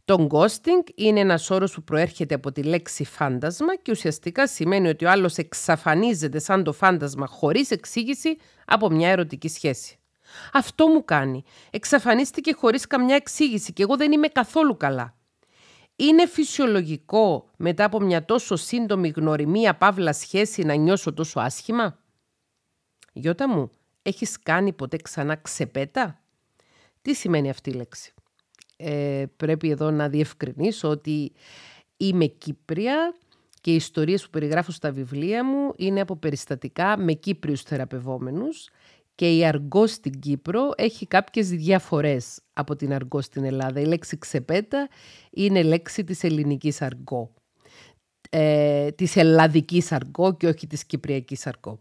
Το 0.04 0.26
ghosting 0.30 0.90
είναι 0.94 1.20
ένας 1.20 1.50
όρος 1.50 1.74
που 1.74 1.82
προέρχεται 1.82 2.34
από 2.34 2.52
τη 2.52 2.62
λέξη 2.62 3.04
φάντασμα 3.04 3.76
και 3.76 3.90
ουσιαστικά 3.90 4.46
σημαίνει 4.46 4.88
ότι 4.88 5.04
ο 5.04 5.10
άλλος 5.10 5.36
εξαφανίζεται 5.36 6.38
σαν 6.38 6.64
το 6.64 6.72
φάντασμα 6.72 7.26
χωρίς 7.26 7.70
εξήγηση 7.70 8.36
από 8.64 8.90
μια 8.90 9.10
ερωτική 9.10 9.48
σχέση. 9.48 9.98
Αυτό 10.52 10.86
μου 10.86 11.04
κάνει. 11.04 11.44
Εξαφανίστηκε 11.70 12.52
χωρίς 12.52 12.86
καμιά 12.86 13.14
εξήγηση 13.14 13.72
και 13.72 13.82
εγώ 13.82 13.96
δεν 13.96 14.12
είμαι 14.12 14.28
καθόλου 14.28 14.76
καλά. 14.76 15.15
Είναι 15.96 16.26
φυσιολογικό 16.26 17.50
μετά 17.56 17.84
από 17.84 18.00
μια 18.00 18.24
τόσο 18.24 18.56
σύντομη 18.56 19.08
γνωριμία 19.08 19.76
παύλα 19.76 20.12
σχέση 20.12 20.62
να 20.62 20.74
νιώσω 20.74 21.12
τόσο 21.12 21.40
άσχημα; 21.40 21.98
Γιώτα 23.12 23.48
μου, 23.48 23.70
έχεις 24.02 24.38
κάνει 24.42 24.72
ποτέ 24.72 24.96
ξανά 24.96 25.36
ξεπέτα; 25.36 26.20
Τι 27.02 27.14
σημαίνει 27.14 27.50
αυτή 27.50 27.70
η 27.70 27.72
λέξη; 27.72 28.14
Ε, 28.76 29.24
πρέπει 29.36 29.70
εδώ 29.70 29.90
να 29.90 30.08
διευκρινίσω 30.08 30.88
ότι 30.88 31.32
είμαι 31.96 32.26
Κύπρια 32.26 33.14
και 33.60 33.72
οι 33.72 33.74
ιστορίες 33.74 34.24
που 34.24 34.30
περιγράφω 34.30 34.70
στα 34.72 34.92
βιβλία 34.92 35.44
μου 35.44 35.72
είναι 35.76 36.00
από 36.00 36.16
περιστατικά 36.16 36.98
με 36.98 37.12
Κύπριους 37.12 37.62
θεραπευόμενους 37.62 38.68
και 39.16 39.36
η 39.36 39.44
αργό 39.44 39.86
στην 39.86 40.20
Κύπρο 40.20 40.70
έχει 40.76 41.06
κάποιες 41.06 41.48
διαφορές 41.48 42.40
από 42.52 42.76
την 42.76 42.92
αργό 42.92 43.20
στην 43.20 43.44
Ελλάδα. 43.44 43.80
Η 43.80 43.84
λέξη 43.84 44.18
ξεπέτα 44.18 44.88
είναι 45.30 45.62
λέξη 45.62 46.04
της 46.04 46.24
ελληνικής 46.24 46.82
αργό. 46.82 47.32
Ε, 48.30 48.90
της 48.90 49.16
ελλαδικής 49.16 49.92
αργό 49.92 50.36
και 50.36 50.46
όχι 50.46 50.66
της 50.66 50.84
κυπριακής 50.84 51.46
αργό. 51.46 51.76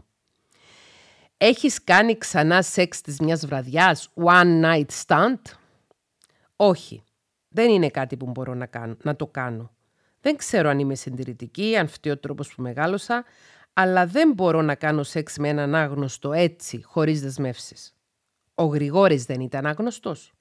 Έχεις 1.37 1.83
κάνει 1.83 2.17
ξανά 2.17 2.61
σεξ 2.61 3.01
της 3.01 3.19
μιας 3.19 3.45
βραδιάς, 3.45 4.09
one 4.13 4.63
night 4.63 5.05
stand? 5.05 5.39
Όχι, 6.55 7.03
δεν 7.49 7.69
είναι 7.69 7.89
κάτι 7.89 8.17
που 8.17 8.25
μπορώ 8.25 8.53
να, 8.53 8.65
κάνω, 8.65 8.95
να 9.03 9.15
το 9.15 9.27
κάνω. 9.27 9.71
Δεν 10.21 10.35
ξέρω 10.35 10.69
αν 10.69 10.79
είμαι 10.79 10.95
συντηρητική, 10.95 11.75
αν 11.77 11.87
φταίει 11.87 12.11
ο 12.11 12.17
τρόπος 12.17 12.55
που 12.55 12.61
μεγάλωσα, 12.61 13.23
αλλά 13.77 14.05
δεν 14.05 14.31
μπορώ 14.33 14.61
να 14.61 14.75
κάνω 14.75 15.03
σεξ 15.03 15.37
με 15.37 15.49
έναν 15.49 15.75
άγνωστο 15.75 16.31
έτσι, 16.31 16.81
χωρίς 16.83 17.21
δεσμεύσεις. 17.21 17.95
Ο 18.53 18.63
Γρηγόρης 18.63 19.25
δεν 19.25 19.39
ήταν 19.39 19.65
άγνωστος; 19.65 20.33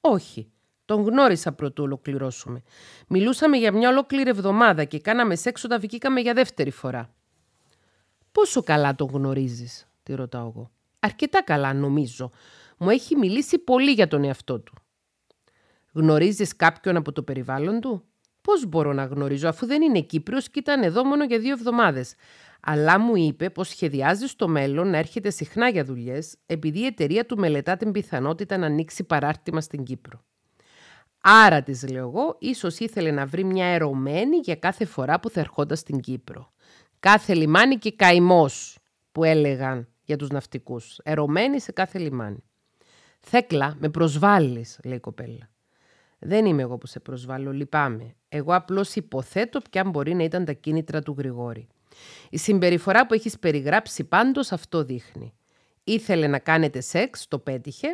Όχι, 0.00 0.52
τον 0.84 1.02
γνώρισα 1.02 1.52
πρωτού 1.52 1.82
ολοκληρώσουμε. 1.82 2.62
Μιλούσαμε 3.08 3.56
για 3.56 3.72
μια 3.72 3.88
ολόκληρη 3.88 4.30
εβδομάδα 4.30 4.84
και 4.84 5.00
κάναμε 5.00 5.34
σεξ 5.36 5.64
όταν 5.64 5.80
βγήκαμε 5.80 6.20
για 6.20 6.34
δεύτερη 6.34 6.70
φορά. 6.70 7.14
Πόσο 8.32 8.62
καλά 8.62 8.94
τον 8.94 9.08
γνωρίζεις, 9.12 9.86
τη 10.02 10.14
ρωτάω 10.14 10.48
εγώ. 10.48 10.70
Αρκετά 10.98 11.42
καλά 11.42 11.72
νομίζω. 11.72 12.30
Μου 12.78 12.90
έχει 12.90 13.16
μιλήσει 13.16 13.58
πολύ 13.58 13.90
για 13.90 14.08
τον 14.08 14.24
εαυτό 14.24 14.60
του. 14.60 14.74
Γνωρίζεις 15.92 16.56
κάποιον 16.56 16.96
από 16.96 17.12
το 17.12 17.22
περιβάλλον 17.22 17.80
του; 17.80 18.04
Πώς 18.42 18.66
μπορώ 18.66 18.92
να 18.92 19.04
γνωρίζω 19.04 19.48
αφού 19.48 19.66
δεν 19.66 19.82
είναι 19.82 20.00
Κύπριος 20.00 20.50
και 20.50 20.58
ήταν 20.58 20.82
εδώ 20.82 21.04
μόνο 21.04 21.24
για 21.24 21.38
δύο 21.38 21.52
εβδομάδες 21.52 22.14
αλλά 22.64 22.98
μου 22.98 23.16
είπε 23.16 23.50
πως 23.50 23.68
σχεδιάζει 23.68 24.26
στο 24.26 24.48
μέλλον 24.48 24.90
να 24.90 24.98
έρχεται 24.98 25.30
συχνά 25.30 25.68
για 25.68 25.84
δουλειές, 25.84 26.36
επειδή 26.46 26.80
η 26.80 26.86
εταιρεία 26.86 27.26
του 27.26 27.38
μελετά 27.38 27.76
την 27.76 27.92
πιθανότητα 27.92 28.56
να 28.56 28.66
ανοίξει 28.66 29.04
παράρτημα 29.04 29.60
στην 29.60 29.84
Κύπρο. 29.84 30.24
Άρα, 31.20 31.62
της 31.62 31.88
λέω 31.90 32.08
εγώ, 32.08 32.36
ίσως 32.38 32.78
ήθελε 32.78 33.10
να 33.10 33.26
βρει 33.26 33.44
μια 33.44 33.66
ερωμένη 33.66 34.36
για 34.36 34.56
κάθε 34.56 34.84
φορά 34.84 35.20
που 35.20 35.30
θα 35.30 35.40
ερχόταν 35.40 35.76
στην 35.76 36.00
Κύπρο. 36.00 36.52
Κάθε 37.00 37.34
λιμάνι 37.34 37.76
και 37.76 37.92
καημός, 37.92 38.78
που 39.12 39.24
έλεγαν 39.24 39.88
για 40.02 40.16
τους 40.16 40.28
ναυτικούς. 40.28 40.98
Ερωμένη 41.02 41.60
σε 41.60 41.72
κάθε 41.72 41.98
λιμάνι. 41.98 42.44
Θέκλα, 43.20 43.76
με 43.78 43.88
προσβάλλεις, 43.88 44.80
λέει 44.84 44.96
η 44.96 45.00
κοπέλα. 45.00 45.50
Δεν 46.18 46.46
είμαι 46.46 46.62
εγώ 46.62 46.78
που 46.78 46.86
σε 46.86 47.00
προσβάλλω, 47.00 47.52
λυπάμαι. 47.52 48.14
Εγώ 48.34 48.54
απλώς 48.54 48.94
υποθέτω 48.94 49.60
ποια 49.70 49.84
μπορεί 49.84 50.14
να 50.14 50.24
ήταν 50.24 50.44
τα 50.44 50.52
κίνητρα 50.52 51.00
του 51.02 51.14
Γρηγόρη. 51.18 51.66
Η 52.30 52.38
συμπεριφορά 52.38 53.06
που 53.06 53.14
έχεις 53.14 53.38
περιγράψει 53.38 54.04
πάντως 54.04 54.52
αυτό 54.52 54.84
δείχνει. 54.84 55.34
Ήθελε 55.84 56.26
να 56.26 56.38
κάνετε 56.38 56.80
σεξ, 56.80 57.28
το 57.28 57.38
πέτυχε. 57.38 57.88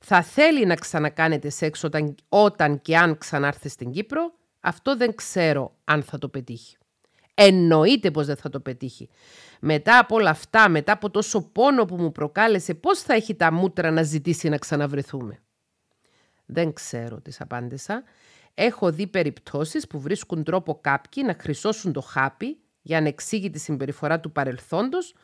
Θα 0.00 0.22
θέλει 0.22 0.66
να 0.66 0.74
ξανακάνετε 0.74 1.48
σεξ 1.50 1.84
όταν, 1.84 2.14
όταν 2.28 2.80
και 2.80 2.96
αν 2.96 3.18
ξανάρθει 3.18 3.68
στην 3.68 3.90
Κύπρο. 3.90 4.32
Αυτό 4.60 4.96
δεν 4.96 5.14
ξέρω 5.14 5.76
αν 5.84 6.02
θα 6.02 6.18
το 6.18 6.28
πετύχει. 6.28 6.76
Εννοείται 7.34 8.10
πως 8.10 8.26
δεν 8.26 8.36
θα 8.36 8.48
το 8.48 8.60
πετύχει. 8.60 9.08
Μετά 9.60 9.98
από 9.98 10.14
όλα 10.14 10.30
αυτά, 10.30 10.68
μετά 10.68 10.92
από 10.92 11.10
τόσο 11.10 11.42
πόνο 11.42 11.84
που 11.84 11.96
μου 11.96 12.12
προκάλεσε, 12.12 12.74
πώς 12.74 13.00
θα 13.00 13.14
έχει 13.14 13.34
τα 13.34 13.52
μούτρα 13.52 13.90
να 13.90 14.02
ζητήσει 14.02 14.48
να 14.48 14.56
ξαναβρεθούμε; 14.56 15.38
Δεν 16.46 16.72
ξέρω, 16.72 17.20
της 17.20 17.40
απάντησα. 17.40 18.02
Έχω 18.62 18.92
δει 18.92 19.06
περιπτώσεις 19.06 19.86
που 19.86 20.00
βρίσκουν 20.00 20.44
τρόπο 20.44 20.78
κάποιοι 20.80 21.22
να 21.26 21.36
χρυσώσουν 21.40 21.92
το 21.92 22.00
χάπι 22.00 22.58
για 22.82 22.98
ανεξήγητη 22.98 23.58
συμπεριφορά 23.58 24.20
του 24.20 24.32
παρελθόντος, 24.32 25.14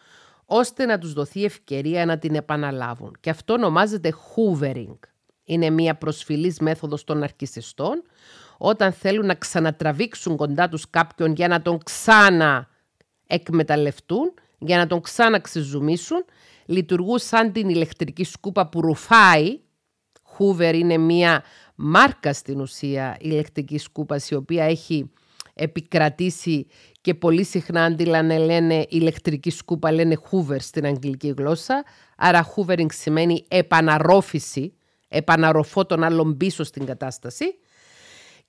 ώστε 0.45 0.85
να 0.85 0.99
τους 0.99 1.13
δοθεί 1.13 1.45
ευκαιρία 1.45 2.07
να 2.07 2.19
την 2.19 2.35
επαναλάβουν. 2.35 3.17
Και 3.21 3.31
αυτό 3.31 3.53
ονομάζεται 3.53 4.13
hoovering. 4.13 4.99
Είναι 5.45 5.71
μια 5.71 5.95
προσφυλής 5.95 6.59
μέθοδος 6.59 7.05
των 7.05 7.23
αρκισιστών, 7.23 8.03
όταν 8.59 8.93
θέλουν 8.93 9.27
να 9.27 9.35
ξανατραβήξουν 9.35 10.37
κοντά 10.37 10.69
τους 10.69 10.91
κάποιον 10.91 11.33
για 11.33 11.49
να 11.49 11.63
τον 11.63 11.79
ξανά 11.83 12.69
εκμεταλλευτούν, 13.27 14.35
για 14.59 14.77
να 14.77 14.87
τον 14.87 15.01
ξαναξεζουμίσουν, 15.01 16.25
λειτουργούν 16.67 17.19
σαν 17.19 17.53
την 17.53 17.69
ηλεκτρική 17.69 18.25
σκούπα 18.25 18.69
που 18.69 18.81
ρουφάει. 18.81 19.61
Hoover 20.39 20.75
είναι 20.75 20.99
μία 20.99 21.43
μάρκα 21.77 22.33
στην 22.33 22.61
ουσία 22.61 23.17
ηλεκτρική 23.21 23.79
σκούπα 23.79 24.21
η 24.31 24.35
οποία 24.35 24.65
έχει 24.65 25.11
επικρατήσει 25.55 26.67
και 27.01 27.15
πολύ 27.15 27.45
συχνά 27.45 27.85
αντί 27.85 28.05
λένε 28.05 28.87
ηλεκτρική 28.89 29.51
σκούπα 29.51 29.93
λένε 29.93 30.17
Hoover 30.31 30.57
στην 30.59 30.87
αγγλική 30.87 31.35
γλώσσα. 31.37 31.85
Άρα 32.17 32.47
hoovering 32.55 32.93
σημαίνει 32.93 33.45
επαναρρόφηση, 33.49 34.75
επαναρροφώ 35.09 35.87
τον 35.87 36.03
άλλον 36.03 36.37
πίσω 36.37 36.65
στην 36.65 36.85
κατάσταση. 36.85 37.45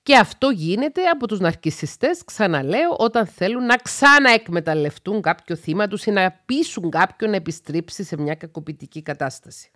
Και 0.03 0.15
αυτό 0.17 0.49
γίνεται 0.49 1.05
από 1.05 1.28
τους 1.28 1.39
ναρκισιστές, 1.39 2.23
ξαναλέω, 2.25 2.95
όταν 2.97 3.28
θέλουν 3.28 3.65
να 3.65 3.75
ξαναεκμεταλλευτούν 3.75 5.21
κάποιο 5.21 5.55
θύμα 5.55 5.88
τους 5.88 6.05
ή 6.05 6.11
να 6.11 6.32
πείσουν 6.45 6.89
κάποιον 6.89 7.30
να 7.30 7.36
επιστρέψει 7.36 8.03
σε 8.03 8.17
μια 8.17 8.36
κακοποιητική 8.36 9.01
κατάσταση. 9.01 9.71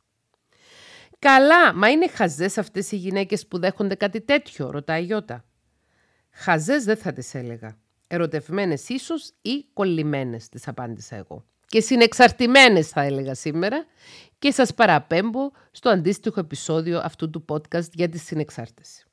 Καλά, 1.26 1.74
μα 1.74 1.89
είναι 1.89 2.07
χαζές 2.07 2.57
αυτές 2.57 2.91
οι 2.91 2.95
γυναίκες 2.95 3.47
που 3.47 3.59
δέχονται 3.59 3.95
κάτι 3.95 4.22
τέτοιο, 4.22 4.69
ρωτάει 4.72 5.01
η 5.01 5.05
Γιώτα. 5.05 5.45
Χαζές 6.32 6.84
δεν 6.84 6.97
θα 6.97 7.13
τις 7.13 7.34
έλεγα. 7.34 7.78
Ερωτευμένες 8.07 8.89
ίσως 8.89 9.34
ή 9.41 9.65
κολλημένες, 9.74 10.49
τις 10.49 10.67
απάντησα 10.67 11.15
εγώ. 11.15 11.45
Και 11.65 11.82
συνεξαρτημένες 11.82 12.89
θα 12.89 13.01
έλεγα 13.01 13.34
σήμερα 13.36 13.86
και 14.39 14.51
σας 14.51 14.74
παραπέμπω 14.74 15.51
στο 15.72 15.89
αντίστοιχο 15.89 16.39
επεισόδιο 16.39 16.99
αυτού 16.99 17.30
του 17.30 17.45
podcast 17.49 17.91
για 17.91 18.09
τη 18.09 18.17
συνεξάρτηση. 18.17 19.05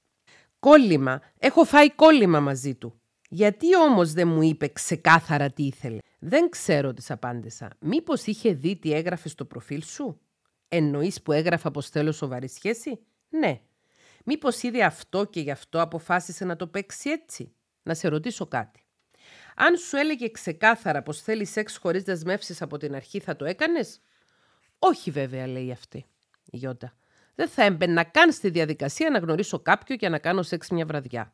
Κόλλημα. 0.58 1.20
Έχω 1.38 1.64
φάει 1.64 1.90
κόλλημα 1.90 2.40
μαζί 2.40 2.74
του. 2.74 3.00
Γιατί 3.28 3.76
όμως 3.76 4.12
δεν 4.12 4.28
μου 4.28 4.42
είπε 4.42 4.68
ξεκάθαρα 4.68 5.50
τι 5.50 5.62
ήθελε; 5.62 5.98
Δεν 6.18 6.48
ξέρω, 6.48 6.92
της 6.94 7.10
απάντησα. 7.10 7.70
Μήπως 7.80 8.24
είχε 8.24 8.52
δει 8.52 8.76
τι 8.76 8.92
έγραφε 8.92 9.28
στο 9.28 9.44
προφίλ 9.44 9.82
σου; 9.82 10.20
Εννοείς 10.68 11.22
που 11.22 11.32
έγραφα 11.32 11.70
πως 11.70 11.88
θέλω 11.88 12.12
σοβαρή 12.12 12.48
σχέση; 12.48 12.98
Ναι. 13.28 13.60
Μήπως 14.24 14.62
είδε 14.62 14.84
αυτό 14.84 15.24
και 15.24 15.40
γι' 15.40 15.50
αυτό 15.50 15.80
αποφάσισε 15.80 16.44
να 16.44 16.56
το 16.56 16.66
παίξει 16.66 17.10
έτσι; 17.10 17.54
Να 17.82 17.94
σε 17.94 18.08
ρωτήσω 18.08 18.46
κάτι. 18.46 18.82
Αν 19.56 19.76
σου 19.76 19.96
έλεγε 19.96 20.28
ξεκάθαρα 20.30 21.02
πως 21.02 21.22
θέλεις 21.22 21.50
σεξ 21.50 21.76
χωρίς 21.76 22.02
δεσμεύσεις 22.02 22.62
από 22.62 22.76
την 22.76 22.94
αρχή 22.94 23.20
θα 23.20 23.36
το 23.36 23.44
έκανες; 23.44 24.00
Όχι 24.78 25.10
βέβαια 25.10 25.46
λέει 25.46 25.70
αυτή 25.72 26.06
η 26.44 26.56
Γιώτα 26.56 26.92
δεν 27.38 27.48
θα 27.48 27.62
έμπαινα 27.62 28.04
καν 28.04 28.32
στη 28.32 28.50
διαδικασία 28.50 29.10
να 29.10 29.18
γνωρίσω 29.18 29.58
κάποιον 29.58 29.98
και 29.98 30.08
να 30.08 30.18
κάνω 30.18 30.42
σεξ 30.42 30.68
μια 30.68 30.86
βραδιά. 30.86 31.32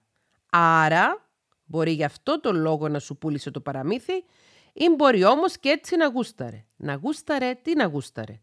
Άρα, 0.50 1.28
μπορεί 1.64 1.90
γι' 1.90 2.04
αυτό 2.04 2.40
το 2.40 2.52
λόγο 2.52 2.88
να 2.88 2.98
σου 2.98 3.18
πούλησε 3.18 3.50
το 3.50 3.60
παραμύθι 3.60 4.24
ή 4.72 4.88
μπορεί 4.96 5.24
όμως 5.24 5.58
και 5.58 5.68
έτσι 5.68 5.96
να 5.96 6.06
γούσταρε. 6.06 6.64
Να 6.76 6.94
γούσταρε, 6.94 7.54
τι 7.54 7.74
να 7.74 7.84
γούσταρε; 7.84 8.40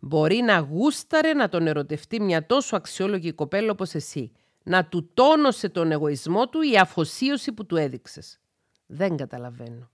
Μπορεί 0.00 0.36
να 0.36 0.58
γούσταρε 0.58 1.32
να 1.32 1.48
τον 1.48 1.66
ερωτευτεί 1.66 2.20
μια 2.20 2.46
τόσο 2.46 2.76
αξιόλογη 2.76 3.32
κοπέλα 3.32 3.70
όπως 3.70 3.94
εσύ. 3.94 4.32
Να 4.62 4.84
του 4.84 5.10
τόνωσε 5.14 5.68
τον 5.68 5.92
εγωισμό 5.92 6.48
του 6.48 6.60
η 6.60 6.78
αφοσίωση 6.78 7.52
που 7.52 7.66
του 7.66 7.76
έδειξες. 7.76 8.40
Δεν 8.86 9.16
καταλαβαίνω. 9.16 9.90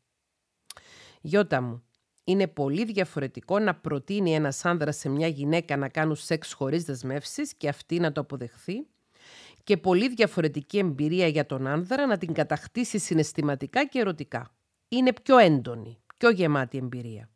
Γιώτα 1.21 1.61
μου, 1.61 1.83
είναι 2.25 2.47
πολύ 2.47 2.85
διαφορετικό 2.85 3.59
να 3.59 3.75
προτείνει 3.75 4.35
ένας 4.35 4.65
άνδρας 4.65 4.97
σε 4.97 5.09
μια 5.09 5.27
γυναίκα 5.27 5.77
να 5.77 5.89
κάνουν 5.89 6.17
σεξ 6.17 6.53
χωρίς 6.53 6.85
δεσμεύσεις 6.85 7.55
και 7.55 7.69
αυτή 7.69 7.99
να 7.99 8.13
το 8.13 8.21
αποδεχθεί 8.21 8.87
και 9.65 9.77
πολύ 9.77 10.09
διαφορετική 10.09 10.79
εμπειρία 10.79 11.27
για 11.27 11.47
τον 11.47 11.67
άνδρα 11.67 12.07
να 12.07 12.19
την 12.19 12.33
κατακτήσει 12.33 12.99
συναισθηματικά 12.99 13.87
και 13.87 13.99
ερωτικά. 13.99 14.55
Είναι 14.89 15.13
πιο 15.13 15.39
έντονη, 15.39 15.99
πιο 16.17 16.31
γεμάτη 16.31 16.79
εμπειρία. 16.79 17.31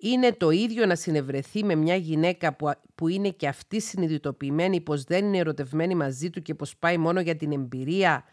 Είναι 0.00 0.32
το 0.32 0.50
ίδιο 0.50 0.86
να 0.86 0.94
συνευρεθεί 0.94 1.64
με 1.64 1.74
μια 1.74 1.96
γυναίκα 1.96 2.56
που, 2.56 2.70
που 2.94 3.08
είναι 3.08 3.30
και 3.30 3.48
αυτή 3.48 3.80
συνειδητοποιημένη 3.80 4.80
πως 4.80 5.04
δεν 5.04 5.24
είναι 5.24 5.38
ερωτευμένη 5.38 5.94
μαζί 5.94 6.30
του 6.30 6.42
και 6.42 6.54
πως 6.54 6.76
πάει 6.76 6.98
μόνο 6.98 7.20
για 7.20 7.36
την 7.36 7.52
εμπειρία 7.52 8.24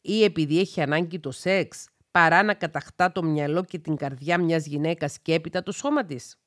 ή 0.00 0.24
επειδή 0.24 0.60
έχει 0.60 0.80
ανάγκη 0.80 1.20
το 1.20 1.30
σεξ 1.30 1.88
παρά 2.10 2.42
να 2.42 2.54
καταχτά 2.54 3.12
το 3.12 3.22
μυαλό 3.22 3.64
και 3.64 3.78
την 3.78 3.96
καρδιά 3.96 4.38
μιας 4.38 4.66
γυναίκας 4.66 5.18
και 5.18 5.34
έπειτα 5.34 5.62
το 5.62 5.72
σώμα 5.72 6.04
της. 6.04 6.38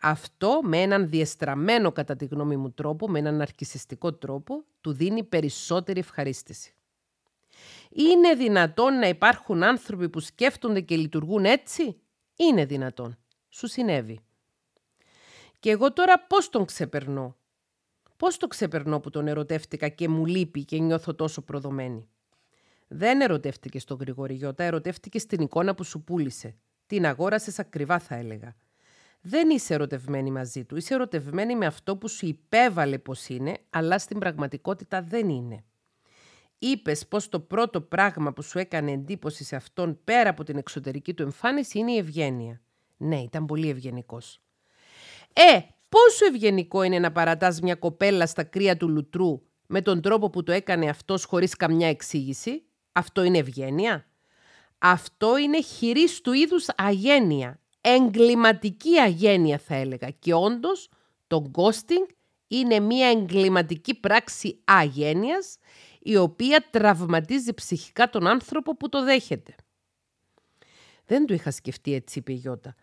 Αυτό 0.00 0.60
με 0.62 0.80
έναν 0.80 1.08
διεστραμμένο 1.08 1.92
κατά 1.92 2.16
τη 2.16 2.24
γνώμη 2.24 2.56
μου 2.56 2.70
τρόπο, 2.70 3.08
με 3.08 3.18
έναν 3.18 3.40
αρκισιστικό 3.40 4.12
τρόπο, 4.12 4.64
του 4.80 4.92
δίνει 4.92 5.24
περισσότερη 5.24 6.00
ευχαρίστηση. 6.00 6.74
Είναι 7.90 8.34
δυνατόν 8.34 8.98
να 8.98 9.08
υπάρχουν 9.08 9.62
άνθρωποι 9.62 10.08
που 10.08 10.20
σκέφτονται 10.20 10.80
και 10.80 10.96
λειτουργούν 10.96 11.44
έτσι; 11.44 11.96
Είναι 12.36 12.64
δυνατόν. 12.64 13.21
Σου 13.54 13.66
συνέβη. 13.66 14.20
Και 15.58 15.70
εγώ 15.70 15.92
τώρα 15.92 16.26
πώς 16.26 16.48
τον 16.48 16.64
ξεπερνώ; 16.64 17.36
Πώς 18.16 18.36
το 18.36 18.46
ξεπερνώ 18.46 19.00
που 19.00 19.10
τον 19.10 19.26
ερωτεύτηκα 19.26 19.88
και 19.88 20.08
μου 20.08 20.26
λείπει 20.26 20.64
και 20.64 20.78
νιώθω 20.78 21.14
τόσο 21.14 21.42
προδομένη; 21.42 22.08
Δεν 22.88 23.20
ερωτεύτηκε 23.20 23.78
στον 23.78 23.98
Γρηγόρη 24.00 24.34
Γιώτα, 24.34 24.64
ερωτεύτηκε 24.64 25.18
στην 25.18 25.40
εικόνα 25.40 25.74
που 25.74 25.84
σου 25.84 26.04
πούλησε. 26.04 26.56
Την 26.86 27.06
αγόρασες 27.06 27.58
ακριβά, 27.58 27.98
θα 27.98 28.14
έλεγα. 28.14 28.56
Δεν 29.20 29.50
είσαι 29.50 29.74
ερωτευμένη 29.74 30.30
μαζί 30.30 30.64
του. 30.64 30.76
Είσαι 30.76 30.94
ερωτευμένη 30.94 31.56
με 31.56 31.66
αυτό 31.66 31.96
που 31.96 32.08
σου 32.08 32.26
υπέβαλε 32.26 32.98
πως 32.98 33.28
είναι, 33.28 33.58
αλλά 33.70 33.98
στην 33.98 34.18
πραγματικότητα 34.18 35.02
δεν 35.02 35.28
είναι. 35.28 35.64
Είπες 36.58 37.06
πως 37.06 37.28
το 37.28 37.40
πρώτο 37.40 37.80
πράγμα 37.80 38.32
που 38.32 38.42
σου 38.42 38.58
έκανε 38.58 38.92
εντύπωση 38.92 39.44
σε 39.44 39.56
αυτόν 39.56 40.00
πέρα 40.04 40.30
από 40.30 40.44
την 40.44 40.56
εξωτερική 40.56 41.14
του 41.14 41.22
εμφάνιση 41.22 41.78
είναι 41.78 41.92
η 41.92 41.96
ευγένεια. 41.96 42.60
Ναι, 43.02 43.20
ήταν 43.20 43.46
πολύ 43.46 43.68
ευγενικός. 43.68 44.40
Ε, 45.32 45.58
πόσο 45.88 46.26
ευγενικό 46.26 46.82
είναι 46.82 46.98
να 46.98 47.12
παρατάς 47.12 47.60
μια 47.60 47.74
κοπέλα 47.74 48.26
στα 48.26 48.42
κρύα 48.42 48.76
του 48.76 48.88
λουτρού 48.88 49.42
με 49.66 49.82
τον 49.82 50.00
τρόπο 50.00 50.30
που 50.30 50.42
το 50.42 50.52
έκανε 50.52 50.88
αυτός 50.88 51.24
χωρίς 51.24 51.56
καμιά 51.56 51.88
εξήγηση; 51.88 52.64
Αυτό 52.92 53.22
είναι 53.22 53.38
ευγένεια; 53.38 54.06
Αυτό 54.78 55.36
είναι 55.36 55.62
χειρής 55.62 56.20
του 56.20 56.32
είδους 56.32 56.66
αγένεια. 56.76 57.60
Εγκληματική 57.80 58.98
αγένεια 58.98 59.58
θα 59.58 59.74
έλεγα. 59.74 60.10
Και 60.10 60.34
όντως 60.34 60.88
το 61.26 61.50
ghosting 61.54 62.14
είναι 62.46 62.80
μια 62.80 63.08
εγκληματική 63.08 63.94
πράξη 63.94 64.60
αγένειας 64.64 65.56
η 66.00 66.16
οποία 66.16 66.68
τραυματίζει 66.70 67.54
ψυχικά 67.54 68.10
τον 68.10 68.26
άνθρωπο 68.26 68.76
που 68.76 68.88
το 68.88 69.04
δέχεται. 69.04 69.54
Δεν 71.06 71.26
το 71.26 71.34
είχα 71.34 71.50
σκεφτεί 71.50 71.94
έτσι, 71.94 72.18
είπε 72.18 72.32
η 72.32 72.34
Γιώτα. 72.34 72.74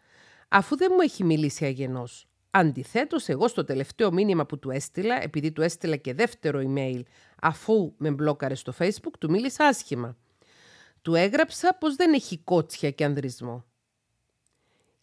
Αφού 0.50 0.78
δεν 0.78 0.91
μου 0.93 1.02
έχει 1.02 1.24
μιλήσει 1.24 1.66
αγενός. 1.66 2.28
Αντιθέτως, 2.52 3.28
εγώ 3.28 3.47
στο 3.47 3.64
τελευταίο 3.64 4.12
μήνυμα 4.12 4.45
που 4.45 4.60
του 4.60 4.70
έστειλα, 4.70 5.24
επειδή 5.24 5.52
του 5.52 5.62
έστειλα 5.62 5.95
και 5.95 6.14
δεύτερο 6.14 6.62
email, 6.68 7.02
αφού 7.41 7.93
με 7.97 8.12
μπλόκαρε 8.12 8.56
στο 8.56 8.74
facebook, 8.80 9.14
του 9.20 9.30
μίλησα 9.30 9.66
άσχημα. 9.66 10.18
Του 11.02 11.16
έγραψα 11.16 11.78
πως 11.80 11.95
δεν 11.95 12.14
έχει 12.14 12.38
κότσια 12.38 12.91
και 12.91 13.06
ανδρισμό. 13.06 13.66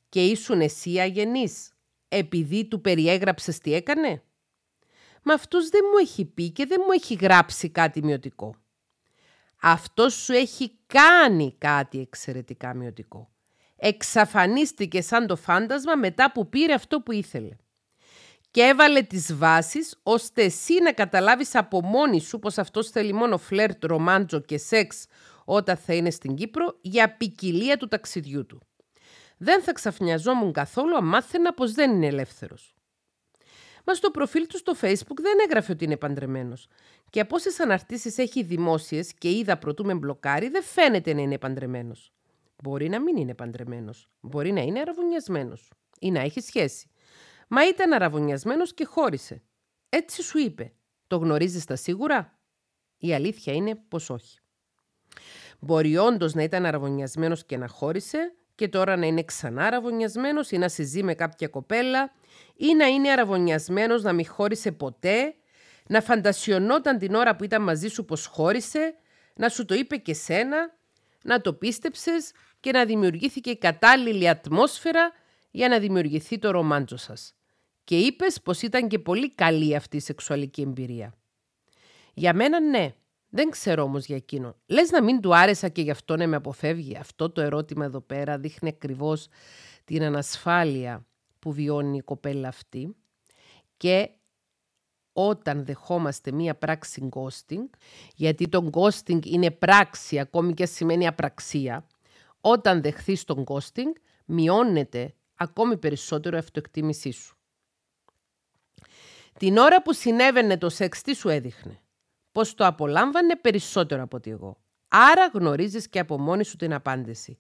Και 0.08 0.24
ήσουν 0.24 0.60
εσύ 0.60 0.98
αγενής, 0.98 1.72
επειδή 2.08 2.64
του 2.68 2.80
περιέγραψες 2.80 3.58
τι 3.58 3.74
έκανε; 3.74 4.22
Μα 5.22 5.34
αυτός 5.34 5.68
δεν 5.68 5.80
μου 5.92 5.98
έχει 5.98 6.24
πει 6.24 6.50
και 6.50 6.66
δεν 6.66 6.82
μου 6.86 6.92
έχει 6.92 7.14
γράψει 7.14 7.70
κάτι 7.70 8.02
μειωτικό. 8.02 8.54
Αυτός 9.62 10.14
σου 10.14 10.32
έχει 10.32 10.78
κάνει 10.86 11.54
κάτι 11.58 12.00
εξαιρετικά 12.00 12.74
μειωτικό 12.74 13.35
εξαφανίστηκε 13.76 15.00
σαν 15.02 15.26
το 15.26 15.36
φάντασμα 15.36 15.94
μετά 15.96 16.32
που 16.32 16.48
πήρε 16.48 16.72
αυτό 16.72 17.00
που 17.00 17.12
ήθελε. 17.12 17.56
Και 18.50 18.62
έβαλε 18.62 19.02
τις 19.02 19.36
βάσεις 19.36 20.00
ώστε 20.02 20.42
εσύ 20.42 20.82
να 20.82 20.92
καταλάβεις 20.92 21.54
από 21.54 21.82
μόνη 21.82 22.20
σου 22.20 22.38
πως 22.38 22.58
αυτός 22.58 22.90
θέλει 22.90 23.12
μόνο 23.12 23.38
φλερτ, 23.38 23.84
ρομάντζο 23.84 24.40
και 24.40 24.58
σεξ 24.58 25.06
όταν 25.44 25.76
θα 25.76 25.94
είναι 25.94 26.10
στην 26.10 26.34
Κύπρο 26.34 26.78
για 26.80 27.16
ποικιλία 27.16 27.76
του 27.76 27.88
ταξιδιού 27.88 28.46
του. 28.46 28.60
Δεν 29.36 29.62
θα 29.62 29.72
ξαφνιαζόμουν 29.72 30.52
καθόλου 30.52 30.96
αν 30.96 31.04
μάθαινα 31.04 31.54
πως 31.54 31.72
δεν 31.72 31.90
είναι 31.90 32.06
ελεύθερος. 32.06 32.74
Μα 33.84 33.94
στο 33.94 34.10
προφίλ 34.10 34.46
του 34.46 34.56
στο 34.56 34.72
facebook 34.80 35.20
δεν 35.20 35.38
έγραφε 35.44 35.72
ότι 35.72 35.84
είναι 35.84 35.96
παντρεμένος. 35.96 36.68
Και 37.10 37.20
από 37.20 37.34
όσες 37.34 37.60
αναρτήσεις 37.60 38.18
έχει 38.18 38.42
δημόσιες 38.42 39.14
και 39.14 39.30
είδα 39.30 39.58
πρωτού 39.58 39.84
με 39.84 39.94
μπλοκάρει, 39.94 40.48
δεν 40.48 40.62
φαίνεται 40.62 41.14
να 41.14 41.20
είναι 41.20 41.38
παντρεμένος. 41.38 42.15
Μπορεί 42.62 42.88
να 42.88 43.00
μην 43.00 43.16
είναι 43.16 43.34
παντρεμένος. 43.34 44.10
Μπορεί 44.20 44.52
να 44.52 44.60
είναι 44.60 44.80
αραβωνιασμένο 44.80 45.56
ή 46.00 46.10
να 46.10 46.20
έχει 46.20 46.40
σχέση. 46.40 46.90
Μα 47.48 47.68
ήταν 47.68 47.92
αραβωνιασμένο 47.92 48.64
και 48.66 48.84
χώρισε. 48.84 49.42
Έτσι 49.88 50.22
σου 50.22 50.38
είπε. 50.38 50.72
Το 51.06 51.16
γνωρίζεις 51.16 51.64
τα 51.64 51.76
σίγουρα; 51.76 52.38
Η 52.98 53.14
αλήθεια 53.14 53.52
είναι 53.52 53.74
πως 53.74 54.10
όχι. 54.10 54.38
Μπορεί 55.58 55.96
όντως 55.96 56.34
να 56.34 56.42
ήταν 56.42 56.66
αραβωνιασμένο 56.66 57.36
και 57.36 57.56
να 57.56 57.68
χώρισε 57.68 58.34
και 58.54 58.68
τώρα 58.68 58.96
να 58.96 59.06
είναι 59.06 59.22
ξανά 59.22 59.64
αραβωνιασμένο 59.64 60.40
ή 60.50 60.58
να 60.58 60.68
συζεί 60.68 61.02
με 61.02 61.14
κάποια 61.14 61.48
κοπέλα 61.48 62.12
ή 62.54 62.74
να 62.74 62.86
είναι 62.86 63.10
αραβωνιασμένο 63.10 63.98
να 63.98 64.12
μην 64.12 64.26
χώρισε 64.26 64.72
ποτέ, 64.72 65.34
να 65.88 66.00
φαντασιωνόταν 66.00 66.98
την 66.98 67.14
ώρα 67.14 67.36
που 67.36 67.44
ήταν 67.44 67.62
μαζί 67.62 67.88
σου 67.88 68.04
πως 68.04 68.26
χώρισε, 68.26 68.94
να 69.34 69.48
σου 69.48 69.64
το 69.64 69.74
είπε 69.74 69.96
και 69.96 70.14
σένα, 70.14 70.76
να 71.22 71.40
το 71.40 71.52
πίστεψες 71.52 72.32
και 72.60 72.70
να 72.70 72.84
δημιουργήθηκε 72.84 73.50
η 73.50 73.58
κατάλληλη 73.58 74.28
ατμόσφαιρα 74.28 75.12
για 75.50 75.68
να 75.68 75.78
δημιουργηθεί 75.78 76.38
το 76.38 76.50
ρομάντζο 76.50 76.96
σας. 76.96 77.34
Και 77.84 77.98
είπες 77.98 78.40
πως 78.42 78.62
ήταν 78.62 78.88
και 78.88 78.98
πολύ 78.98 79.34
καλή 79.34 79.76
αυτή 79.76 79.96
η 79.96 80.00
σεξουαλική 80.00 80.60
εμπειρία. 80.62 81.14
Για 82.14 82.34
μένα 82.34 82.60
ναι, 82.60 82.94
δεν 83.28 83.50
ξέρω 83.50 83.82
όμως 83.82 84.04
για 84.04 84.16
εκείνο. 84.16 84.56
Λες 84.66 84.90
να 84.90 85.02
μην 85.02 85.20
του 85.20 85.36
άρεσα 85.36 85.68
και 85.68 85.82
γι' 85.82 85.90
αυτό 85.90 86.16
να 86.16 86.26
με 86.26 86.36
αποφεύγει. 86.36 86.96
Αυτό 86.96 87.30
το 87.30 87.40
ερώτημα 87.40 87.84
εδώ 87.84 88.00
πέρα 88.00 88.38
δείχνει 88.38 88.68
ακριβώς 88.68 89.28
την 89.84 90.02
ανασφάλεια 90.02 91.06
που 91.38 91.52
βιώνει 91.52 91.96
η 91.96 92.02
κοπέλα 92.02 92.48
αυτή 92.48 92.96
και 93.76 94.10
όταν 95.12 95.64
δεχόμαστε 95.64 96.32
μία 96.32 96.54
πράξη 96.54 97.08
ghosting, 97.12 97.68
γιατί 98.14 98.48
το 98.48 98.70
ghosting 98.72 99.26
είναι 99.26 99.50
πράξη 99.50 100.18
ακόμη 100.18 100.54
και 100.54 100.66
σημαίνει 100.66 101.06
απραξία, 101.06 101.86
όταν 102.48 102.82
δεχθείς 102.82 103.24
τον 103.24 103.44
ghosting 103.46 103.92
μειώνεται 104.24 105.14
ακόμη 105.34 105.76
περισσότερο 105.76 106.36
η 106.36 106.38
αυτοεκτίμησή 106.38 107.10
σου. 107.10 107.36
Την 109.38 109.56
ώρα 109.56 109.82
που 109.82 109.92
συνέβαινε 109.92 110.58
το 110.58 110.68
σεξ 110.68 111.02
τι 111.02 111.14
σου 111.14 111.28
έδειχνε, 111.28 111.80
πως 112.32 112.54
το 112.54 112.66
απολάμβανε 112.66 113.36
περισσότερο 113.36 114.02
από 114.02 114.16
ότι 114.16 114.30
εγώ. 114.30 114.60
Άρα 114.88 115.26
γνωρίζεις 115.26 115.88
και 115.88 115.98
από 115.98 116.18
μόνη 116.18 116.44
σου 116.44 116.56
την 116.56 116.74
απάντηση. 116.74 117.38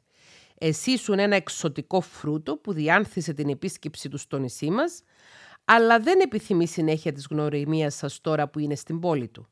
Εσύ 0.58 0.90
ήσουν 0.90 1.18
ένα 1.18 1.36
εξωτικό 1.36 2.00
φρούτο 2.00 2.56
που 2.56 2.72
διάνθησε 2.72 3.32
την 3.32 3.48
επίσκεψη 3.48 4.08
του 4.08 4.18
στο 4.18 4.38
νησί 4.38 4.70
μας, 4.70 5.02
αλλά 5.64 6.00
δεν 6.00 6.20
επιθυμεί 6.20 6.66
συνέχεια 6.66 7.12
της 7.12 7.26
γνωριμίας 7.30 7.94
σας 7.94 8.20
τώρα 8.20 8.48
που 8.48 8.58
είναι 8.58 8.74
στην 8.74 9.00
πόλη 9.00 9.28
του. 9.28 9.48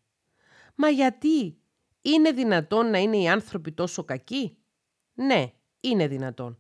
Μα 0.75 0.89
γιατί, 0.89 1.59
είναι 2.03 2.31
δυνατόν 2.31 2.91
να 2.91 2.99
είναι 2.99 3.17
οι 3.17 3.29
άνθρωποι 3.29 3.73
τόσο 3.73 4.05
κακοί; 4.05 4.59
Ναι, 5.15 5.53
είναι 5.81 6.09
δυνατόν. 6.09 6.59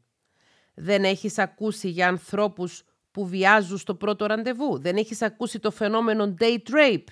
Δεν 0.74 1.04
έχεις 1.04 1.38
ακούσει 1.38 1.88
για 1.88 2.08
ανθρώπους 2.08 2.84
που 3.10 3.26
βιάζουν 3.26 3.78
στο 3.78 3.94
πρώτο 3.94 4.26
ραντεβού; 4.26 4.78
Δεν 4.78 4.96
έχεις 4.96 5.22
ακούσει 5.22 5.58
το 5.58 5.70
φαινόμενο 5.70 6.34
date 6.38 6.68
rape; 6.68 7.04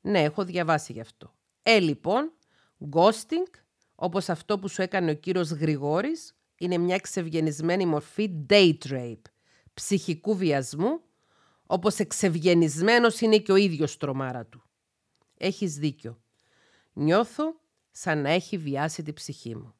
Ναι, 0.00 0.22
έχω 0.22 0.44
διαβάσει 0.44 0.92
γι' 0.92 1.00
αυτό. 1.00 1.34
Ε, 1.62 1.78
λοιπόν, 1.78 2.32
ghosting, 2.90 3.50
όπως 3.94 4.28
αυτό 4.28 4.58
που 4.58 4.68
σου 4.68 4.82
έκανε 4.82 5.10
ο 5.10 5.14
κύριος 5.14 5.50
Γρηγόρης, 5.50 6.34
είναι 6.58 6.78
μια 6.78 6.94
εξευγενισμένη 6.94 7.86
μορφή 7.86 8.46
date 8.48 8.78
rape, 8.88 9.22
ψυχικού 9.74 10.36
βιασμού, 10.36 11.00
όπως 11.66 11.98
εξευγενισμένος 11.98 13.20
είναι 13.20 13.38
και 13.38 13.52
ο 13.52 13.56
ίδιος 13.56 13.96
τρομάρα 13.96 14.46
του. 14.46 14.62
Έχεις 15.36 15.74
δίκιο. 15.74 16.20
Νιώθω 16.92 17.60
σαν 17.90 18.22
να 18.22 18.30
έχει 18.30 18.58
βιάσει 18.58 19.02
τη 19.02 19.12
ψυχή 19.12 19.56
μου. 19.56 19.74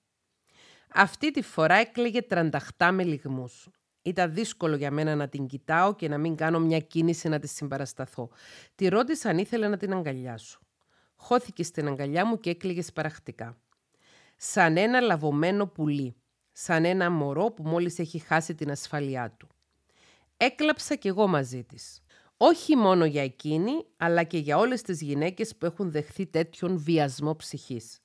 Αυτή 0.95 1.31
τη 1.31 1.43
φορά 1.43 1.75
έκλαιγε 1.75 2.23
τρανταχτά 2.23 2.93
με 2.93 3.05
λιγμούς. 3.05 3.69
Ήταν 4.03 4.35
δύσκολο 4.35 4.77
για 4.77 4.91
μένα 4.91 5.15
να 5.15 5.29
την 5.29 5.47
κοιτάω 5.47 5.95
και 5.95 6.09
να 6.09 6.19
μην 6.19 6.37
κάνω 6.37 6.61
μια 6.61 6.79
κίνηση 6.79 7.29
να 7.29 7.39
της 7.39 7.53
συμπαρασταθώ. 7.53 8.31
Τη 8.75 8.89
ρώτησα 8.89 9.29
αν 9.29 9.39
ήθελε 9.39 9.69
να 9.69 9.77
την 9.77 9.93
αγκαλιάσω. 9.93 10.61
Χώθηκε 11.15 11.63
στην 11.63 11.87
αγκαλιά 11.87 12.27
μου 12.27 12.41
και 12.41 12.51
έκλαιγε 12.51 12.83
σπαραχτικά. 12.83 13.61
Σαν 14.37 14.77
ένα 14.77 15.01
λαβωμένο 15.01 15.67
πουλί. 15.67 16.17
Σαν 16.53 16.85
ένα 16.85 17.11
μωρό 17.11 17.51
που 17.51 17.63
μόλις 17.63 17.99
έχει 17.99 18.19
χάσει 18.19 18.55
την 18.55 18.71
ασφαλειά 18.71 19.35
του. 19.39 19.49
Έκλαψα 20.37 20.95
κι 20.95 21.09
εγώ 21.09 21.27
μαζί 21.27 21.65
της. 21.65 22.03
Όχι 22.37 22.77
μόνο 22.77 23.05
για 23.05 23.23
εκείνη, 23.23 23.73
αλλά 23.97 24.23
και 24.23 24.39
για 24.39 24.59
όλες 24.59 24.83
τις 24.83 25.01
γυναίκες 25.01 25.57
που 25.57 25.67
έχουν 25.67 25.91
δεχθεί 25.91 26.27
τέτοιον 26.27 26.79
βιασμό 26.79 27.37
ψυχής 27.37 28.01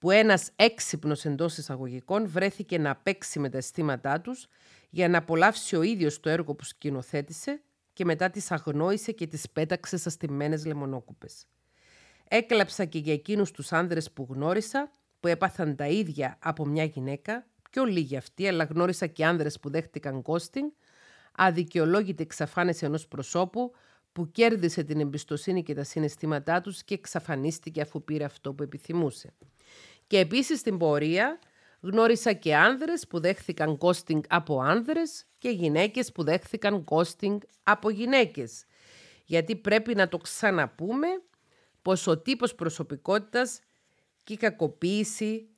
που 0.00 0.10
ένας 0.10 0.50
έξυπνος 0.56 1.24
εντός 1.24 1.56
εισαγωγικών 1.56 2.28
βρέθηκε 2.28 2.78
να 2.78 2.96
παίξει 2.96 3.38
με 3.38 3.48
τα 3.48 3.56
αισθήματά 3.56 4.20
τους 4.20 4.46
για 4.90 5.08
να 5.08 5.18
απολαύσει 5.18 5.76
ο 5.76 5.82
ίδιος 5.82 6.20
το 6.20 6.28
έργο 6.28 6.54
που 6.54 6.64
σκηνοθέτησε 6.64 7.62
και 7.92 8.04
μετά 8.04 8.30
τις 8.30 8.50
αγνόησε 8.50 9.12
και 9.12 9.26
τις 9.26 9.50
πέταξε 9.50 9.96
στα 9.96 10.10
στημένες 10.10 10.66
λεμονόκουπες. 10.66 11.46
Έκλαψα 12.28 12.84
και 12.84 12.98
για 12.98 13.12
εκείνους 13.12 13.50
τους 13.50 13.72
άνδρες 13.72 14.10
που 14.10 14.26
γνώρισα, 14.30 14.90
που 15.20 15.28
έπαθαν 15.28 15.76
τα 15.76 15.86
ίδια 15.86 16.38
από 16.40 16.66
μια 16.66 16.84
γυναίκα, 16.84 17.46
πιο 17.70 17.84
λίγοι 17.84 18.16
αυτοί, 18.16 18.48
αλλά 18.48 18.64
γνώρισα 18.64 19.06
και 19.06 19.24
άνδρες 19.24 19.60
που 19.60 19.70
δέχτηκαν 19.70 20.22
ghosting, 20.24 20.72
αδικαιολόγητη 21.32 22.22
εξαφάνιση 22.22 22.84
ενός 22.84 23.08
προσώπου 23.08 23.72
που 24.12 24.30
κέρδισε 24.30 24.82
την 24.82 25.00
εμπιστοσύνη 25.00 25.62
και 25.62 25.74
τα 25.74 25.84
συναισθήματά 25.84 26.60
τους 26.60 26.84
και 26.84 26.94
εξαφανίστηκε 26.94 27.80
αφού 27.80 28.04
πήρε 28.04 28.24
αυτό 28.24 28.54
που 28.54 28.62
επιθυμούσε. 28.62 29.32
Και 30.10 30.18
επίσης 30.18 30.58
στην 30.58 30.78
πορεία 30.78 31.38
γνώρισα 31.80 32.32
και 32.32 32.56
άνδρες 32.56 33.06
που 33.06 33.20
δέχθηκαν 33.20 33.78
ghosting 33.80 34.20
από 34.28 34.60
άνδρες 34.60 35.24
και 35.38 35.48
γυναίκες 35.48 36.12
που 36.12 36.24
δέχθηκαν 36.24 36.84
ghosting 36.88 37.38
από 37.62 37.90
γυναίκες. 37.90 38.64
Γιατί 39.24 39.56
πρέπει 39.56 39.94
να 39.94 40.08
το 40.08 40.16
ξαναπούμε 40.16 41.06
πως 41.82 42.06
ο 42.06 42.18
τύπος 42.18 42.54
προσωπικότητας 42.54 43.60
και 44.24 44.32
η 44.32 44.36
κακοποίηση 44.36 45.48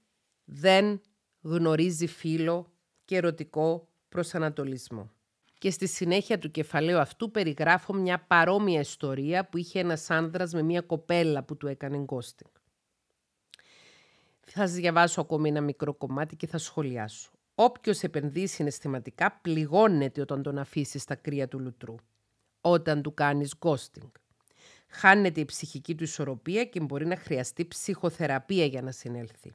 δεν 0.44 1.00
γνωρίζει 1.42 2.06
φίλο 2.06 2.72
και 3.04 3.16
ερωτικό 3.16 3.88
προσανατολισμό. 4.08 5.10
Και 5.58 5.70
στη 5.70 5.86
συνέχεια 5.86 6.38
του 6.38 6.50
κεφαλαίου 6.50 6.98
αυτού 6.98 7.30
περιγράφω 7.30 7.92
μια 7.92 8.24
παρόμοια 8.26 8.80
ιστορία 8.80 9.48
που 9.48 9.56
είχε 9.58 9.80
ένας 9.80 10.10
άνδρας 10.10 10.52
με 10.52 10.62
μια 10.62 10.80
κοπέλα 10.80 11.42
που 11.42 11.56
του 11.56 11.66
έκανε 11.66 12.04
ghosting. 12.08 12.61
Θα 14.46 14.60
σας 14.66 14.72
διαβάσω 14.72 15.20
ακόμη 15.20 15.48
ένα 15.48 15.60
μικρό 15.60 15.94
κομμάτι 15.94 16.36
και 16.36 16.46
θα 16.46 16.58
σχολιάσω. 16.58 17.30
Όποιος 17.54 18.02
επενδύει 18.02 18.46
συναισθηματικά 18.46 19.38
πληγώνεται 19.42 20.20
όταν 20.20 20.42
τον 20.42 20.58
αφήσει 20.58 20.98
στα 20.98 21.14
κρύα 21.14 21.48
του 21.48 21.58
λουτρού. 21.58 21.94
Όταν 22.60 23.02
του 23.02 23.14
κάνεις 23.14 23.54
ghosting. 23.58 24.10
Χάνεται 24.88 25.40
η 25.40 25.44
ψυχική 25.44 25.94
του 25.94 26.02
ισορροπία 26.02 26.64
και 26.64 26.80
μπορεί 26.80 27.06
να 27.06 27.16
χρειαστεί 27.16 27.66
ψυχοθεραπεία 27.66 28.64
για 28.64 28.82
να 28.82 28.90
συνέλθει. 28.90 29.54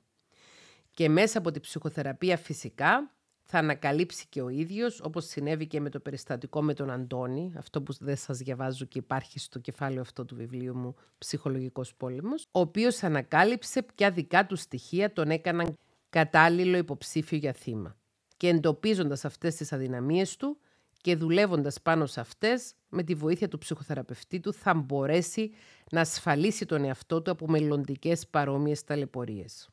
Και 0.91 1.09
μέσα 1.09 1.37
από 1.37 1.51
τη 1.51 1.59
ψυχοθεραπεία 1.59 2.37
φυσικά 2.37 3.11
θα 3.49 3.57
ανακαλύψει 3.57 4.25
και 4.29 4.41
ο 4.41 4.49
ίδιος, 4.49 5.01
όπως 5.01 5.25
συνέβη 5.25 5.67
και 5.67 5.79
με 5.79 5.89
το 5.89 5.99
περιστατικό 5.99 6.61
με 6.61 6.73
τον 6.73 6.91
Αντώνη, 6.91 7.53
αυτό 7.57 7.81
που 7.81 7.93
δεν 7.99 8.17
σας 8.17 8.37
διαβάζω 8.37 8.85
και 8.85 8.97
υπάρχει 8.97 9.39
στο 9.39 9.59
κεφάλαιο 9.59 10.01
αυτό 10.01 10.25
του 10.25 10.35
βιβλίου 10.35 10.75
μου, 10.77 10.95
«Ψυχολογικός 11.17 11.95
πόλεμος», 11.95 12.47
ο 12.51 12.59
οποίος 12.59 13.03
ανακάλυψε 13.03 13.85
ποια 13.95 14.11
δικά 14.11 14.45
του 14.45 14.55
στοιχεία 14.55 15.13
τον 15.13 15.29
έκαναν 15.29 15.77
κατάλληλο 16.09 16.77
υποψήφιο 16.77 17.37
για 17.37 17.53
θύμα. 17.53 17.97
Και 18.37 18.47
εντοπίζοντας 18.47 19.25
αυτές 19.25 19.55
τις 19.55 19.73
αδυναμίες 19.73 20.35
του 20.35 20.57
και 21.01 21.15
δουλεύοντας 21.15 21.81
πάνω 21.81 22.05
σε 22.05 22.19
αυτές, 22.19 22.73
με 22.89 23.03
τη 23.03 23.13
βοήθεια 23.13 23.47
του 23.47 23.57
ψυχοθεραπευτή 23.57 24.39
του 24.39 24.53
θα 24.53 24.73
μπορέσει 24.73 25.51
να 25.91 26.01
ασφαλίσει 26.01 26.65
τον 26.65 26.83
εαυτό 26.83 27.21
του 27.21 27.31
από 27.31 27.47
μελλοντικές 27.47 28.27
παρόμοιες 28.27 28.83
ταλαιπωρίες. 28.83 29.69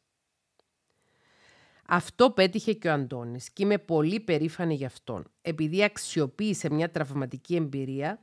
Αυτό 1.88 2.30
πέτυχε 2.30 2.72
και 2.72 2.88
ο 2.88 2.92
Αντώνης 2.92 3.50
και 3.50 3.62
είμαι 3.62 3.78
πολύ 3.78 4.20
περήφανη 4.20 4.74
γι' 4.74 4.84
αυτόν, 4.84 5.24
επειδή 5.42 5.84
αξιοποίησε 5.84 6.70
μια 6.70 6.90
τραυματική 6.90 7.54
εμπειρία 7.54 8.20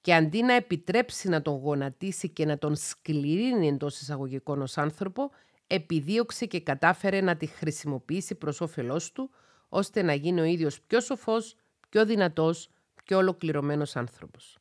και 0.00 0.14
αντί 0.14 0.42
να 0.42 0.52
επιτρέψει 0.52 1.28
να 1.28 1.42
τον 1.42 1.54
γονατίσει 1.54 2.28
και 2.28 2.44
να 2.44 2.58
τον 2.58 2.76
σκληρύνει 2.76 3.68
εντός 3.68 4.00
εισαγωγικών 4.00 4.62
ως 4.62 4.78
άνθρωπο, 4.78 5.30
επιδίωξε 5.66 6.46
και 6.46 6.60
κατάφερε 6.60 7.20
να 7.20 7.36
τη 7.36 7.46
χρησιμοποιήσει 7.46 8.34
προς 8.34 8.60
όφελός 8.60 9.12
του, 9.12 9.30
ώστε 9.68 10.02
να 10.02 10.14
γίνει 10.14 10.40
ο 10.40 10.44
ίδιος 10.44 10.80
πιο 10.80 11.00
σοφός, 11.00 11.56
πιο 11.88 12.06
δυνατός, 12.06 12.68
πιο 13.04 13.18
ολοκληρωμένος 13.18 13.96
άνθρωπος. 13.96 14.58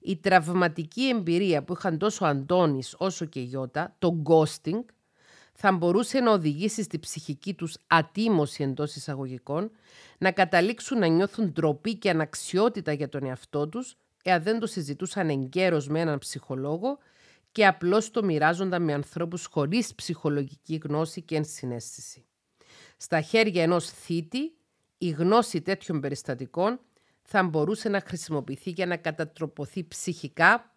Η 0.00 0.16
τραυματική 0.16 1.08
εμπειρία 1.08 1.62
που 1.64 1.72
είχαν 1.72 1.98
τόσο 1.98 2.24
ο 2.24 2.28
Αντώνης 2.28 2.94
όσο 2.98 3.24
και 3.24 3.40
η 3.40 3.42
Γιώτα, 3.42 3.94
το 3.98 4.22
ghosting, 4.24 4.84
θα 5.52 5.72
μπορούσε 5.72 6.20
να 6.20 6.32
οδηγήσει 6.32 6.82
στη 6.82 6.98
ψυχική 6.98 7.54
τους 7.54 7.76
ατίμωση 7.86 8.62
εντός 8.62 8.96
εισαγωγικών, 8.96 9.70
να 10.18 10.30
καταλήξουν 10.30 10.98
να 10.98 11.06
νιώθουν 11.06 11.52
ντροπή 11.52 11.94
και 11.94 12.10
αναξιότητα 12.10 12.92
για 12.92 13.08
τον 13.08 13.24
εαυτό 13.24 13.68
τους, 13.68 13.96
εάν 14.22 14.42
δεν 14.42 14.58
το 14.58 14.66
συζητούσαν 14.66 15.28
εγκαίρως 15.28 15.88
με 15.88 16.00
έναν 16.00 16.18
ψυχολόγο 16.18 16.98
και 17.52 17.66
απλώς 17.66 18.10
το 18.10 18.24
μοιράζονταν 18.24 18.82
με 18.82 18.92
ανθρώπους 18.92 19.46
χωρίς 19.46 19.94
ψυχολογική 19.94 20.80
γνώση 20.84 21.22
και 21.22 21.36
ενσυναίσθηση. 21.36 22.24
Στα 22.96 23.20
χέρια 23.20 23.62
ενός 23.62 23.90
θήτη, 23.90 24.52
η 24.98 25.08
γνώση 25.08 25.60
τέτοιων 25.60 26.00
περιστατικών 26.00 26.80
θα 27.22 27.42
μπορούσε 27.42 27.88
να 27.88 28.00
χρησιμοποιηθεί 28.00 28.70
για 28.70 28.86
να 28.86 28.96
κατατροποθεί 28.96 29.84
ψυχικά 29.88 30.74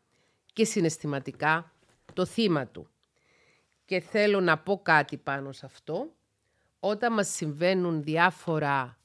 και 0.53 0.65
συναισθηματικά 0.65 1.71
το 2.13 2.25
θύμα 2.25 2.67
του. 2.67 2.89
Και 3.85 3.99
θέλω 3.99 4.39
να 4.39 4.57
πω 4.57 4.81
κάτι 4.83 5.17
πάνω 5.17 5.51
σε 5.51 5.65
αυτό. 5.65 6.11
Όταν 6.79 7.13
μας 7.13 7.27
συμβαίνουν 7.27 8.03
διάφορα 8.03 8.97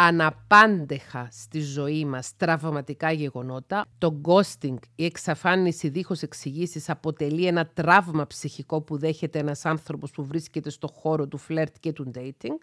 αναπάντεχα 0.00 1.28
στη 1.30 1.60
ζωή 1.60 2.04
μας 2.04 2.36
τραυματικά 2.36 3.12
γεγονότα. 3.12 3.86
Το 3.98 4.20
ghosting, 4.24 4.76
η 4.94 5.04
εξαφάνιση 5.04 5.88
δίχως 5.88 6.22
εξηγήσεις, 6.22 6.90
αποτελεί 6.90 7.46
ένα 7.46 7.66
τραύμα 7.66 8.26
ψυχικό 8.26 8.80
που 8.80 8.98
δέχεται 8.98 9.38
ένας 9.38 9.64
άνθρωπος 9.64 10.10
που 10.10 10.24
βρίσκεται 10.24 10.70
στο 10.70 10.86
χώρο 10.86 11.26
του 11.26 11.38
φλερτ 11.38 11.74
και 11.80 11.92
του 11.92 12.10
dating. 12.14 12.58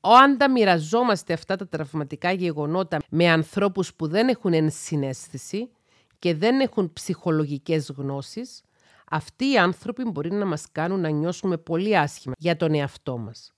Όταν 0.00 0.52
μοιραζόμαστε 0.52 1.32
αυτά 1.32 1.56
τα 1.56 1.68
τραυματικά 1.68 2.32
γεγονότα 2.32 2.98
με 3.10 3.28
ανθρώπους 3.30 3.94
που 3.94 4.08
δεν 4.08 4.28
έχουν 4.28 4.52
ενσυναίσθηση 4.52 5.70
και 6.18 6.34
δεν 6.34 6.60
έχουν 6.60 6.92
ψυχολογικές 6.92 7.90
γνώσεις, 7.96 8.62
αυτοί 9.10 9.50
οι 9.50 9.58
άνθρωποι 9.58 10.04
μπορεί 10.04 10.30
να 10.30 10.44
μας 10.44 10.66
κάνουν 10.72 11.00
να 11.00 11.08
νιώσουμε 11.08 11.56
πολύ 11.56 11.98
άσχημα 11.98 12.34
για 12.38 12.56
τον 12.56 12.74
εαυτό 12.74 13.18
μας 13.18 13.54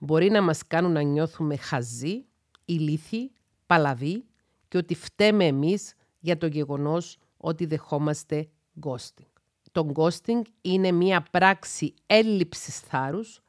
μπορεί 0.00 0.30
να 0.30 0.42
μας 0.42 0.66
κάνουν 0.66 0.92
να 0.92 1.02
νιώθουμε 1.02 1.56
χαζοί, 1.56 2.24
ηλίθιοι, 2.64 3.32
παλαβοί 3.66 4.24
και 4.68 4.76
ότι 4.76 4.94
φταίμε 4.94 5.44
εμείς 5.44 5.94
για 6.18 6.38
το 6.38 6.46
γεγονός 6.46 7.18
ότι 7.36 7.66
δεχόμαστε 7.66 8.48
ghosting. 8.86 9.30
Το 9.72 9.92
ghosting 9.94 10.42
είναι 10.60 10.92
μία 10.92 11.26
πράξη 11.30 11.94
έλλειψης 12.06 12.78
θάρρους, 12.80 13.40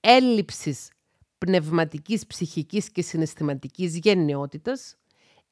έλλειψης 0.00 0.90
πνευματικής, 1.38 2.26
ψυχικής 2.26 2.90
και 2.90 3.02
συναισθηματικής 3.02 3.96
γενναιότητας, 3.96 4.96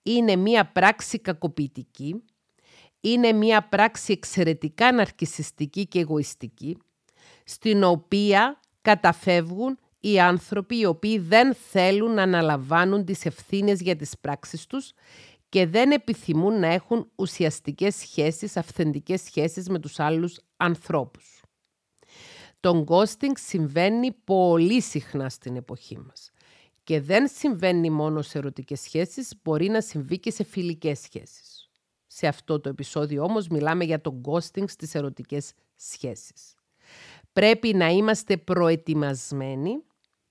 είναι 0.03 0.37
μία 0.37 0.73
πράξη 0.73 1.19
κακοποιητική, 1.19 2.23
είναι 3.05 3.33
μία 3.33 3.69
πράξη 3.69 4.13
εξαιρετικά 4.13 4.93
ναρκισιστική 4.93 5.87
και 5.87 5.99
εγωιστική, 5.99 6.77
στην 7.45 7.85
οποία 7.85 8.61
καταφεύγουν 8.83 9.79
οι 10.01 10.21
άνθρωποι 10.21 10.79
οι 10.79 10.85
οποίοι 10.85 11.19
δεν 11.19 11.55
θέλουν 11.55 12.15
να 12.15 12.23
αναλαμβάνουν 12.23 13.05
τις 13.05 13.25
ευθύνες 13.25 13.81
για 13.81 13.97
τις 13.97 14.19
πράξεις 14.21 14.67
τους 14.67 14.93
και 15.49 15.67
δεν 15.67 15.91
επιθυμούν 15.91 16.61
να 16.61 16.67
έχουν 16.67 17.11
ουσιαστικές 17.15 17.95
σχέσεις, 17.95 18.57
αυθεντικές 18.57 19.23
σχέσεις 19.23 19.69
με 19.69 19.79
τους 19.79 20.01
άλλους 20.01 20.39
ανθρώπους. 20.57 21.43
Το 22.61 22.85
ghosting 22.89 23.33
συμβαίνει 23.35 24.13
πολύ 24.13 24.81
συχνά 24.81 25.29
στην 25.29 25.57
εποχή 25.57 25.99
μας. 25.99 26.31
Και 26.85 27.01
δεν 27.01 27.29
συμβαίνει 27.29 27.91
μόνο 27.91 28.23
σε 28.23 28.39
ερωτικές 28.39 28.81
σχέσεις, 28.81 29.33
μπορεί 29.43 29.69
να 29.69 29.81
συμβεί 29.81 30.19
και 30.19 30.31
σε 30.31 30.45
φιλικές 30.45 30.99
σχέσεις. 30.99 31.52
Σε 32.15 32.27
αυτό 32.27 32.61
το 32.61 32.69
επεισόδιο 32.69 33.23
όμως 33.23 33.49
μιλάμε 33.49 33.85
για 33.85 34.01
το 34.01 34.21
ghosting 34.25 34.65
στις 34.67 34.95
ερωτικές 34.95 35.53
σχέσεις. 35.77 36.55
Πρέπει 37.33 37.75
να 37.75 37.89
είμαστε 37.89 38.37
προετοιμασμένοι 38.37 39.83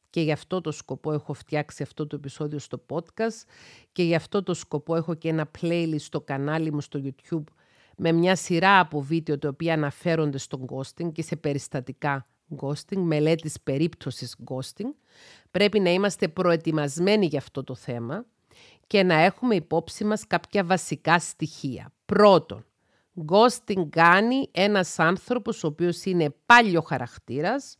και 0.10 0.22
γι' 0.22 0.32
αυτό 0.32 0.62
το 0.62 0.72
σκοπό 0.72 1.12
έχω 1.12 1.34
φτιάξει 1.34 1.84
αυτό 1.84 2.08
το 2.08 2.16
επεισόδιο 2.16 2.60
στο 2.60 2.86
podcast 2.90 3.46
και 3.92 4.04
γι' 4.04 4.16
αυτό 4.16 4.44
το 4.44 4.54
σκοπό 4.54 4.96
έχω 4.96 5.14
και 5.14 5.30
ένα 5.30 5.52
playlist 5.62 6.00
στο 6.00 6.22
κανάλι 6.22 6.74
μου 6.74 6.82
στο 6.82 7.02
YouTube 7.04 7.44
με 7.98 8.12
μια 8.12 8.36
σειρά 8.36 8.80
από 8.80 9.02
βίντεο 9.02 9.38
τα 9.38 9.48
οποία 9.48 9.74
αναφέρονται 9.74 10.38
στο 10.38 10.66
ghosting 10.70 11.12
και 11.12 11.22
σε 11.22 11.36
περιστατικά 11.36 12.28
ghosting, 12.62 12.98
μελέτης 12.98 13.62
περίπτωσης 13.62 14.36
ghosting. 14.46 14.94
Πρέπει 15.52 15.80
να 15.80 15.90
είμαστε 15.90 16.28
προετοιμασμένοι 16.28 17.26
για 17.26 17.40
αυτό 17.40 17.64
το 17.64 17.76
θέμα 17.76 18.26
και 18.92 19.04
να 19.04 19.14
έχουμε 19.14 19.56
υπόψη 19.56 20.04
μας 20.04 20.28
κάποια 20.28 20.64
βασικά 20.64 21.20
στοιχεία. 21.20 21.94
Πρώτον, 22.06 22.66
ghosting 23.32 23.90
κάνει 23.90 24.50
ένας 24.52 25.00
άνθρωπος 25.00 25.64
ο 25.64 25.68
οποίος 25.68 26.06
είναι 26.06 26.36
πάλιο 26.46 26.82
χαρακτήρας, 26.82 27.78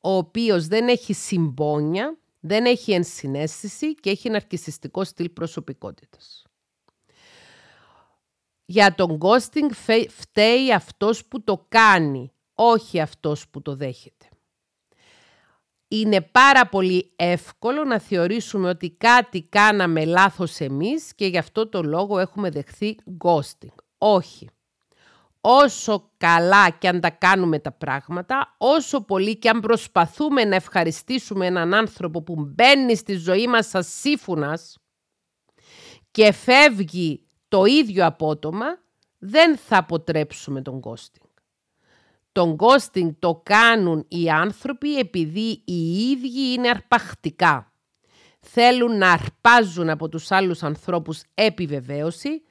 ο 0.00 0.16
οποίος 0.16 0.66
δεν 0.66 0.88
έχει 0.88 1.12
συμπόνια, 1.12 2.18
δεν 2.40 2.64
έχει 2.64 2.92
ενσυναίσθηση 2.92 3.94
και 3.94 4.10
έχει 4.10 4.30
ναρκισιστικό 4.30 5.04
στυλ 5.04 5.28
προσωπικότητας. 5.28 6.44
Για 8.64 8.94
τον 8.94 9.18
ghosting 9.20 9.70
φταίει 10.08 10.72
αυτός 10.72 11.24
που 11.24 11.42
το 11.42 11.66
κάνει, 11.68 12.32
όχι 12.54 13.00
αυτός 13.00 13.48
που 13.48 13.62
το 13.62 13.76
δέχεται. 13.76 14.28
Είναι 15.88 16.20
πάρα 16.20 16.66
πολύ 16.66 17.12
εύκολο 17.16 17.84
να 17.84 17.98
θεωρήσουμε 17.98 18.68
ότι 18.68 18.90
κάτι 18.90 19.42
κάναμε 19.42 20.04
λάθος 20.04 20.60
εμείς 20.60 21.14
και 21.14 21.26
γι' 21.26 21.38
αυτό 21.38 21.68
το 21.68 21.82
λόγο 21.82 22.18
έχουμε 22.18 22.50
δεχθεί 22.50 22.96
ghosting. 23.24 23.74
Όχι 23.98 24.48
όσο 25.46 26.10
καλά 26.16 26.70
και 26.70 26.88
αν 26.88 27.00
τα 27.00 27.10
κάνουμε 27.10 27.58
τα 27.58 27.72
πράγματα, 27.72 28.54
όσο 28.58 29.00
πολύ 29.00 29.38
και 29.38 29.48
αν 29.48 29.60
προσπαθούμε 29.60 30.44
να 30.44 30.54
ευχαριστήσουμε 30.54 31.46
έναν 31.46 31.74
άνθρωπο 31.74 32.22
που 32.22 32.34
μπαίνει 32.34 32.96
στη 32.96 33.16
ζωή 33.16 33.46
μας 33.46 33.68
σαν 33.68 33.84
σύφουνας 33.84 34.78
και 36.10 36.32
φεύγει 36.32 37.26
το 37.48 37.64
ίδιο 37.64 38.06
απότομα, 38.06 38.66
δεν 39.18 39.56
θα 39.56 39.76
αποτρέψουμε 39.76 40.62
τον 40.62 40.80
ghosting. 40.84 41.23
Τον 42.34 42.56
ghosting 42.58 43.10
το 43.18 43.40
κάνουν 43.44 44.04
οι 44.08 44.30
άνθρωποι 44.30 44.98
επειδή 44.98 45.62
οι 45.64 46.10
ίδιοι 46.10 46.52
είναι 46.52 46.68
αρπαχτικά. 46.68 47.72
Θέλουν 48.40 48.98
να 48.98 49.10
αρπάζουν 49.12 49.90
από 49.90 50.08
τους 50.08 50.30
άλλους 50.30 50.62
ανθρώπους 50.62 51.22
επιβεβαίωση, 51.34 52.42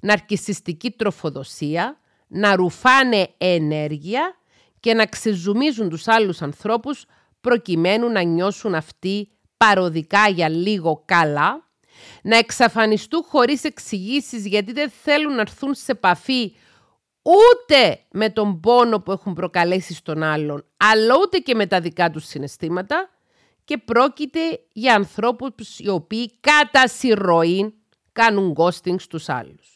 ναρκισιστική 0.00 0.90
τροφοδοσία, 0.90 2.00
να 2.28 2.56
ρουφάνε 2.56 3.28
ενέργεια 3.38 4.34
και 4.80 4.94
να 4.94 5.06
ξεζουμίζουν 5.06 5.88
τους 5.88 6.08
άλλους 6.08 6.42
ανθρώπους 6.42 7.04
προκειμένου 7.40 8.08
να 8.08 8.22
νιώσουν 8.22 8.74
αυτοί 8.74 9.28
παροδικά 9.56 10.28
για 10.28 10.48
λίγο 10.48 11.02
καλά, 11.04 11.68
να 12.22 12.36
εξαφανιστούν 12.36 13.22
χωρίς 13.22 13.64
εξηγήσεις 13.64 14.46
γιατί 14.46 14.72
δεν 14.72 14.90
θέλουν 15.02 15.34
να 15.34 15.40
έρθουν 15.40 15.74
σε 15.74 15.92
επαφή 15.92 16.54
ούτε 17.22 18.00
με 18.10 18.30
τον 18.30 18.60
πόνο 18.60 19.00
που 19.00 19.12
έχουν 19.12 19.34
προκαλέσει 19.34 19.94
στον 19.94 20.22
άλλον, 20.22 20.64
αλλά 20.76 21.14
ούτε 21.22 21.38
και 21.38 21.54
με 21.54 21.66
τα 21.66 21.80
δικά 21.80 22.10
τους 22.10 22.26
συναισθήματα 22.26 23.10
και 23.64 23.78
πρόκειται 23.78 24.40
για 24.72 24.94
ανθρώπους 24.94 25.78
οι 25.78 25.88
οποίοι 25.88 26.32
κατά 26.40 26.88
συρροή 26.88 27.74
κάνουν 28.12 28.54
ghosting 28.56 28.96
στους 28.98 29.28
άλλους 29.28 29.72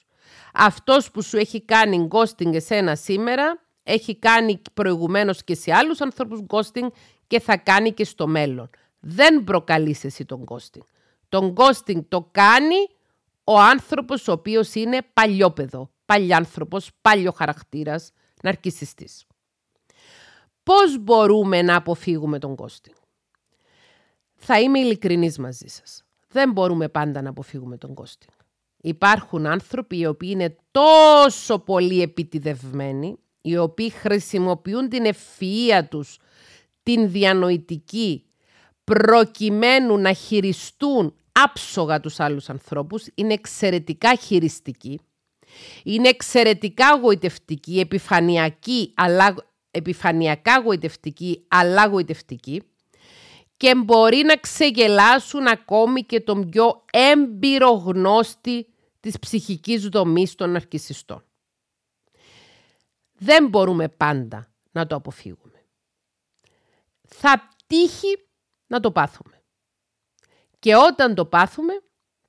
αυτός 0.57 1.11
που 1.11 1.23
σου 1.23 1.37
έχει 1.37 1.63
κάνει 1.63 2.09
ghosting 2.11 2.55
εσένα 2.55 2.95
σήμερα, 2.95 3.63
έχει 3.83 4.19
κάνει 4.19 4.61
προηγουμένως 4.75 5.45
και 5.45 5.55
σε 5.55 5.73
άλλους 5.73 6.01
ανθρώπους 6.01 6.41
ghosting 6.49 6.87
και 7.27 7.41
θα 7.41 7.57
κάνει 7.57 7.93
και 7.93 8.05
στο 8.05 8.27
μέλλον. 8.27 8.71
Δεν 9.01 9.45
προκαλείς 9.45 10.05
εσύ 10.05 10.25
τον 10.25 10.45
ghosting. 10.49 10.85
Τον 11.29 11.55
ghosting 11.57 12.05
το 12.09 12.29
κάνει 12.33 12.89
ο 13.45 13.61
άνθρωπος 13.61 14.29
ο 14.29 14.33
οποίος 14.33 14.75
είναι 14.75 14.99
παλιόπεδο, 15.13 15.91
παλιάνθρωπος, 16.07 16.91
παλιό 17.01 17.33
χαρακτήρας, 17.33 18.11
ναρκισιστής. 18.43 19.25
Πώς 20.63 20.99
μπορούμε 20.99 21.63
να 21.63 21.77
αποφύγουμε 21.77 22.39
τον 22.39 22.55
ghosting; 22.59 22.97
Θα 24.35 24.61
είμαι 24.61 24.79
ειλικρινής 24.79 25.39
μαζί 25.39 25.67
σας. 25.67 26.05
Δεν 26.29 26.53
μπορούμε 26.53 26.89
πάντα 26.89 27.23
να 27.23 27.29
αποφύγουμε 27.31 27.77
τον 27.77 27.95
ghosting. 27.95 28.35
Υπάρχουν 28.81 29.47
άνθρωποι 29.47 29.99
οι 29.99 30.07
οποίοι 30.07 30.29
είναι 30.33 30.57
τόσο 30.71 31.59
πολύ 31.59 32.03
επιτιδευμένοι, 32.03 33.19
οι 33.41 33.57
οποίοι 33.57 33.91
χρησιμοποιούν 33.91 34.89
την 34.89 35.05
ευφυΐα 35.05 35.83
τους, 35.89 36.19
την 36.83 37.11
διανοητική, 37.11 38.25
προκειμένου 38.85 39.99
να 39.99 40.13
χειριστούν 40.13 41.15
άψογα 41.33 42.01
τους 42.01 42.21
άλλους 42.21 42.49
ανθρώπους, 42.49 43.07
είναι 43.15 43.33
εξαιρετικά 43.33 44.15
χειριστικοί, 44.15 45.01
είναι 45.83 46.09
εξαιρετικά 46.09 46.97
γοητευτικοί, 46.97 47.81
επιφανειακοί, 47.81 48.93
αλλά, 48.97 49.35
επιφανειακά 49.71 50.61
γοητευτικοί, 50.61 51.45
αλλά 51.49 51.87
γοητευτικοί 51.87 52.63
και 53.57 53.75
μπορεί 53.75 54.23
να 54.23 54.37
ξεγελάσουν 54.37 55.47
ακόμη 55.47 56.03
και 56.03 56.21
τον 56.21 56.49
πιο 56.49 56.85
έμπειρο 56.93 57.71
γνώστη 57.71 58.67
της 59.01 59.19
ψυχικής 59.19 59.89
δομής 59.89 60.35
των 60.35 60.55
αρκισιστών. 60.55 61.25
Δεν 63.19 63.49
μπορούμε 63.49 63.89
πάντα 63.89 64.53
να 64.73 64.87
το 64.87 64.95
αποφύγουμε. 64.95 65.65
Θα 67.09 67.49
τύχει 67.67 68.27
να 68.67 68.81
το 68.81 68.91
πάθουμε. 68.91 69.43
Και 70.59 70.77
όταν 70.77 71.15
το 71.15 71.27
πάθουμε, 71.27 71.83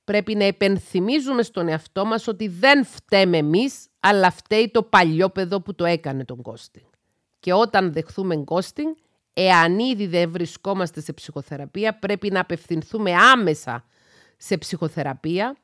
πρέπει 0.08 0.34
να 0.34 0.44
επενθυμίζουμε 0.44 1.42
στον 1.42 1.68
εαυτό 1.68 2.04
μας 2.04 2.26
ότι 2.26 2.48
δεν 2.48 2.84
φταίμε 2.84 3.36
εμείς, 3.36 3.86
αλλά 4.00 4.30
φταίει 4.30 4.70
το 4.70 4.82
παλιό 4.82 5.30
που 5.64 5.74
το 5.74 5.84
έκανε 5.84 6.24
τον 6.24 6.42
ghosting. 6.42 6.88
Και 7.40 7.52
όταν 7.52 7.92
δεχθούμε 7.92 8.44
ghosting, 8.46 8.96
εάν 9.32 9.78
ήδη 9.78 10.06
δεν 10.06 10.30
βρισκόμαστε 10.30 11.00
σε 11.00 11.12
ψυχοθεραπεία, 11.12 11.98
πρέπει 11.98 12.30
να 12.30 12.40
απευθυνθούμε 12.40 13.12
άμεσα 13.32 13.84
σε 14.36 14.58
ψυχοθεραπεία 14.58 15.56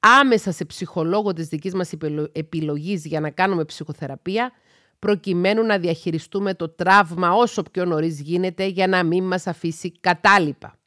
άμεσα 0.00 0.52
σε 0.52 0.64
ψυχολόγο 0.64 1.32
της 1.32 1.48
δικής 1.48 1.74
μας 1.74 1.92
επιλογής 2.32 3.04
για 3.04 3.20
να 3.20 3.30
κάνουμε 3.30 3.64
ψυχοθεραπεία, 3.64 4.52
προκειμένου 4.98 5.62
να 5.62 5.78
διαχειριστούμε 5.78 6.54
το 6.54 6.68
τραύμα 6.68 7.32
όσο 7.32 7.62
πιο 7.62 7.84
νωρίς 7.84 8.20
γίνεται 8.20 8.66
για 8.66 8.86
να 8.86 9.02
μην 9.02 9.24
μας 9.24 9.46
αφήσει 9.46 9.92
κατάλοιπα. 10.00 10.79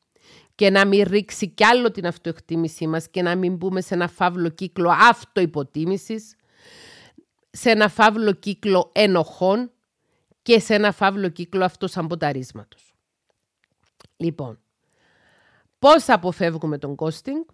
Και 0.55 0.69
να 0.69 0.85
μην 0.85 1.03
ρίξει 1.07 1.47
κι 1.47 1.65
άλλο 1.65 1.91
την 1.91 2.07
αυτοεκτίμησή 2.07 2.87
μας 2.87 3.09
και 3.09 3.21
να 3.21 3.35
μην 3.35 3.55
μπούμε 3.55 3.81
σε 3.81 3.93
ένα 3.93 4.07
φαύλο 4.07 4.49
κύκλο 4.49 4.89
αυτοϋποτίμησης, 5.09 6.35
σε 7.51 7.69
ένα 7.69 7.89
φαύλο 7.89 8.31
κύκλο 8.31 8.91
ενοχών 8.93 9.71
και 10.41 10.59
σε 10.59 10.73
ένα 10.73 10.91
φαύλο 10.91 11.29
κύκλο 11.29 11.65
αυτοσαμποταρίσματος. 11.65 12.93
Λοιπόν, 14.17 14.59
πώς 15.79 16.09
αποφεύγουμε 16.09 16.77
τον 16.77 16.95
ghosting? 16.97 17.45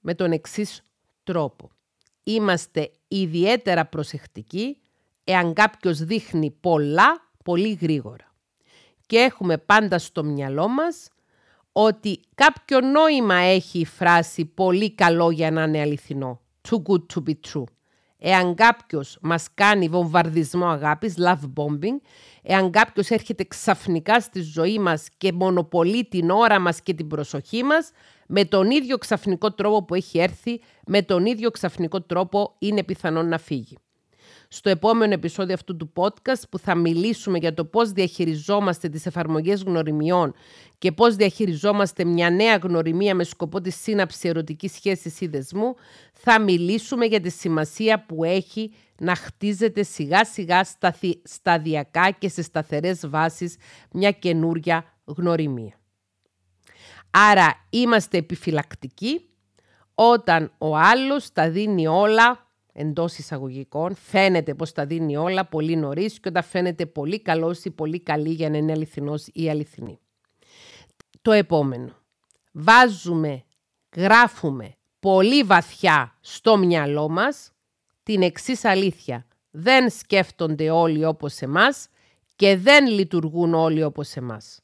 Με 0.00 0.14
τον 0.14 0.32
εξής 0.32 0.82
τρόπο. 1.22 1.70
Είμαστε 2.22 2.90
ιδιαίτερα 3.08 3.86
προσεκτικοί 3.86 4.78
εάν 5.24 5.52
κάποιος 5.52 5.98
δείχνει 5.98 6.50
πολλά 6.50 7.30
πολύ 7.44 7.72
γρήγορα. 7.72 8.34
Και 9.06 9.18
έχουμε 9.18 9.58
πάντα 9.58 9.98
στο 9.98 10.24
μυαλό 10.24 10.68
μας 10.68 11.08
ότι 11.72 12.20
κάποιο 12.34 12.80
νόημα 12.80 13.34
έχει 13.34 13.78
η 13.78 13.84
φράση 13.84 14.44
«πολύ 14.44 14.94
καλό 14.94 15.30
για 15.30 15.50
να 15.50 15.62
είναι 15.62 15.80
αληθινό». 15.80 16.40
Too 16.68 16.76
good 16.76 17.02
to 17.14 17.28
be 17.28 17.34
true. 17.52 17.64
Εάν 18.18 18.54
κάποιος 18.54 19.18
μας 19.20 19.48
κάνει 19.54 19.88
βομβαρδισμό 19.88 20.66
αγάπης, 20.66 21.14
love 21.18 21.52
bombing, 21.56 22.00
εάν 22.42 22.70
κάποιος 22.70 23.08
έρχεται 23.08 23.44
ξαφνικά 23.44 24.20
στη 24.20 24.40
ζωή 24.40 24.78
μας 24.78 25.08
και 25.16 25.32
μονοπολεί 25.32 26.04
την 26.04 26.30
ώρα 26.30 26.58
μας 26.58 26.82
και 26.82 26.94
την 26.94 27.06
προσοχή 27.06 27.62
μας, 27.62 27.90
με 28.26 28.44
τον 28.44 28.70
ίδιο 28.70 28.98
ξαφνικό 28.98 29.52
τρόπο 29.52 29.84
που 29.84 29.94
έχει 29.94 30.18
έρθει, 30.18 30.60
με 30.86 31.02
τον 31.02 31.26
ίδιο 31.26 31.50
ξαφνικό 31.50 32.02
τρόπο 32.02 32.54
είναι 32.58 32.82
πιθανόν 32.84 33.28
να 33.28 33.38
φύγει 33.38 33.76
στο 34.54 34.70
επόμενο 34.70 35.12
επεισόδιο 35.12 35.54
αυτού 35.54 35.76
του 35.76 35.92
podcast 35.94 36.42
που 36.50 36.58
θα 36.58 36.74
μιλήσουμε 36.74 37.38
για 37.38 37.54
το 37.54 37.64
πώς 37.64 37.92
διαχειριζόμαστε 37.92 38.88
τις 38.88 39.06
εφαρμογές 39.06 39.62
γνωριμιών 39.62 40.34
και 40.78 40.92
πώς 40.92 41.16
διαχειριζόμαστε 41.16 42.04
μια 42.04 42.30
νέα 42.30 42.56
γνωριμία 42.56 43.14
με 43.14 43.24
σκοπό 43.24 43.60
τη 43.60 43.70
σύναψη 43.70 44.28
ερωτικής 44.28 44.72
σχέσης 44.72 45.20
ή 45.20 45.26
δεσμού, 45.26 45.74
θα 46.12 46.40
μιλήσουμε 46.40 47.04
για 47.04 47.20
τη 47.20 47.30
σημασία 47.30 48.04
που 48.06 48.24
έχει 48.24 48.74
να 48.98 49.14
χτίζεται 49.14 49.82
σιγά 49.82 50.24
σιγά 50.24 50.66
σταδιακά 51.22 52.10
και 52.10 52.28
σε 52.28 52.42
σταθερές 52.42 53.08
βάσεις 53.08 53.56
μια 53.92 54.10
καινούρια 54.10 54.84
γνωριμία. 55.04 55.80
Άρα 57.10 57.66
είμαστε 57.70 58.18
επιφυλακτικοί 58.18 59.28
όταν 59.94 60.52
ο 60.58 60.76
άλλος 60.76 61.32
τα 61.32 61.50
δίνει 61.50 61.86
όλα 61.86 62.51
εντός 62.72 63.18
εισαγωγικών, 63.18 63.94
φαίνεται 63.94 64.54
πως 64.54 64.72
τα 64.72 64.86
δίνει 64.86 65.16
όλα 65.16 65.44
πολύ 65.44 65.76
νωρίς 65.76 66.20
και 66.20 66.28
όταν 66.28 66.42
φαίνεται 66.42 66.86
πολύ 66.86 67.20
καλός 67.20 67.64
ή 67.64 67.70
πολύ 67.70 68.00
καλή 68.00 68.30
για 68.30 68.50
να 68.50 68.56
είναι 68.56 68.72
αληθινός 68.72 69.26
ή 69.32 69.50
αληθινή. 69.50 69.98
Το 71.22 71.32
επόμενο. 71.32 71.96
Βάζουμε, 72.52 73.44
γράφουμε 73.96 74.74
πολύ 75.00 75.42
βαθιά 75.42 76.16
στο 76.20 76.56
μυαλό 76.56 77.08
μας 77.08 77.52
την 78.02 78.22
εξής 78.22 78.64
αλήθεια. 78.64 79.26
Δεν 79.50 79.90
σκέφτονται 79.90 80.70
όλοι 80.70 81.04
όπως 81.04 81.40
εμάς 81.40 81.88
και 82.36 82.56
δεν 82.56 82.86
λειτουργούν 82.86 83.54
όλοι 83.54 83.82
όπως 83.82 84.16
εμάς. 84.16 84.60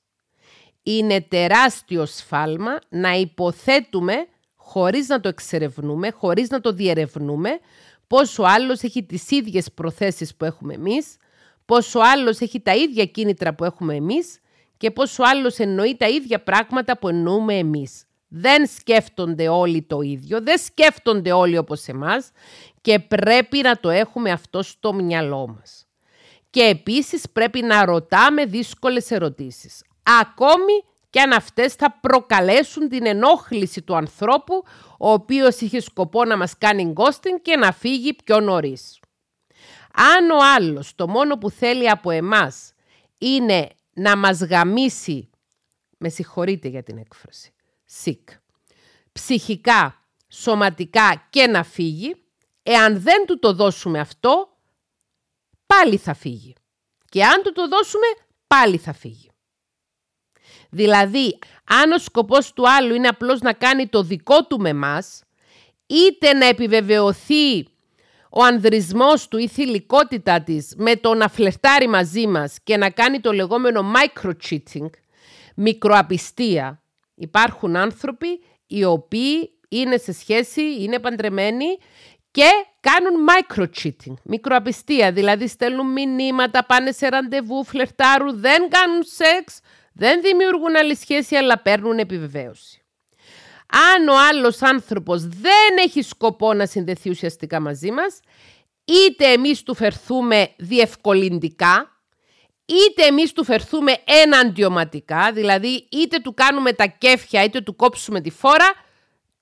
Είναι 0.82 1.20
τεράστιο 1.20 2.06
σφάλμα 2.06 2.78
να 2.88 3.12
υποθέτουμε 3.12 4.14
χωρίς 4.54 5.08
να 5.08 5.20
το 5.20 5.28
εξερευνούμε, 5.28 6.10
χωρίς 6.10 6.48
να 6.48 6.60
το 6.60 6.72
διερευνούμε, 6.72 7.50
πόσο 8.08 8.42
άλλος 8.42 8.82
έχει 8.82 9.02
τις 9.02 9.30
ίδιες 9.30 9.72
προθέσεις 9.72 10.34
που 10.36 10.44
έχουμε 10.44 10.74
εμείς, 10.74 11.16
πόσο 11.64 12.00
άλλος 12.02 12.40
έχει 12.40 12.60
τα 12.60 12.74
ίδια 12.74 13.04
κίνητρα 13.04 13.54
που 13.54 13.64
έχουμε 13.64 13.94
εμείς 13.94 14.40
και 14.76 14.90
πόσο 14.90 15.22
άλλος 15.26 15.58
εννοεί 15.58 15.96
τα 15.96 16.08
ίδια 16.08 16.42
πράγματα 16.42 16.98
που 16.98 17.08
εννοούμε 17.08 17.54
εμείς. 17.54 18.02
Δεν 18.28 18.66
σκέφτονται 18.66 19.48
όλοι 19.48 19.82
το 19.82 20.00
ίδιο, 20.00 20.42
δεν 20.42 20.58
σκέφτονται 20.58 21.32
όλοι 21.32 21.58
όπως 21.58 21.86
εμάς 21.86 22.30
και 22.80 22.98
πρέπει 22.98 23.58
να 23.58 23.80
το 23.80 23.90
έχουμε 23.90 24.30
αυτό 24.30 24.62
στο 24.62 24.92
μυαλό 24.92 25.46
μας. 25.46 25.86
Και 26.50 26.62
επίσης 26.62 27.30
πρέπει 27.32 27.62
να 27.62 27.84
ρωτάμε 27.84 28.44
δύσκολες 28.44 29.10
ερωτήσεις. 29.10 29.84
Ακόμη 30.20 30.84
και 31.10 31.20
αν 31.20 31.32
αυτές 31.32 31.74
θα 31.74 31.98
προκαλέσουν 32.00 32.88
την 32.88 33.06
ενόχληση 33.06 33.82
του 33.82 33.96
ανθρώπου 33.96 34.62
ο 34.98 35.12
οποίος 35.12 35.60
είχε 35.60 35.80
σκοπό 35.80 36.24
να 36.24 36.36
μας 36.36 36.58
κάνει 36.58 36.92
ghosting 36.96 37.40
και 37.42 37.56
να 37.56 37.72
φύγει 37.72 38.14
πιο 38.14 38.40
νωρίς. 38.40 39.00
Αν 39.92 40.30
ο 40.30 40.36
άλλος 40.56 40.94
το 40.94 41.08
μόνο 41.08 41.38
που 41.38 41.50
θέλει 41.50 41.90
από 41.90 42.10
εμάς 42.10 42.72
είναι 43.18 43.68
να 43.92 44.16
μας 44.16 44.40
γαμίσει, 44.40 45.30
με 45.98 46.08
συγχωρείτε 46.08 46.68
για 46.68 46.82
την 46.82 46.98
έκφραση, 46.98 47.52
sick, 48.04 48.24
ψυχικά, 49.12 50.06
σωματικά 50.28 51.26
και 51.30 51.46
να 51.46 51.62
φύγει, 51.62 52.24
εάν 52.62 53.00
δεν 53.00 53.26
του 53.26 53.38
το 53.38 53.52
δώσουμε 53.52 53.98
αυτό, 53.98 54.58
πάλι 55.66 55.96
θα 55.96 56.14
φύγει. 56.14 56.54
Και 57.08 57.24
αν 57.24 57.42
του 57.42 57.52
το 57.52 57.68
δώσουμε, 57.68 58.06
πάλι 58.46 58.78
θα 58.78 58.92
φύγει. 58.92 59.27
Δηλαδή, 60.70 61.38
αν 61.64 61.92
ο 61.92 61.98
σκοπός 61.98 62.52
του 62.52 62.70
άλλου 62.70 62.94
είναι 62.94 63.08
απλώς 63.08 63.40
να 63.40 63.52
κάνει 63.52 63.86
το 63.86 64.02
δικό 64.02 64.44
του 64.44 64.60
με 64.60 64.72
μας, 64.72 65.22
είτε 65.86 66.32
να 66.32 66.46
επιβεβαιωθεί 66.46 67.66
ο 68.30 68.42
ανδρισμός 68.44 69.28
του 69.28 69.38
ή 69.38 69.48
θηλυκότητα 69.48 70.40
της 70.40 70.74
με 70.76 70.96
το 70.96 71.14
να 71.14 71.28
φλερτάρει 71.28 71.88
μαζί 71.88 72.26
μας 72.26 72.56
και 72.64 72.76
να 72.76 72.90
κάνει 72.90 73.20
το 73.20 73.32
λεγόμενο 73.32 73.92
micro-cheating, 73.94 74.90
μικροαπιστία. 75.54 76.82
Υπάρχουν 77.14 77.76
άνθρωποι 77.76 78.40
οι 78.66 78.84
οποίοι 78.84 79.50
είναι 79.68 79.96
σε 79.96 80.12
σχέση, 80.12 80.82
είναι 80.82 80.98
παντρεμένοι 80.98 81.78
και 82.30 82.48
κάνουν 82.80 83.26
micro-cheating, 83.28 84.14
μικροαπιστία, 84.22 85.12
δηλαδή 85.12 85.48
στέλνουν 85.48 85.92
μηνύματα, 85.92 86.64
πάνε 86.64 86.92
σε 86.92 87.08
ραντεβού, 87.08 87.64
φλερτάρουν, 87.64 88.40
δεν 88.40 88.68
κάνουν 88.68 89.02
σεξ, 89.02 89.60
δεν 89.98 90.20
δημιουργούν 90.20 90.76
άλλη 90.76 90.96
σχέση, 90.96 91.36
αλλά 91.36 91.58
παίρνουν 91.58 91.98
επιβεβαίωση. 91.98 92.82
Αν 93.96 94.08
ο 94.08 94.14
άλλος 94.28 94.62
άνθρωπος 94.62 95.22
δεν 95.22 95.76
έχει 95.84 96.02
σκοπό 96.02 96.54
να 96.54 96.66
συνδεθεί 96.66 97.10
ουσιαστικά 97.10 97.60
μαζί 97.60 97.90
μας, 97.90 98.20
είτε 98.84 99.26
εμείς 99.32 99.62
του 99.62 99.74
φερθούμε 99.74 100.50
διευκολυντικά, 100.56 102.02
είτε 102.64 103.06
εμείς 103.06 103.32
του 103.32 103.44
φερθούμε 103.44 103.96
εναντιωματικά, 104.04 105.32
δηλαδή 105.32 105.88
είτε 105.90 106.18
του 106.18 106.34
κάνουμε 106.34 106.72
τα 106.72 106.86
κέφια 106.86 107.44
είτε 107.44 107.60
του 107.60 107.76
κόψουμε 107.76 108.20
τη 108.20 108.30
φόρα, 108.30 108.72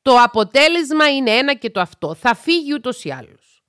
το 0.02 0.14
αποτέλεσμα 0.22 1.10
είναι 1.10 1.30
ένα 1.30 1.54
και 1.54 1.70
το 1.70 1.80
αυτό. 1.80 2.14
Θα 2.14 2.34
φύγει 2.34 2.74
ούτως 2.74 3.04
ή 3.04 3.10
άλλως. 3.10 3.62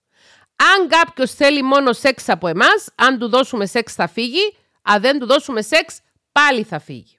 Αν 0.76 0.88
κάποιος 0.88 1.34
θέλει 1.34 1.64
μόνο 1.64 1.94
σεξ 1.94 2.30
από 2.30 2.48
εμάς, 2.48 2.90
αν 2.96 3.18
του 3.20 3.30
δώσουμε 3.30 3.66
σεξ 3.66 3.94
θα 3.94 4.08
φύγει, 4.08 4.56
αν 4.82 5.02
δεν 5.02 5.20
του 5.20 5.26
δώσουμε 5.26 5.62
σεξ 5.62 6.02
πάλι 6.38 6.64
θα 6.64 6.80
φύγει. 6.80 7.16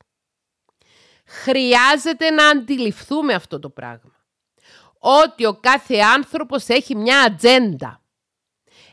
Χρειάζεται 1.27 2.31
να 2.31 2.49
αντιληφθούμε 2.49 3.35
αυτό 3.35 3.59
το 3.59 3.71
πράγμα. 3.71 4.13
Ότι 4.99 5.45
ο 5.47 5.55
κάθε 5.55 5.99
άνθρωπος 5.99 6.69
έχει 6.69 6.95
μια 6.95 7.21
ατζέντα. 7.21 8.03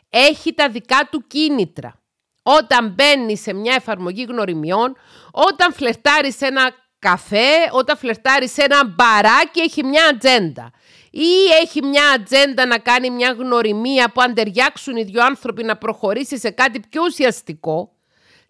Έχει 0.09 0.53
τα 0.53 0.69
δικά 0.69 1.07
του 1.11 1.27
κίνητρα. 1.27 1.99
Όταν 2.43 2.89
μπαίνει 2.89 3.37
σε 3.37 3.53
μια 3.53 3.73
εφαρμογή 3.73 4.23
γνωριμιών, 4.23 4.95
όταν 5.31 5.73
φλερτάρει 5.73 6.31
σε 6.31 6.45
ένα 6.45 6.71
καφέ, 6.99 7.69
όταν 7.71 7.97
φλερτάρει 7.97 8.49
σε 8.49 8.63
ένα 8.63 8.85
μπαράκι, 8.85 9.59
έχει 9.59 9.83
μια 9.83 10.07
ατζέντα. 10.07 10.71
Ή 11.11 11.45
έχει 11.61 11.83
μια 11.83 12.09
ατζέντα 12.09 12.65
να 12.65 12.77
κάνει 12.77 13.09
μια 13.09 13.31
γνωριμία 13.31 14.11
που 14.11 14.21
αν 14.21 14.33
ταιριάξουν 14.33 14.95
οι 14.95 15.03
δυο 15.03 15.25
άνθρωποι 15.25 15.63
να 15.63 15.77
προχωρήσει 15.77 16.37
σε 16.37 16.49
κάτι 16.49 16.79
πιο 16.79 17.03
ουσιαστικό, 17.03 17.94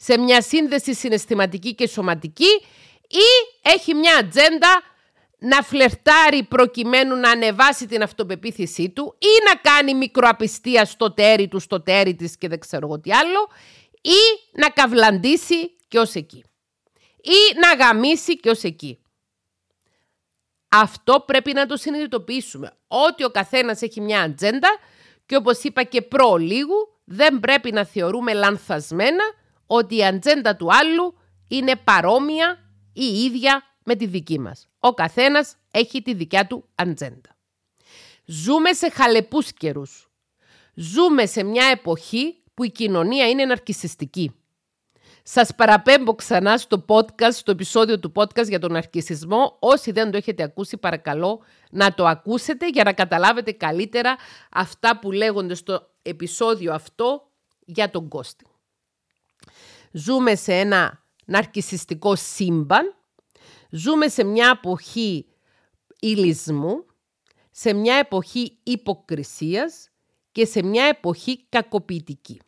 σε 0.05 0.17
μια 0.17 0.41
σύνδεση 0.41 0.93
συναισθηματική 0.93 1.75
και 1.75 1.87
σωματική 1.87 2.61
ή 3.07 3.27
έχει 3.61 3.93
μια 3.93 4.17
ατζέντα 4.17 4.81
να 5.39 5.61
φλερτάρει 5.61 6.43
προκειμένου 6.43 7.15
να 7.15 7.29
ανεβάσει 7.29 7.87
την 7.87 8.01
αυτοπεποίθησή 8.01 8.89
του 8.89 9.15
ή 9.19 9.43
να 9.47 9.71
κάνει 9.71 9.93
μικροαπιστία 9.93 10.85
στο 10.85 11.13
τέρι 11.13 11.47
του, 11.47 11.59
στο 11.59 11.81
τέρι 11.81 12.15
της 12.15 12.37
και 12.37 12.47
δεν 12.47 12.59
ξέρω 12.59 12.87
εγώ 12.87 12.99
τι 12.99 13.11
άλλο 13.13 13.49
ή 14.01 14.49
να 14.51 14.69
καυλαντήσει 14.69 15.75
και 15.87 15.99
ως 15.99 16.15
εκεί 16.15 16.43
ή 17.21 17.59
να 17.59 17.85
γαμίσει 17.85 18.39
και 18.39 18.49
ως 18.49 18.63
εκεί. 18.63 18.99
Αυτό 20.67 21.23
πρέπει 21.27 21.53
να 21.53 21.65
το 21.65 21.77
συνειδητοποιήσουμε. 21.77 22.71
Ότι 22.87 23.23
ο 23.23 23.29
καθένας 23.29 23.81
έχει 23.81 24.01
μια 24.01 24.21
ατζέντα 24.21 24.77
και 25.25 25.35
όπως 25.35 25.63
είπα 25.63 25.83
και 25.83 26.01
προ 26.01 26.35
λίγου 26.35 26.99
δεν 27.03 27.39
πρέπει 27.39 27.71
να 27.71 27.85
θεωρούμε 27.85 28.33
λανθασμένα 28.33 29.23
ότι 29.67 29.95
η 29.95 30.05
ατζέντα 30.05 30.55
του 30.55 30.67
άλλου 30.73 31.17
είναι 31.47 31.75
παρόμοια 31.75 32.59
ή 32.93 33.05
ίδια 33.05 33.63
με 33.83 33.95
τη 33.95 34.05
δική 34.05 34.39
μας. 34.39 34.67
Ο 34.79 34.93
καθένας 34.93 35.55
έχει 35.71 36.01
τη 36.01 36.13
δικιά 36.13 36.47
του 36.47 36.69
ατζέντα. 36.75 37.35
Ζούμε 38.25 38.73
σε 38.73 38.89
χαλεπούς 38.89 39.53
καιρούς. 39.53 40.09
Ζούμε 40.73 41.25
σε 41.25 41.43
μια 41.43 41.65
εποχή 41.65 42.43
που 42.53 42.63
η 42.63 42.71
κοινωνία 42.71 43.29
είναι 43.29 43.45
ναρκισιστική. 43.45 44.35
Σας 45.23 45.55
παραπέμπω 45.55 46.15
ξανά 46.15 46.57
στο 46.57 46.85
podcast, 46.87 47.31
στο 47.31 47.51
επεισόδιο 47.51 47.99
του 47.99 48.11
podcast 48.15 48.47
για 48.47 48.59
τον 48.59 48.75
αρκισισμό. 48.75 49.57
Όσοι 49.59 49.91
δεν 49.91 50.11
το 50.11 50.17
έχετε 50.17 50.43
ακούσει, 50.43 50.77
παρακαλώ 50.77 51.41
να 51.71 51.93
το 51.93 52.05
ακούσετε 52.05 52.67
για 52.69 52.83
να 52.83 52.93
καταλάβετε 52.93 53.51
καλύτερα 53.51 54.15
αυτά 54.51 54.99
που 54.99 55.11
λέγονται 55.11 55.53
στο 55.53 55.89
επεισόδιο 56.01 56.73
αυτό 56.73 57.31
για 57.65 57.89
τον 57.89 58.07
Κώστη. 58.07 58.45
Ζούμε 59.97 60.35
σε 60.35 60.53
ένα 60.53 61.03
ναρκισιστικό 61.25 62.15
σύμπαν, 62.15 62.95
ζούμε 63.69 64.07
σε 64.07 64.23
μια 64.23 64.49
εποχή 64.57 65.25
ηλισμού, 65.99 66.85
σε 67.51 67.73
μια 67.73 67.95
εποχή 67.95 68.57
υποκρισίας 68.63 69.89
και 70.31 70.45
σε 70.45 70.63
μια 70.63 70.85
εποχή 70.85 71.45
κακοποιητική. 71.49 72.41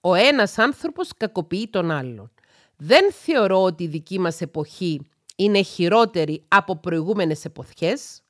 Ο 0.00 0.14
ένας 0.14 0.58
άνθρωπος 0.58 1.10
κακοποιεί 1.16 1.68
τον 1.68 1.90
άλλον. 1.90 2.32
Δεν 2.76 3.12
θεωρώ 3.12 3.62
ότι 3.62 3.82
η 3.84 3.88
δική 3.88 4.18
μας 4.18 4.40
εποχή 4.40 5.00
είναι 5.36 5.62
χειρότερη 5.62 6.44
από 6.48 6.76
προηγούμενες 6.76 7.44
εποχές. 7.44 8.22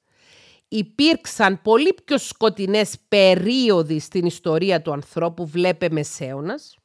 Υπήρξαν 0.69 1.63
πολύ 1.63 1.95
πιο 2.05 2.19
σκοτεινές 2.19 2.97
περίοδοι 3.09 3.99
στην 3.99 4.27
ιστορία 4.27 4.83
του 4.83 4.93
ανθρώπου, 4.93 5.47
βλέπε 5.47 5.89
Μεσαίωνας. 5.91 6.80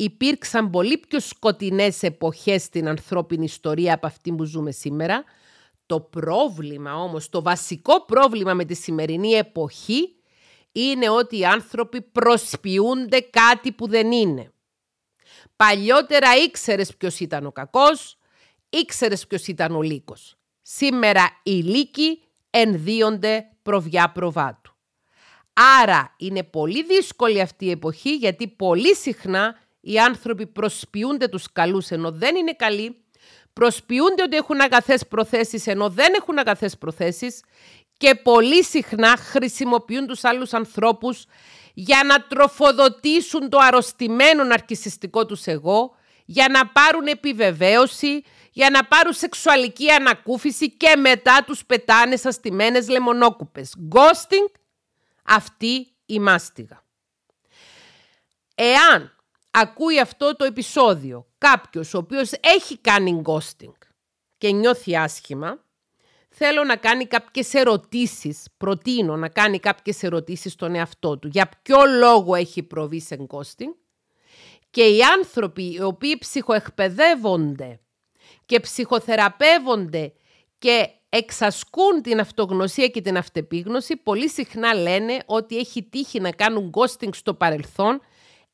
Υπήρξαν 0.00 0.70
πολύ 0.70 0.98
πιο 0.98 1.20
σκοτεινές 1.20 2.02
εποχές 2.02 2.62
στην 2.62 2.88
ανθρώπινη 2.88 3.44
ιστορία 3.44 3.94
από 3.94 4.06
αυτή 4.06 4.32
που 4.32 4.44
ζούμε 4.44 4.70
σήμερα. 4.70 5.24
Το 5.86 6.00
πρόβλημα 6.00 6.94
όμως, 7.02 7.28
το 7.28 7.42
βασικό 7.42 8.04
πρόβλημα 8.04 8.54
με 8.54 8.64
τη 8.64 8.74
σημερινή 8.74 9.30
εποχή 9.30 10.14
είναι 10.72 11.08
ότι 11.10 11.38
οι 11.38 11.44
άνθρωποι 11.44 12.02
προσποιούνται 12.02 13.20
κάτι 13.20 13.72
που 13.72 13.88
δεν 13.88 14.12
είναι. 14.12 14.52
Παλιότερα 15.56 16.36
ήξερες 16.36 16.96
ποιος 16.96 17.20
ήταν 17.20 17.46
ο 17.46 17.52
κακός, 17.52 18.18
ήξερες 18.68 19.26
ποιος 19.26 19.46
ήταν 19.46 19.74
ο 19.74 19.82
λύκος. 19.82 20.36
Σήμερα 20.62 21.40
οι 21.42 21.50
λύκοι 21.50 22.22
ενδύονται 22.50 23.46
προβιά 23.62 24.12
προβάτου. 24.12 24.76
Άρα 25.80 26.14
είναι 26.16 26.42
πολύ 26.42 26.84
δύσκολη 26.84 27.40
αυτή 27.40 27.64
η 27.64 27.70
εποχή 27.70 28.16
γιατί 28.16 28.48
πολύ 28.48 28.94
συχνά 28.94 29.66
οι 29.90 29.98
άνθρωποι 29.98 30.46
προσποιούνται 30.46 31.28
τους 31.28 31.52
καλούς 31.52 31.90
ενώ 31.90 32.10
δεν 32.10 32.36
είναι 32.36 32.52
καλοί, 32.52 33.04
προσποιούνται 33.52 34.22
ότι 34.22 34.36
έχουν 34.36 34.60
αγαθές 34.60 35.06
προθέσεις 35.06 35.66
ενώ 35.66 35.88
δεν 35.88 36.12
έχουν 36.16 36.38
αγαθές 36.38 36.78
προθέσεις 36.78 37.40
και 37.96 38.14
πολύ 38.14 38.64
συχνά 38.64 39.16
χρησιμοποιούν 39.16 40.06
τους 40.06 40.24
άλλους 40.24 40.52
ανθρώπους 40.52 41.24
για 41.74 42.02
να 42.04 42.22
τροφοδοτήσουν 42.22 43.48
το 43.48 43.58
αρρωστημένο 43.60 44.44
ναρκισιστικό 44.44 45.26
τους 45.26 45.46
εγώ, 45.46 45.94
για 46.24 46.48
να 46.48 46.66
πάρουν 46.66 47.06
επιβεβαίωση, 47.06 48.22
για 48.52 48.70
να 48.70 48.84
πάρουν 48.84 49.12
σεξουαλική 49.12 49.90
ανακούφιση 49.90 50.70
και 50.70 50.96
μετά 50.96 51.44
τους 51.46 51.64
πετάνε 51.64 52.16
σαν 52.16 52.32
στημένες 52.32 52.88
λεμονόκουπες. 52.88 53.74
Ghosting, 53.94 54.50
αυτή 55.24 55.86
η 56.06 56.18
μάστιγα. 56.18 56.82
Εάν 58.54 59.17
ακούει 59.60 60.00
αυτό 60.00 60.36
το 60.36 60.44
επεισόδιο 60.44 61.26
κάποιος 61.38 61.94
ο 61.94 61.98
οποίος 61.98 62.32
έχει 62.40 62.78
κάνει 62.78 63.22
ghosting 63.24 63.74
και 64.38 64.50
νιώθει 64.50 64.96
άσχημα, 64.96 65.64
θέλω 66.28 66.64
να 66.64 66.76
κάνει 66.76 67.06
κάποιες 67.06 67.54
ερωτήσεις, 67.54 68.46
προτείνω 68.56 69.16
να 69.16 69.28
κάνει 69.28 69.58
κάποιες 69.58 70.02
ερωτήσεις 70.02 70.52
στον 70.52 70.74
εαυτό 70.74 71.18
του. 71.18 71.28
Για 71.28 71.50
ποιο 71.62 71.78
λόγο 71.98 72.34
έχει 72.34 72.62
προβεί 72.62 73.00
σε 73.00 73.26
ghosting 73.28 73.74
και 74.70 74.82
οι 74.82 74.98
άνθρωποι 75.02 75.72
οι 75.72 75.82
οποίοι 75.82 76.18
ψυχοεκπαιδεύονται 76.18 77.80
και 78.46 78.60
ψυχοθεραπεύονται 78.60 80.12
και 80.58 80.88
εξασκούν 81.08 82.02
την 82.02 82.20
αυτογνωσία 82.20 82.88
και 82.88 83.00
την 83.00 83.16
αυτεπίγνωση, 83.16 83.96
πολύ 83.96 84.28
συχνά 84.28 84.74
λένε 84.74 85.18
ότι 85.26 85.56
έχει 85.56 85.82
τύχει 85.82 86.20
να 86.20 86.30
κάνουν 86.30 86.72
ghosting 86.74 87.14
στο 87.14 87.34
παρελθόν 87.34 88.00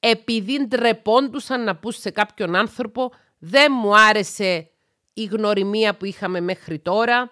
επειδή 0.06 0.66
ντρεπόντουσαν 0.66 1.64
να 1.64 1.76
πούν 1.76 1.92
σε 1.92 2.10
κάποιον 2.10 2.54
άνθρωπο 2.54 3.12
«δεν 3.38 3.72
μου 3.80 3.96
άρεσε 3.96 4.70
η 5.14 5.24
γνωριμία 5.24 5.96
που 5.96 6.04
είχαμε 6.04 6.40
μέχρι 6.40 6.78
τώρα», 6.78 7.30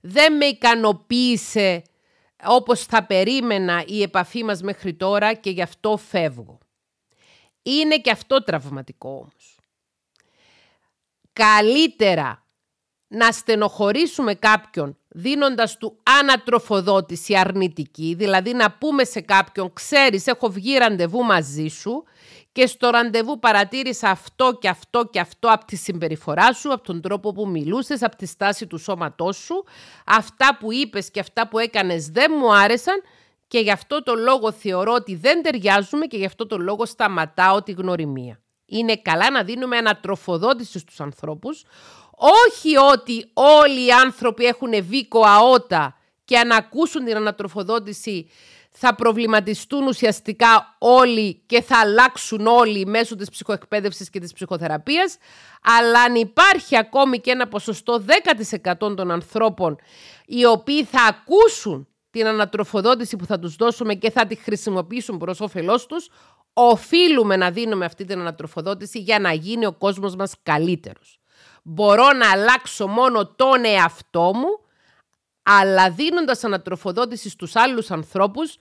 δεν 0.00 0.36
με 0.36 0.44
ικανοποίησε 0.44 1.82
όπως 2.44 2.84
θα 2.84 3.04
περίμενα 3.04 3.84
η 3.86 4.02
επαφή 4.02 4.44
μας 4.44 4.62
μέχρι 4.62 4.94
τώρα 4.94 5.34
και 5.34 5.50
γι' 5.50 5.62
αυτό 5.62 5.96
φεύγω. 5.96 6.58
Είναι 7.62 7.98
και 7.98 8.10
αυτό 8.10 8.42
τραυματικό 8.42 9.10
όμως. 9.10 9.58
Καλύτερα 11.32 12.46
να 13.08 13.32
στενοχωρήσουμε 13.32 14.34
κάποιον 14.34 14.98
δίνοντας 15.18 15.76
του 15.76 15.98
ανατροφοδότηση 16.20 17.36
αρνητική, 17.36 18.14
δηλαδή 18.18 18.52
να 18.52 18.70
πούμε 18.70 19.04
σε 19.04 19.20
κάποιον 19.20 19.72
«ξέρεις, 19.72 20.26
έχω 20.26 20.48
βγει 20.50 20.76
ραντεβού 20.76 21.24
μαζί 21.24 21.68
σου 21.68 22.04
και 22.52 22.66
στο 22.66 22.90
ραντεβού 22.90 23.38
παρατήρησα 23.38 24.10
αυτό 24.10 24.58
και 24.60 24.68
αυτό 24.68 25.08
και 25.10 25.20
αυτό 25.20 25.48
από 25.48 25.64
τη 25.64 25.76
συμπεριφορά 25.76 26.52
σου, 26.52 26.72
από 26.72 26.82
τον 26.82 27.00
τρόπο 27.00 27.32
που 27.32 27.48
μιλούσες, 27.48 28.02
από 28.02 28.16
τη 28.16 28.26
στάση 28.26 28.66
του 28.66 28.78
σώματός 28.78 29.36
σου. 29.36 29.64
Αυτά 30.06 30.56
που 30.60 30.72
είπες 30.72 31.10
και 31.10 31.20
αυτά 31.20 31.48
που 31.48 31.58
έκανες 31.58 32.08
δεν 32.08 32.32
μου 32.38 32.54
άρεσαν 32.54 33.02
και 33.48 33.58
γι' 33.58 33.70
αυτό 33.70 34.02
το 34.02 34.14
λόγο 34.14 34.52
θεωρώ 34.52 34.92
ότι 34.92 35.14
δεν 35.14 35.42
ταιριάζουμε 35.42 36.06
και 36.06 36.16
γι' 36.16 36.26
αυτό 36.26 36.46
το 36.46 36.58
λόγο 36.58 36.86
σταματάω 36.86 37.62
τη 37.62 37.72
γνωριμία. 37.72 38.40
Είναι 38.66 38.96
καλά 38.96 39.30
να 39.30 39.42
δίνουμε 39.42 39.76
ανατροφοδότηση 39.76 40.78
στους 40.78 41.00
ανθρώπους, 41.00 41.64
όχι 42.18 42.76
ότι 42.76 43.30
όλοι 43.32 43.86
οι 43.86 43.90
άνθρωποι 43.90 44.44
έχουν 44.44 44.70
βίκο 44.84 45.22
αότα 45.26 45.96
και 46.24 46.38
αν 46.38 46.50
ακούσουν 46.50 47.04
την 47.04 47.16
ανατροφοδότηση 47.16 48.30
θα 48.70 48.94
προβληματιστούν 48.94 49.86
ουσιαστικά 49.86 50.76
όλοι 50.78 51.42
και 51.46 51.62
θα 51.62 51.78
αλλάξουν 51.78 52.46
όλοι 52.46 52.86
μέσω 52.86 53.16
της 53.16 53.30
ψυχοεκπαίδευσης 53.30 54.10
και 54.10 54.20
της 54.20 54.32
ψυχοθεραπείας, 54.32 55.18
αλλά 55.62 56.02
αν 56.02 56.14
υπάρχει 56.14 56.76
ακόμη 56.76 57.20
και 57.20 57.30
ένα 57.30 57.48
ποσοστό 57.48 58.04
10% 58.78 58.94
των 58.96 59.10
ανθρώπων 59.10 59.78
οι 60.26 60.44
οποίοι 60.44 60.84
θα 60.84 61.02
ακούσουν 61.02 61.88
την 62.10 62.26
ανατροφοδότηση 62.26 63.16
που 63.16 63.24
θα 63.24 63.38
τους 63.38 63.56
δώσουμε 63.56 63.94
και 63.94 64.10
θα 64.10 64.26
τη 64.26 64.34
χρησιμοποιήσουν 64.34 65.18
προς 65.18 65.40
όφελός 65.40 65.86
τους, 65.86 66.08
οφείλουμε 66.52 67.36
να 67.36 67.50
δίνουμε 67.50 67.84
αυτή 67.84 68.04
την 68.04 68.20
ανατροφοδότηση 68.20 68.98
για 68.98 69.18
να 69.18 69.32
γίνει 69.32 69.66
ο 69.66 69.72
κόσμος 69.72 70.16
μας 70.16 70.34
καλύτερος. 70.42 71.17
Μπορώ 71.70 72.12
να 72.12 72.30
αλλάξω 72.30 72.86
μόνο 72.86 73.26
τον 73.26 73.64
εαυτό 73.64 74.32
μου 74.34 74.60
αλλά 75.42 75.90
δίνοντας 75.90 76.44
ανατροφοδότηση 76.44 77.28
στους 77.28 77.56
άλλους 77.56 77.90
ανθρώπους, 77.90 78.56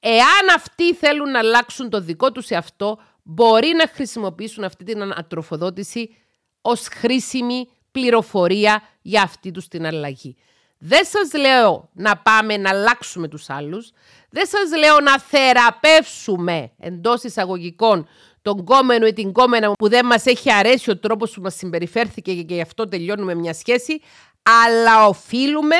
εάν 0.00 0.48
αυτοί 0.54 0.94
θέλουν 0.94 1.30
να 1.30 1.38
αλλάξουν 1.38 1.90
το 1.90 2.00
δικό 2.00 2.32
τους 2.32 2.48
εαυτό, 2.48 2.98
μπορεί 3.22 3.72
να 3.76 3.86
χρησιμοποιήσουν 3.86 4.64
αυτή 4.64 4.84
την 4.84 5.02
ανατροφοδότηση 5.02 6.16
ως 6.60 6.86
χρήσιμη 6.88 7.68
πληροφορία 7.90 8.82
για 9.02 9.22
αυτή 9.22 9.50
τους 9.50 9.68
την 9.68 9.86
αλλαγή. 9.86 10.36
Δεν 10.78 11.04
σας 11.04 11.32
λέω 11.40 11.88
να 11.92 12.16
πάμε 12.16 12.56
να 12.56 12.70
αλλάξουμε 12.70 13.28
τους 13.28 13.50
άλλους, 13.50 13.90
δεν 14.30 14.46
σας 14.46 14.78
λέω 14.78 15.00
να 15.00 15.18
θεραπεύσουμε 15.18 16.72
εντός 16.78 17.22
εισαγωγικών 17.22 18.08
τον 18.54 18.64
κόμενο 18.64 19.06
ή 19.06 19.12
την 19.12 19.32
κόμενα 19.32 19.72
που 19.72 19.88
δεν 19.88 20.06
μας 20.06 20.26
έχει 20.26 20.52
αρέσει 20.52 20.90
ο 20.90 20.98
τρόπος 20.98 21.30
που 21.30 21.40
μας 21.40 21.54
συμπεριφέρθηκε 21.54 22.34
και 22.34 22.54
γι' 22.54 22.60
αυτό 22.60 22.88
τελειώνουμε 22.88 23.34
μια 23.34 23.54
σχέση, 23.54 24.00
αλλά 24.42 25.06
οφείλουμε 25.06 25.76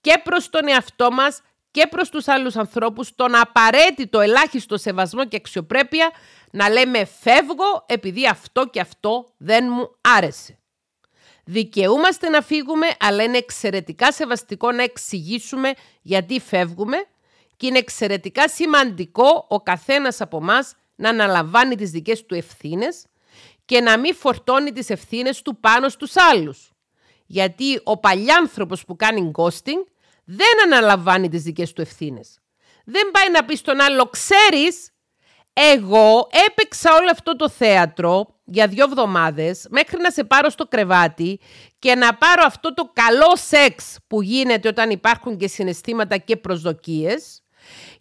και 0.00 0.20
προς 0.24 0.50
τον 0.50 0.68
εαυτό 0.68 1.10
μας 1.10 1.42
και 1.70 1.86
προς 1.90 2.10
τους 2.10 2.28
άλλους 2.28 2.56
ανθρώπους 2.56 3.14
τον 3.14 3.34
απαραίτητο 3.34 4.20
ελάχιστο 4.20 4.76
σεβασμό 4.76 5.24
και 5.24 5.36
αξιοπρέπεια 5.36 6.10
να 6.50 6.68
λέμε 6.68 7.04
φεύγω 7.04 7.84
επειδή 7.86 8.28
αυτό 8.28 8.66
και 8.66 8.80
αυτό 8.80 9.32
δεν 9.36 9.64
μου 9.70 9.90
άρεσε. 10.16 10.58
Δικαιούμαστε 11.44 12.28
να 12.28 12.40
φύγουμε, 12.40 12.86
αλλά 13.00 13.22
είναι 13.22 13.36
εξαιρετικά 13.36 14.12
σεβαστικό 14.12 14.72
να 14.72 14.82
εξηγήσουμε 14.82 15.72
γιατί 16.02 16.40
φεύγουμε 16.40 16.96
και 17.56 17.66
είναι 17.66 17.78
εξαιρετικά 17.78 18.48
σημαντικό 18.48 19.46
ο 19.48 19.60
καθένας 19.60 20.20
από 20.20 20.36
εμά 20.36 20.58
να 20.94 21.08
αναλαμβάνει 21.08 21.76
τις 21.76 21.90
δικές 21.90 22.26
του 22.26 22.34
ευθύνες 22.34 23.06
και 23.64 23.80
να 23.80 23.98
μην 23.98 24.14
φορτώνει 24.14 24.72
τις 24.72 24.90
ευθύνες 24.90 25.42
του 25.42 25.60
πάνω 25.60 25.88
στους 25.88 26.16
άλλους. 26.16 26.70
Γιατί 27.26 27.80
ο 27.82 27.98
παλιάνθρωπος 27.98 28.84
που 28.84 28.96
κάνει 28.96 29.30
ghosting 29.34 29.84
δεν 30.24 30.72
αναλαμβάνει 30.72 31.28
τις 31.28 31.42
δικές 31.42 31.72
του 31.72 31.80
ευθύνες. 31.80 32.38
Δεν 32.84 33.10
πάει 33.10 33.30
να 33.30 33.44
πει 33.44 33.56
στον 33.56 33.80
άλλο, 33.80 34.04
ξέρεις, 34.06 34.90
εγώ 35.52 36.28
έπαιξα 36.46 36.94
όλο 36.94 37.08
αυτό 37.12 37.36
το 37.36 37.48
θέατρο 37.48 38.40
για 38.44 38.66
δύο 38.68 38.84
εβδομάδες 38.84 39.66
μέχρι 39.70 40.00
να 40.00 40.10
σε 40.10 40.24
πάρω 40.24 40.48
στο 40.48 40.66
κρεβάτι 40.66 41.40
και 41.78 41.94
να 41.94 42.14
πάρω 42.14 42.42
αυτό 42.46 42.74
το 42.74 42.90
καλό 42.92 43.36
σεξ 43.36 43.96
που 44.06 44.22
γίνεται 44.22 44.68
όταν 44.68 44.90
υπάρχουν 44.90 45.36
και 45.36 45.48
συναισθήματα 45.48 46.16
και 46.16 46.36
προσδοκίες 46.36 47.42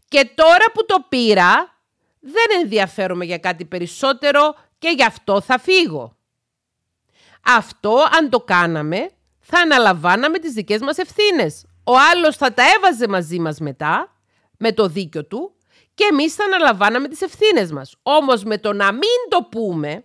και 0.08 0.32
τώρα 0.36 0.66
που 0.74 0.86
το 0.86 1.06
πήρα 1.10 1.81
δεν 2.22 2.62
ενδιαφέρομαι 2.62 3.26
για 3.26 3.38
κάτι 3.38 3.66
περισσότερο 3.66 4.56
και 4.78 4.90
γι' 4.96 5.04
αυτό 5.04 5.42
θα 5.42 5.60
φύγω. 5.60 6.18
Αυτό 7.46 7.98
αν 8.18 8.30
το 8.30 8.40
κάναμε 8.40 9.10
θα 9.40 9.60
αναλαμβάναμε 9.60 10.40
τις 10.40 10.54
δικές 10.54 10.80
μας 10.82 10.98
ευθύνες. 10.98 11.66
Ο 11.84 11.94
άλλος 12.12 12.36
θα 12.36 12.54
τα 12.54 12.64
έβαζε 12.78 13.08
μαζί 13.08 13.40
μας 13.40 13.60
μετά, 13.60 14.16
με 14.58 14.72
το 14.72 14.88
δίκιο 14.88 15.26
του, 15.26 15.56
και 15.94 16.08
εμείς 16.12 16.36
θα 16.36 16.44
αναλαμβάναμε 16.44 17.08
τις 17.08 17.22
ευθύνες 17.22 17.72
μας. 17.72 17.96
Όμως 18.04 18.44
με 18.44 18.58
το 18.58 18.74
να 18.74 18.92
μην 18.92 19.20
το 19.30 19.48
πούμε, 19.52 20.04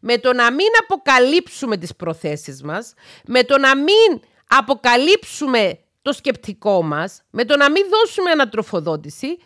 με 0.00 0.18
το 0.18 0.32
να 0.32 0.52
μην 0.52 0.66
αποκαλύψουμε 0.82 1.76
τις 1.76 1.96
προθέσεις 1.96 2.62
μας, 2.62 2.94
με 3.26 3.44
το 3.44 3.58
να 3.58 3.76
μην 3.76 4.20
αποκαλύψουμε 4.48 5.78
το 6.02 6.12
σκεπτικό 6.12 6.82
μας, 6.82 7.22
με 7.30 7.44
το 7.44 7.56
να 7.56 7.70
μην 7.70 7.82
δώσουμε 7.90 8.30
ανατροφοδότηση, 8.30 9.38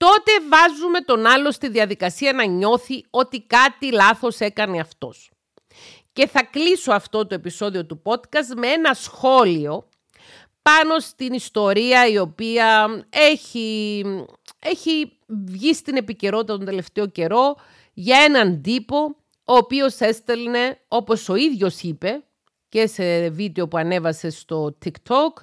τότε 0.00 0.32
βάζουμε 0.48 1.00
τον 1.00 1.26
άλλο 1.26 1.52
στη 1.52 1.68
διαδικασία 1.68 2.32
να 2.32 2.44
νιώθει 2.44 3.04
ότι 3.10 3.40
κάτι 3.40 3.92
λάθος 3.92 4.38
έκανε 4.38 4.80
αυτός. 4.80 5.30
Και 6.12 6.26
θα 6.26 6.42
κλείσω 6.42 6.92
αυτό 6.92 7.26
το 7.26 7.34
επεισόδιο 7.34 7.86
του 7.86 8.02
podcast 8.04 8.56
με 8.56 8.66
ένα 8.66 8.94
σχόλιο 8.94 9.88
πάνω 10.62 10.98
στην 10.98 11.32
ιστορία 11.32 12.06
η 12.06 12.18
οποία 12.18 12.88
έχει, 13.10 14.04
έχει 14.58 15.18
βγει 15.26 15.74
στην 15.74 15.96
επικαιρότητα 15.96 16.56
τον 16.56 16.64
τελευταίο 16.64 17.06
καιρό 17.06 17.56
για 17.92 18.18
έναν 18.18 18.62
τύπο 18.62 19.16
ο 19.44 19.54
οποίος 19.54 19.98
έστελνε, 19.98 20.80
όπως 20.88 21.28
ο 21.28 21.34
ίδιος 21.34 21.82
είπε, 21.82 22.22
και 22.70 22.86
σε 22.86 23.28
βίντεο 23.28 23.68
που 23.68 23.76
ανέβασε 23.76 24.30
στο 24.30 24.78
TikTok 24.84 25.42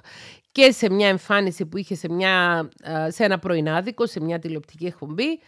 και 0.58 0.72
σε 0.72 0.90
μια 0.90 1.08
εμφάνιση 1.08 1.66
που 1.66 1.76
είχε 1.76 1.94
σε, 1.94 2.08
μια, 2.08 2.68
σε 3.08 3.24
ένα 3.24 3.38
πρωινάδικο, 3.38 4.06
σε 4.06 4.20
μια 4.20 4.38
τηλεοπτική 4.38 4.86
εκπομπή, 4.86 5.40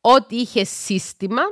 ότι 0.00 0.36
είχε 0.36 0.64
σύστημα 0.64 1.42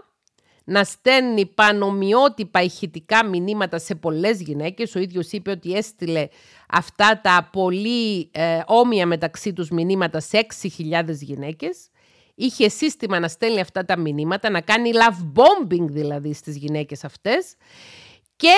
να 0.65 0.85
στέλνει 0.85 1.47
πανομοιότυπα 1.47 2.63
ηχητικά 2.63 3.27
μηνύματα 3.27 3.79
σε 3.79 3.95
πολλές 3.95 4.41
γυναίκες. 4.41 4.95
Ο 4.95 4.99
ίδιος 4.99 5.33
είπε 5.33 5.51
ότι 5.51 5.73
έστειλε 5.73 6.29
αυτά 6.69 7.21
τα 7.23 7.49
πολύ 7.53 8.31
ε, 8.33 8.61
όμοια 8.67 9.07
μεταξύ 9.07 9.53
τους 9.53 9.71
μηνύματα 9.71 10.21
σε 10.21 10.47
6.000 10.63 11.05
γυναίκες. 11.09 11.89
Είχε 12.35 12.69
σύστημα 12.69 13.19
να 13.21 13.29
στέλνει 13.29 13.61
αυτά 13.61 13.85
τα 13.85 13.99
μηνύματα, 13.99 14.51
να 14.51 14.61
κάνει 14.61 14.91
love 14.95 15.41
bombing 15.41 15.87
δηλαδή 15.89 16.33
στις 16.33 16.57
γυναίκες 16.57 17.05
αυτές 17.05 17.55
και 18.37 18.55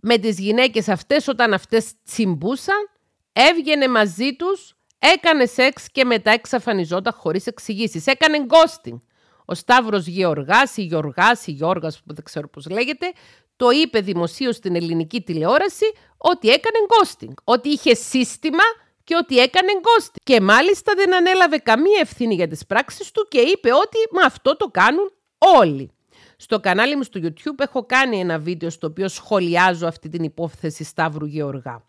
με 0.00 0.18
τις 0.18 0.38
γυναίκες 0.38 0.88
αυτές 0.88 1.28
όταν 1.28 1.52
αυτές 1.52 1.92
τσιμπούσαν 2.04 2.90
έβγαινε 3.36 3.88
μαζί 3.88 4.36
τους, 4.36 4.76
έκανε 4.98 5.46
σεξ 5.46 5.90
και 5.92 6.04
μετά 6.04 6.30
εξαφανιζόταν 6.30 7.12
χωρίς 7.12 7.46
εξηγήσεις. 7.46 8.06
Έκανε 8.06 8.46
ghosting. 8.48 9.00
Ο 9.44 9.54
Σταύρος 9.54 10.06
Γεωργάς 10.06 10.76
ή 10.76 10.82
Γεωργάς 10.82 11.46
ή 11.46 11.50
Γιώργας 11.50 12.02
που 12.02 12.14
δεν 12.14 12.24
ξέρω 12.24 12.48
πώς 12.48 12.66
λέγεται, 12.68 13.12
το 13.56 13.70
είπε 13.70 14.00
δημοσίως 14.00 14.56
στην 14.56 14.76
ελληνική 14.76 15.20
τηλεόραση 15.20 15.84
ότι 16.16 16.48
έκανε 16.48 16.78
ghosting. 16.88 17.32
Ότι 17.44 17.68
είχε 17.68 17.94
σύστημα 17.94 18.62
και 19.04 19.16
ότι 19.16 19.38
έκανε 19.38 19.72
ghosting. 19.82 20.20
Και 20.22 20.40
μάλιστα 20.40 20.92
δεν 20.96 21.14
ανέλαβε 21.14 21.58
καμία 21.58 22.00
ευθύνη 22.00 22.34
για 22.34 22.48
τις 22.48 22.66
πράξεις 22.66 23.10
του 23.10 23.26
και 23.30 23.38
είπε 23.38 23.72
ότι 23.72 23.98
με 24.10 24.22
αυτό 24.24 24.56
το 24.56 24.66
κάνουν 24.66 25.12
όλοι. 25.38 25.90
Στο 26.36 26.60
κανάλι 26.60 26.96
μου 26.96 27.02
στο 27.02 27.20
YouTube 27.22 27.58
έχω 27.58 27.86
κάνει 27.86 28.20
ένα 28.20 28.38
βίντεο 28.38 28.70
στο 28.70 28.86
οποίο 28.86 29.08
σχολιάζω 29.08 29.86
αυτή 29.86 30.08
την 30.08 30.22
υπόθεση 30.22 30.84
Σταύρου 30.84 31.26
Γεωργά. 31.26 31.84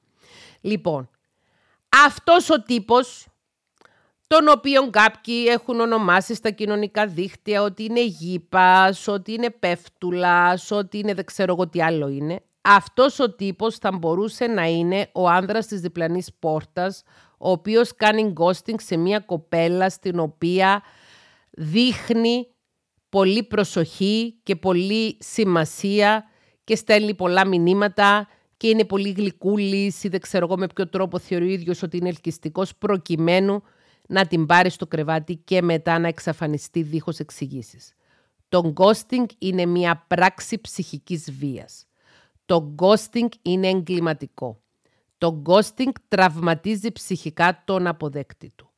Λοιπόν, 0.62 1.10
αυτός 2.06 2.50
ο 2.50 2.62
τύπος, 2.62 3.28
τον 4.28 4.48
οποίο 4.48 4.90
κάποιοι 4.90 5.46
έχουν 5.50 5.80
ονομάσει 5.80 6.36
στα 6.36 6.50
κοινωνικά 6.50 7.08
δίκτυα 7.08 7.62
ότι 7.62 7.84
είναι 7.84 8.04
γήπας, 8.04 9.08
ότι 9.08 9.34
είναι 9.34 9.50
πέφτουλας, 9.50 10.72
ότι 10.72 10.98
είναι 10.98 11.14
δεν 11.14 11.26
ξέρω 11.26 11.54
εγώ 11.54 11.68
τι 11.68 11.82
άλλο 11.82 12.08
είναι, 12.08 12.42
αυτός 12.62 13.20
ο 13.20 13.36
τύπος 13.36 13.78
θα 13.78 13.92
μπορούσε 13.92 14.48
να 14.48 14.66
είναι 14.66 15.10
ο 15.14 15.30
άνδρας 15.30 15.68
της 15.68 15.82
διπλανής 15.82 16.34
πόρτας, 16.40 17.04
ο 17.38 17.52
οποίος 17.52 17.96
κάνει 17.96 18.34
ghosting 18.40 18.76
σε 18.78 18.98
μια 18.98 19.20
κοπέλα 19.20 19.90
στην 19.90 20.20
οποία 20.20 20.84
δείχνει 21.50 22.48
πολύ 23.10 23.44
προσοχή 23.44 24.40
και 24.44 24.56
πολύ 24.56 25.18
σημασία 25.20 26.26
και 26.64 26.76
στέλνει 26.76 27.16
πολλά 27.16 27.48
μηνύματα 27.48 28.28
και 28.58 28.68
είναι 28.68 28.86
πολύ 28.86 29.10
γλυκούλης 29.10 30.04
ή 30.04 30.08
δεν 30.08 30.20
ξέρω 30.20 30.46
εγώ 30.46 30.58
με 30.58 30.68
ποιο 30.68 30.88
τρόπο 30.88 31.20
θεωρεί 31.20 31.46
ο 31.46 31.50
ίδιος 31.50 31.82
ότι 31.82 31.98
είναι 31.98 32.10
ελκυστικός 32.10 32.76
προκειμένου 32.76 33.64
να 34.08 34.28
την 34.28 34.46
πάρει 34.46 34.70
στο 34.70 34.88
κρεβάτι 34.88 35.36
και 35.36 35.62
μετά 35.62 36.00
να 36.00 36.08
εξαφανιστεί 36.08 36.82
δίχως 36.82 37.20
εξηγήσεις. 37.20 37.94
Το 38.50 38.74
ghosting 38.78 39.26
είναι 39.38 39.66
μια 39.66 40.06
πράξη 40.08 40.62
ψυχικής 40.62 41.32
βίας. 41.32 41.86
Το 42.46 42.76
ghosting 42.78 43.28
είναι 43.42 43.68
εγκληματικό. 43.68 44.62
Το 45.18 45.42
ghosting 45.46 45.92
τραυματίζει 46.08 46.92
ψυχικά 46.92 47.62
τον 47.66 47.88
αποδέκτη 47.88 48.52
του. 48.56 48.70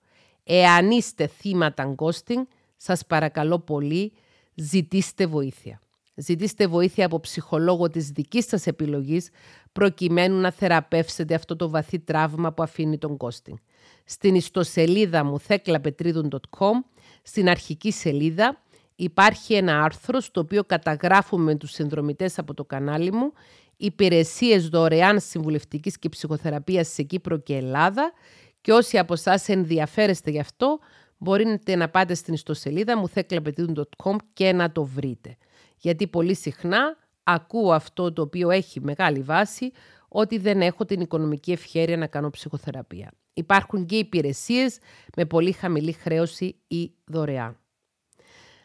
Εάν 0.43 0.91
είστε 0.91 1.27
θύματα 1.27 1.95
ghosting, 1.97 2.43
σας 2.77 3.05
παρακαλώ 3.05 3.59
πολύ, 3.59 4.13
ζητήστε 4.55 5.25
βοήθεια. 5.25 5.81
Ζητήστε 6.21 6.67
βοήθεια 6.67 7.05
από 7.05 7.19
ψυχολόγο 7.19 7.89
της 7.89 8.09
δικής 8.09 8.45
σας 8.45 8.67
επιλογής 8.67 9.29
προκειμένου 9.71 10.39
να 10.39 10.51
θεραπεύσετε 10.51 11.33
αυτό 11.33 11.55
το 11.55 11.69
βαθύ 11.69 11.99
τραύμα 11.99 12.53
που 12.53 12.63
αφήνει 12.63 12.97
τον 12.97 13.17
ghosting. 13.19 13.57
Στην 14.05 14.35
ιστοσελίδα 14.35 15.23
μου 15.23 15.39
theklapetridun.com, 15.47 16.73
στην 17.21 17.49
αρχική 17.49 17.91
σελίδα, 17.91 18.61
υπάρχει 18.95 19.53
ένα 19.53 19.83
άρθρο 19.83 20.19
στο 20.19 20.39
οποίο 20.41 20.63
καταγράφουμε 20.63 21.55
τους 21.55 21.71
συνδρομητές 21.71 22.39
από 22.39 22.53
το 22.53 22.65
κανάλι 22.65 23.11
μου 23.11 23.33
υπηρεσίες 23.77 24.69
δωρεάν 24.69 25.19
συμβουλευτικής 25.19 25.99
και 25.99 26.09
ψυχοθεραπείας 26.09 26.87
σε 26.87 27.03
Κύπρο 27.03 27.37
και 27.37 27.55
Ελλάδα 27.55 28.13
και 28.61 28.71
όσοι 28.71 28.97
από 28.97 29.13
εσάς 29.13 29.49
ενδιαφέρεστε 29.49 30.31
γι' 30.31 30.39
αυτό 30.39 30.79
μπορείτε 31.17 31.75
να 31.75 31.89
πάτε 31.89 32.13
στην 32.13 32.33
ιστοσελίδα 32.33 32.97
μου 32.97 33.09
theklapetridun.com 33.13 34.15
και 34.33 34.53
να 34.53 34.71
το 34.71 34.83
βρείτε. 34.83 35.37
Γιατί 35.79 36.07
πολύ 36.07 36.35
συχνά 36.35 36.97
ακούω 37.23 37.71
αυτό 37.71 38.13
το 38.13 38.21
οποίο 38.21 38.49
έχει 38.49 38.81
μεγάλη 38.81 39.21
βάση 39.21 39.71
ότι 40.07 40.37
δεν 40.37 40.61
έχω 40.61 40.85
την 40.85 41.01
οικονομική 41.01 41.51
ευχαίρεια 41.51 41.97
να 41.97 42.07
κάνω 42.07 42.29
ψυχοθεραπεία. 42.29 43.11
Υπάρχουν 43.33 43.85
και 43.85 43.95
υπηρεσίες 43.95 44.79
με 45.15 45.25
πολύ 45.25 45.51
χαμηλή 45.51 45.91
χρέωση 45.91 46.55
ή 46.67 46.91
δωρεάν. 47.05 47.57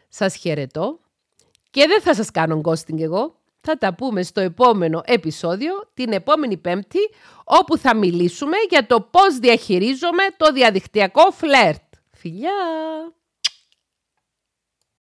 Σας 0.09 0.37
χαιρετώ 0.37 1.01
και 1.71 1.87
δεν 1.87 2.01
θα 2.01 2.15
σας 2.15 2.31
κάνω 2.31 2.61
ghosting 2.65 3.01
εγώ. 3.01 3.43
Θα 3.61 3.79
τα 3.79 3.95
πούμε 3.95 4.23
στο 4.23 4.41
επόμενο 4.41 5.03
επεισόδιο, 5.05 5.91
την 5.95 6.12
επόμενη 6.12 6.57
Πέμπτη, 6.57 6.99
όπου 7.45 7.79
θα 7.79 7.97
μιλήσουμε 7.97 8.57
για 8.69 8.87
το 8.87 9.01
πώς 9.01 9.39
διαχειρίζομαι 9.39 10.23
το 10.37 10.53
διαδικτυακό 10.53 11.31
φλερτ. 11.31 11.83
Φιλιά! 12.11 12.51